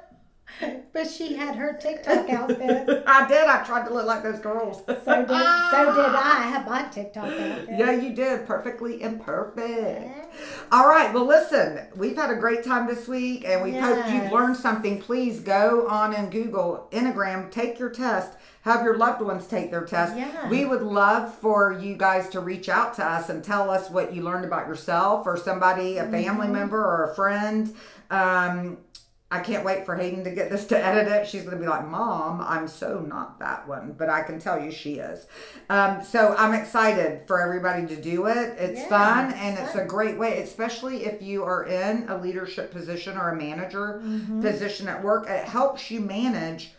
But 0.93 1.09
she 1.09 1.35
had 1.35 1.55
her 1.55 1.79
TikTok 1.81 2.29
outfit. 2.29 3.03
I 3.07 3.25
did. 3.27 3.47
I 3.47 3.63
tried 3.63 3.87
to 3.87 3.93
look 3.93 4.05
like 4.05 4.23
those 4.23 4.39
girls. 4.39 4.83
So 4.85 4.93
did 4.93 5.05
so 5.05 5.25
did 5.25 5.35
I. 5.35 6.43
I 6.43 6.47
had 6.49 6.67
my 6.67 6.83
TikTok 6.83 7.23
outfit. 7.29 7.69
Yeah, 7.77 7.91
you 7.91 8.13
did. 8.13 8.45
Perfectly 8.45 9.01
imperfect. 9.01 10.35
All 10.71 10.89
right. 10.89 11.13
Well, 11.13 11.25
listen, 11.25 11.87
we've 11.95 12.17
had 12.17 12.29
a 12.29 12.35
great 12.35 12.65
time 12.65 12.87
this 12.87 13.07
week 13.07 13.45
and 13.47 13.63
we 13.63 13.71
hope 13.77 14.05
you've 14.11 14.31
learned 14.33 14.57
something. 14.57 15.01
Please 15.01 15.39
go 15.39 15.87
on 15.87 16.13
and 16.13 16.29
Google 16.31 16.87
Enneagram, 16.91 17.49
take 17.51 17.79
your 17.79 17.89
test, 17.89 18.37
have 18.63 18.83
your 18.83 18.97
loved 18.97 19.21
ones 19.21 19.47
take 19.47 19.71
their 19.71 19.85
test. 19.85 20.17
Yeah. 20.17 20.49
We 20.49 20.65
would 20.65 20.81
love 20.81 21.33
for 21.35 21.71
you 21.81 21.95
guys 21.95 22.27
to 22.29 22.41
reach 22.41 22.67
out 22.67 22.93
to 22.95 23.05
us 23.05 23.29
and 23.29 23.41
tell 23.43 23.69
us 23.69 23.89
what 23.89 24.13
you 24.13 24.23
learned 24.23 24.43
about 24.43 24.67
yourself 24.67 25.25
or 25.25 25.37
somebody, 25.37 25.97
a 25.99 26.03
family 26.09 26.47
Mm-hmm. 26.47 26.51
member 26.53 26.83
or 26.83 27.11
a 27.11 27.15
friend. 27.15 27.73
Um, 28.09 28.77
I 29.31 29.39
can't 29.39 29.63
wait 29.63 29.85
for 29.85 29.95
Hayden 29.95 30.23
to 30.25 30.31
get 30.31 30.49
this 30.49 30.65
to 30.67 30.77
edit 30.85 31.07
it. 31.07 31.25
She's 31.27 31.43
going 31.43 31.55
to 31.55 31.61
be 31.61 31.67
like, 31.69 31.87
Mom, 31.87 32.41
I'm 32.41 32.67
so 32.67 32.99
not 32.99 33.39
that 33.39 33.67
one. 33.67 33.95
But 33.97 34.09
I 34.09 34.23
can 34.23 34.39
tell 34.39 34.61
you 34.61 34.71
she 34.71 34.95
is. 34.95 35.25
Um, 35.69 36.03
so 36.03 36.35
I'm 36.37 36.53
excited 36.53 37.25
for 37.27 37.39
everybody 37.41 37.87
to 37.87 37.95
do 38.01 38.27
it. 38.27 38.55
It's 38.59 38.81
Yeah, 38.81 38.89
fun 38.89 39.29
it's 39.31 39.39
and 39.39 39.57
it's 39.59 39.71
fun. 39.73 39.83
a 39.83 39.85
great 39.87 40.17
way, 40.17 40.41
especially 40.41 41.05
if 41.05 41.21
you 41.21 41.43
are 41.45 41.63
in 41.65 42.09
a 42.09 42.17
leadership 42.17 42.71
position 42.71 43.17
or 43.17 43.29
a 43.29 43.35
manager 43.37 44.01
Mm-hmm. 44.03 44.41
position 44.41 44.87
at 44.89 45.01
work. 45.03 45.29
It 45.29 45.45
helps 45.45 45.89
you 45.89 46.01
manage 46.01 46.71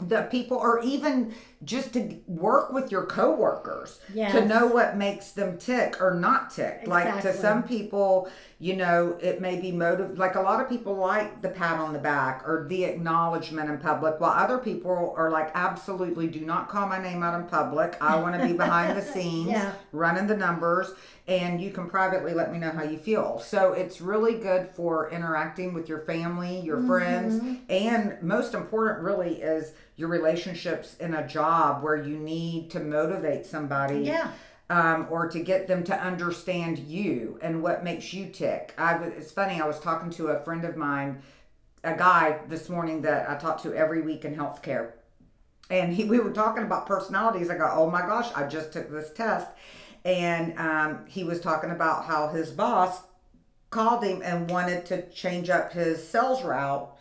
the 0.00 0.22
people 0.22 0.56
or 0.56 0.80
even 0.80 1.32
just 1.64 1.92
to 1.92 2.16
work 2.26 2.72
with 2.72 2.90
your 2.90 3.06
coworkers 3.06 4.00
to 4.32 4.44
know 4.44 4.66
what 4.66 4.96
makes 4.96 5.30
them 5.30 5.56
tick 5.56 6.02
or 6.02 6.12
not 6.14 6.50
tick 6.50 6.82
like 6.88 7.06
to 7.22 7.32
some 7.32 7.62
people 7.62 8.28
you 8.64 8.74
know 8.74 9.18
it 9.20 9.40
may 9.42 9.60
be 9.60 9.70
motive 9.70 10.16
like 10.16 10.36
a 10.36 10.40
lot 10.40 10.58
of 10.58 10.68
people 10.70 10.94
like 10.94 11.42
the 11.42 11.48
pat 11.50 11.78
on 11.78 11.92
the 11.92 11.98
back 11.98 12.42
or 12.48 12.64
the 12.68 12.84
acknowledgement 12.84 13.68
in 13.68 13.76
public 13.78 14.18
while 14.20 14.30
other 14.44 14.56
people 14.56 15.12
are 15.18 15.30
like 15.30 15.50
absolutely 15.54 16.26
do 16.26 16.40
not 16.52 16.68
call 16.70 16.86
my 16.88 17.00
name 17.08 17.22
out 17.22 17.38
in 17.38 17.46
public 17.46 17.90
i 18.00 18.16
want 18.22 18.34
to 18.40 18.46
be 18.46 18.54
behind 18.54 18.96
the 18.96 19.02
scenes 19.02 19.50
Yeah. 19.50 19.72
running 19.92 20.26
the 20.26 20.36
numbers 20.36 20.92
and 21.28 21.60
you 21.60 21.70
can 21.72 21.90
privately 21.90 22.32
let 22.32 22.52
me 22.52 22.58
know 22.58 22.70
how 22.70 22.84
you 22.84 22.96
feel 22.96 23.38
so 23.38 23.72
it's 23.74 24.00
really 24.00 24.34
good 24.38 24.70
for 24.74 25.10
interacting 25.10 25.74
with 25.74 25.86
your 25.88 26.00
family 26.00 26.60
your 26.60 26.78
Mm-hmm. 26.78 26.86
friends 26.88 27.58
and 27.68 28.16
most 28.22 28.54
important 28.54 29.04
really 29.04 29.42
is 29.42 29.72
your 29.96 30.08
relationships 30.08 30.96
in 31.00 31.12
a 31.14 31.26
job 31.28 31.82
where 31.84 31.96
you 31.96 32.16
need 32.16 32.70
to 32.70 32.80
motivate 32.80 33.44
somebody 33.44 34.00
Yeah. 34.00 34.30
Um, 34.70 35.06
or 35.10 35.28
to 35.28 35.40
get 35.40 35.66
them 35.68 35.84
to 35.84 35.94
understand 35.94 36.78
you 36.78 37.38
and 37.42 37.62
what 37.62 37.84
makes 37.84 38.12
you 38.12 38.26
tick. 38.26 38.74
I 38.78 38.94
it's 39.04 39.32
funny. 39.32 39.60
I 39.60 39.66
was 39.66 39.78
talking 39.78 40.10
to 40.10 40.28
a 40.28 40.42
friend 40.42 40.64
of 40.64 40.76
mine, 40.76 41.22
a 41.82 41.96
guy 41.96 42.40
this 42.48 42.68
morning 42.68 43.02
that 43.02 43.28
I 43.28 43.36
talk 43.36 43.62
to 43.62 43.74
every 43.74 44.02
week 44.02 44.24
in 44.24 44.34
healthcare, 44.34 44.92
and 45.70 45.92
he, 45.92 46.04
we 46.04 46.18
were 46.18 46.32
talking 46.32 46.62
about 46.62 46.86
personalities. 46.86 47.50
I 47.50 47.56
go, 47.56 47.70
oh 47.72 47.90
my 47.90 48.02
gosh, 48.02 48.32
I 48.34 48.46
just 48.46 48.72
took 48.72 48.90
this 48.90 49.12
test, 49.12 49.48
and 50.04 50.58
um, 50.58 51.04
he 51.06 51.24
was 51.24 51.40
talking 51.40 51.70
about 51.70 52.06
how 52.06 52.28
his 52.28 52.50
boss 52.50 53.02
called 53.70 54.04
him 54.04 54.22
and 54.22 54.50
wanted 54.50 54.86
to 54.86 55.10
change 55.10 55.50
up 55.50 55.72
his 55.72 56.06
sales 56.06 56.42
route 56.44 56.93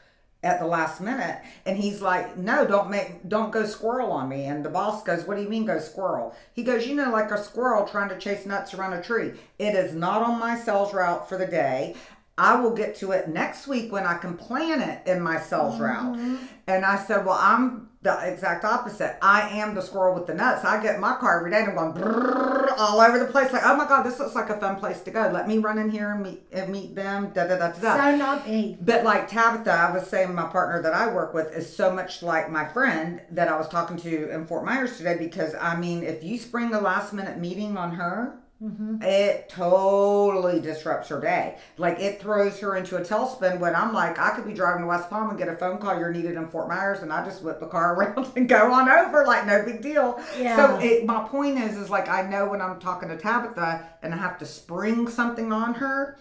at 0.44 0.60
the 0.60 0.66
last 0.66 1.02
minute 1.02 1.42
and 1.66 1.78
he's 1.78 2.02
like 2.02 2.38
no 2.38 2.66
don't 2.66 2.90
make 2.90 3.28
don't 3.28 3.52
go 3.52 3.66
squirrel 3.66 4.12
on 4.12 4.30
me. 4.30 4.46
And 4.46 4.64
the 4.64 4.70
boss 4.70 5.04
goes 5.04 5.26
what 5.26 5.38
do 5.38 5.44
you 5.44 5.50
mean 5.50 5.66
go 5.66 5.80
squirrel? 5.80 6.36
He 6.54 6.64
goes 6.64 6.86
you 6.86 6.96
know 6.96 7.12
like 7.12 7.32
a 7.32 7.44
squirrel 7.44 7.88
trying 7.88 8.10
to 8.10 8.18
chase 8.18 8.46
nuts 8.46 8.74
around 8.74 8.94
a 8.94 9.02
tree. 9.02 9.34
It 9.58 9.76
is 9.76 9.94
not 9.94 10.22
on 10.22 10.40
my 10.40 10.58
sales 10.58 10.94
route 10.94 11.28
for 11.28 11.38
the 11.38 11.48
day. 11.48 11.96
I 12.38 12.60
will 12.60 12.74
get 12.74 12.96
to 12.98 13.12
it 13.12 13.28
next 13.28 13.68
week 13.68 13.92
when 13.92 14.06
i 14.06 14.18
can 14.18 14.36
plan 14.38 14.82
it 14.82 15.08
in 15.08 15.22
my 15.22 15.40
sales 15.40 15.80
route. 15.80 16.18
Mm-hmm. 16.18 16.46
And 16.68 16.86
i 16.86 16.98
said 16.98 17.26
well 17.26 17.38
i'm 17.40 17.90
the 18.04 18.32
exact 18.32 18.66
opposite. 18.66 19.18
I 19.22 19.50
am 19.50 19.74
the 19.76 19.82
squirrel 19.82 20.14
with 20.14 20.28
the 20.28 20.34
nuts. 20.34 20.66
I 20.66 20.82
get 20.84 20.96
in 20.96 21.02
my 21.02 21.16
car 21.16 21.40
every 21.40 21.52
day 21.52 21.60
and 21.62 21.70
i'm 21.70 21.76
going 21.76 21.94
brrrr 21.94 22.78
all 22.78 23.00
over 23.00 23.18
the 23.18 23.26
place. 23.26 23.52
Like 23.54 23.64
oh 23.66 23.76
my 23.78 23.88
god 23.88 24.04
this 24.04 24.20
looks 24.20 24.36
like 24.36 24.50
a 24.50 24.60
fun 24.60 24.76
place 24.76 25.02
to 25.02 25.12
go. 25.12 25.30
Let 25.34 25.48
me 25.48 25.58
run 25.60 25.78
in 25.78 25.90
here 25.90 26.12
and 26.12 26.22
meet 26.22 26.44
and 26.52 26.72
meet 26.72 26.96
them 26.96 27.32
da 27.34 27.48
da 27.48 27.58
da 27.58 27.72
da 27.72 27.98
So 28.12 28.16
not 28.16 28.48
me. 28.48 28.78
but 28.82 29.04
like 29.04 29.28
Tabitha, 29.28 29.72
I 29.72 29.92
was 29.94 30.08
saying 30.08 30.34
my 30.36 30.48
partner 30.48 30.82
that 30.82 30.94
I 30.94 31.14
work 31.14 31.34
with 31.34 31.54
is 31.56 31.74
so 31.74 31.94
much 31.94 32.22
like 32.22 32.50
my 32.52 32.66
friend 32.66 33.22
that 33.32 33.48
I 33.48 33.58
was 33.58 33.68
talking 33.70 33.98
to 33.98 34.30
in 34.32 34.46
Fort 34.48 34.66
Myers 34.66 34.98
today 34.98 35.16
because 35.18 35.56
I 35.56 35.76
mean, 35.76 36.04
if 36.04 36.24
you 36.24 36.38
spring 36.38 36.74
a 36.74 36.82
last 36.82 37.14
minute 37.14 37.38
meeting 37.40 37.78
on 37.78 37.92
her, 37.96 38.36
Mm-hmm. 38.64 39.02
it 39.02 39.50
totally 39.50 40.62
disrupts 40.62 41.10
her 41.10 41.20
day. 41.20 41.58
Like 41.78 42.00
it 42.00 42.22
throws 42.22 42.60
her 42.62 42.78
into 42.78 42.96
a 42.96 43.02
tailspin 43.02 43.60
when 43.60 43.76
I'm 43.76 43.94
like, 43.94 44.18
I 44.18 44.30
could 44.30 44.46
be 44.46 44.54
driving 44.54 44.84
to 44.84 44.88
West 44.88 45.10
Palm 45.10 45.30
and 45.30 45.38
get 45.38 45.50
a 45.50 45.56
phone 45.56 45.80
call 45.80 46.00
you're 46.00 46.14
needed 46.14 46.36
in 46.36 46.48
Fort 46.48 46.70
Myers 46.70 47.00
and 47.00 47.12
I 47.12 47.26
just 47.26 47.42
whip 47.44 47.60
the 47.60 47.68
car 47.68 47.94
around 48.00 48.32
and 48.38 48.48
go 48.48 48.72
on 48.72 48.88
over 48.88 49.26
like 49.26 49.46
no 49.46 49.66
big 49.66 49.82
deal. 49.82 50.24
Yeah. 50.40 50.56
So 50.56 50.80
it, 50.80 51.06
my 51.06 51.28
point 51.28 51.58
is, 51.58 51.76
is 51.76 51.90
like 51.90 52.08
I 52.08 52.22
know 52.22 52.48
when 52.48 52.62
I'm 52.62 52.80
talking 52.80 53.10
to 53.10 53.18
Tabitha 53.18 53.86
and 54.02 54.14
I 54.14 54.18
have 54.18 54.38
to 54.40 54.46
spring 54.46 55.10
something 55.10 55.52
on 55.52 55.74
her, 55.74 56.18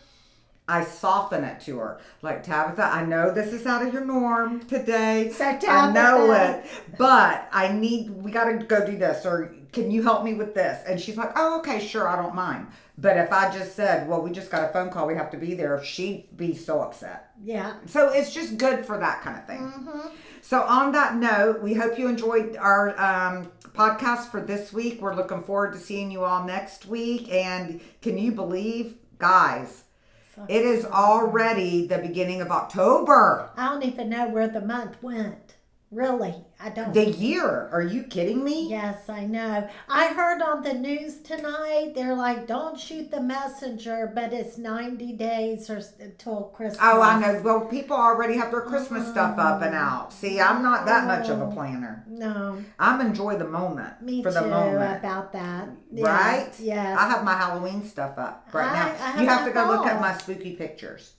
I 0.66 0.84
soften 0.84 1.44
it 1.44 1.60
to 1.62 1.78
her. 1.78 2.00
Like 2.22 2.42
Tabitha, 2.42 2.82
I 2.82 3.04
know 3.04 3.32
this 3.32 3.52
is 3.52 3.66
out 3.66 3.86
of 3.86 3.92
your 3.92 4.04
norm 4.04 4.66
today. 4.66 5.30
So 5.32 5.44
I 5.44 5.92
know 5.92 6.32
it, 6.32 6.66
but 6.98 7.48
I 7.52 7.72
need. 7.72 8.10
We 8.10 8.30
got 8.32 8.44
to 8.44 8.64
go 8.64 8.84
do 8.84 8.96
this, 8.96 9.26
or 9.26 9.54
can 9.72 9.90
you 9.90 10.02
help 10.02 10.22
me 10.22 10.34
with 10.34 10.54
this? 10.54 10.82
And 10.86 11.00
she's 11.00 11.16
like, 11.16 11.32
"Oh, 11.34 11.58
okay, 11.58 11.80
sure, 11.80 12.06
I 12.06 12.16
don't 12.16 12.34
mind." 12.34 12.66
But 12.98 13.16
if 13.16 13.32
I 13.32 13.50
just 13.50 13.74
said, 13.74 14.08
"Well, 14.08 14.20
we 14.22 14.30
just 14.30 14.50
got 14.50 14.68
a 14.68 14.72
phone 14.72 14.90
call, 14.90 15.06
we 15.06 15.14
have 15.14 15.30
to 15.30 15.38
be 15.38 15.54
there," 15.54 15.82
she'd 15.82 16.36
be 16.36 16.54
so 16.54 16.80
upset. 16.80 17.30
Yeah. 17.42 17.74
So 17.86 18.10
it's 18.10 18.32
just 18.32 18.58
good 18.58 18.84
for 18.84 18.98
that 18.98 19.22
kind 19.22 19.38
of 19.38 19.46
thing. 19.46 20.10
So 20.42 20.62
on 20.62 20.92
that 20.92 21.16
note, 21.16 21.62
we 21.62 21.74
hope 21.74 21.98
you 21.98 22.08
enjoyed 22.08 22.56
our 22.56 22.90
um, 23.00 23.50
podcast 23.74 24.30
for 24.30 24.40
this 24.40 24.72
week. 24.72 25.00
We're 25.00 25.14
looking 25.14 25.42
forward 25.42 25.72
to 25.72 25.78
seeing 25.78 26.10
you 26.10 26.24
all 26.24 26.44
next 26.44 26.86
week. 26.86 27.32
And 27.32 27.80
can 28.02 28.18
you 28.18 28.32
believe, 28.32 28.96
guys, 29.18 29.84
it 30.48 30.62
is 30.62 30.84
already 30.84 31.86
the 31.86 31.98
beginning 31.98 32.40
of 32.40 32.50
October. 32.50 33.50
I 33.56 33.68
don't 33.70 33.84
even 33.84 34.08
know 34.08 34.28
where 34.28 34.48
the 34.48 34.60
month 34.60 35.02
went. 35.02 35.56
Really, 35.92 36.34
I 36.58 36.70
don't. 36.70 36.94
The 36.94 37.10
year. 37.10 37.68
Are 37.70 37.82
you 37.82 38.04
kidding 38.04 38.42
me? 38.42 38.66
Yes, 38.70 39.10
I 39.10 39.26
know. 39.26 39.68
I 39.90 40.14
heard 40.14 40.40
on 40.40 40.62
the 40.62 40.72
news 40.72 41.18
tonight, 41.18 41.92
they're 41.94 42.14
like, 42.14 42.46
don't 42.46 42.80
shoot 42.80 43.10
the 43.10 43.20
messenger, 43.20 44.10
but 44.14 44.32
it's 44.32 44.56
90 44.56 45.12
days 45.12 45.68
or 45.68 45.82
until 46.00 46.44
Christmas. 46.56 46.80
Oh, 46.80 47.02
I 47.02 47.20
know. 47.20 47.42
Well, 47.44 47.66
people 47.66 47.94
already 47.94 48.38
have 48.38 48.50
their 48.50 48.62
Christmas 48.62 49.02
mm-hmm. 49.02 49.12
stuff 49.12 49.38
up 49.38 49.60
and 49.60 49.74
out. 49.74 50.14
See, 50.14 50.40
I'm 50.40 50.62
not 50.62 50.86
that 50.86 51.06
much 51.06 51.28
of 51.28 51.42
a 51.42 51.44
oh, 51.44 51.50
planner. 51.52 52.06
No, 52.08 52.64
I'm 52.78 53.02
enjoy 53.02 53.36
the 53.36 53.48
moment 53.48 54.00
me 54.00 54.22
for 54.22 54.30
too 54.30 54.40
the 54.40 54.46
moment. 54.46 54.98
about 54.98 55.34
that. 55.34 55.68
Yeah, 55.92 56.06
Right? 56.06 56.52
Yes. 56.58 56.98
I 56.98 57.06
have 57.10 57.22
my 57.22 57.34
Halloween 57.34 57.84
stuff 57.84 58.16
up 58.16 58.48
right 58.54 58.66
I- 58.66 58.74
now. 58.74 58.96
I 58.98 59.20
you 59.20 59.28
have 59.28 59.44
to 59.44 59.52
go 59.52 59.66
look 59.66 59.86
at 59.86 60.00
my 60.00 60.16
spooky 60.16 60.56
pictures. 60.56 61.12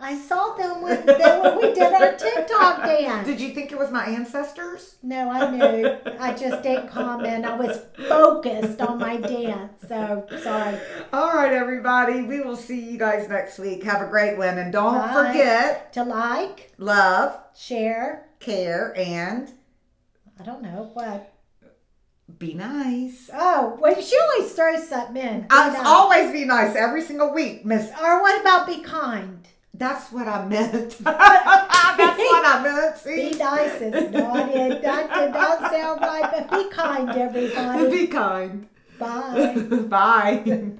I 0.00 0.16
saw 0.16 0.54
them 0.54 0.82
when, 0.82 1.04
then 1.06 1.42
when 1.42 1.56
we 1.56 1.74
did 1.74 1.92
our 1.92 2.12
TikTok 2.14 2.82
dance. 2.84 3.26
Did 3.26 3.40
you 3.40 3.52
think 3.52 3.72
it 3.72 3.78
was 3.78 3.90
my 3.90 4.04
ancestors? 4.06 4.94
No, 5.02 5.28
I 5.30 5.50
knew. 5.50 5.96
I 6.20 6.34
just 6.34 6.62
didn't 6.62 6.88
comment. 6.88 7.44
I 7.44 7.56
was 7.56 7.80
focused 8.08 8.80
on 8.80 8.98
my 8.98 9.16
dance. 9.16 9.80
So 9.88 10.24
sorry. 10.42 10.78
All 11.12 11.32
right, 11.34 11.52
everybody. 11.52 12.22
We 12.22 12.40
will 12.40 12.56
see 12.56 12.78
you 12.80 12.96
guys 12.98 13.28
next 13.28 13.58
week. 13.58 13.82
Have 13.82 14.00
a 14.00 14.06
great 14.08 14.38
one. 14.38 14.56
And 14.58 14.72
don't 14.72 14.94
Bye. 14.98 15.26
forget 15.32 15.92
To 15.94 16.04
like, 16.04 16.72
love, 16.78 17.36
share, 17.56 18.28
care, 18.38 18.94
and 18.96 19.50
I 20.38 20.44
don't 20.44 20.62
know 20.62 20.90
what. 20.94 21.34
be 22.38 22.54
nice. 22.54 23.28
Oh, 23.34 23.76
well, 23.80 24.00
she 24.00 24.16
always 24.16 24.52
throws 24.52 24.88
something 24.88 25.16
in. 25.16 25.40
Be 25.42 25.46
I'll 25.50 25.72
nice. 25.72 25.82
always 25.84 26.30
be 26.32 26.44
nice 26.44 26.76
every 26.76 27.02
single 27.02 27.32
week, 27.34 27.64
Miss. 27.64 27.90
Or 28.00 28.22
what 28.22 28.40
about 28.40 28.68
be 28.68 28.80
kind? 28.80 29.46
That's 29.78 30.10
what 30.10 30.26
I 30.26 30.44
meant. 30.44 30.98
That's 31.04 32.18
what 32.18 32.46
I 32.46 32.60
meant. 32.64 33.04
Be 33.04 33.32
See? 33.32 33.38
nice 33.38 33.80
is 33.80 34.12
not 34.12 34.48
it. 34.48 34.82
That 34.82 35.14
did 35.14 35.32
not 35.32 35.70
sound 35.70 36.00
right, 36.00 36.30
but 36.32 36.50
be 36.50 36.68
kind, 36.70 37.08
everybody. 37.10 37.90
Be 37.90 38.06
kind. 38.08 38.68
Bye. 38.98 39.54
Bye. 39.88 40.72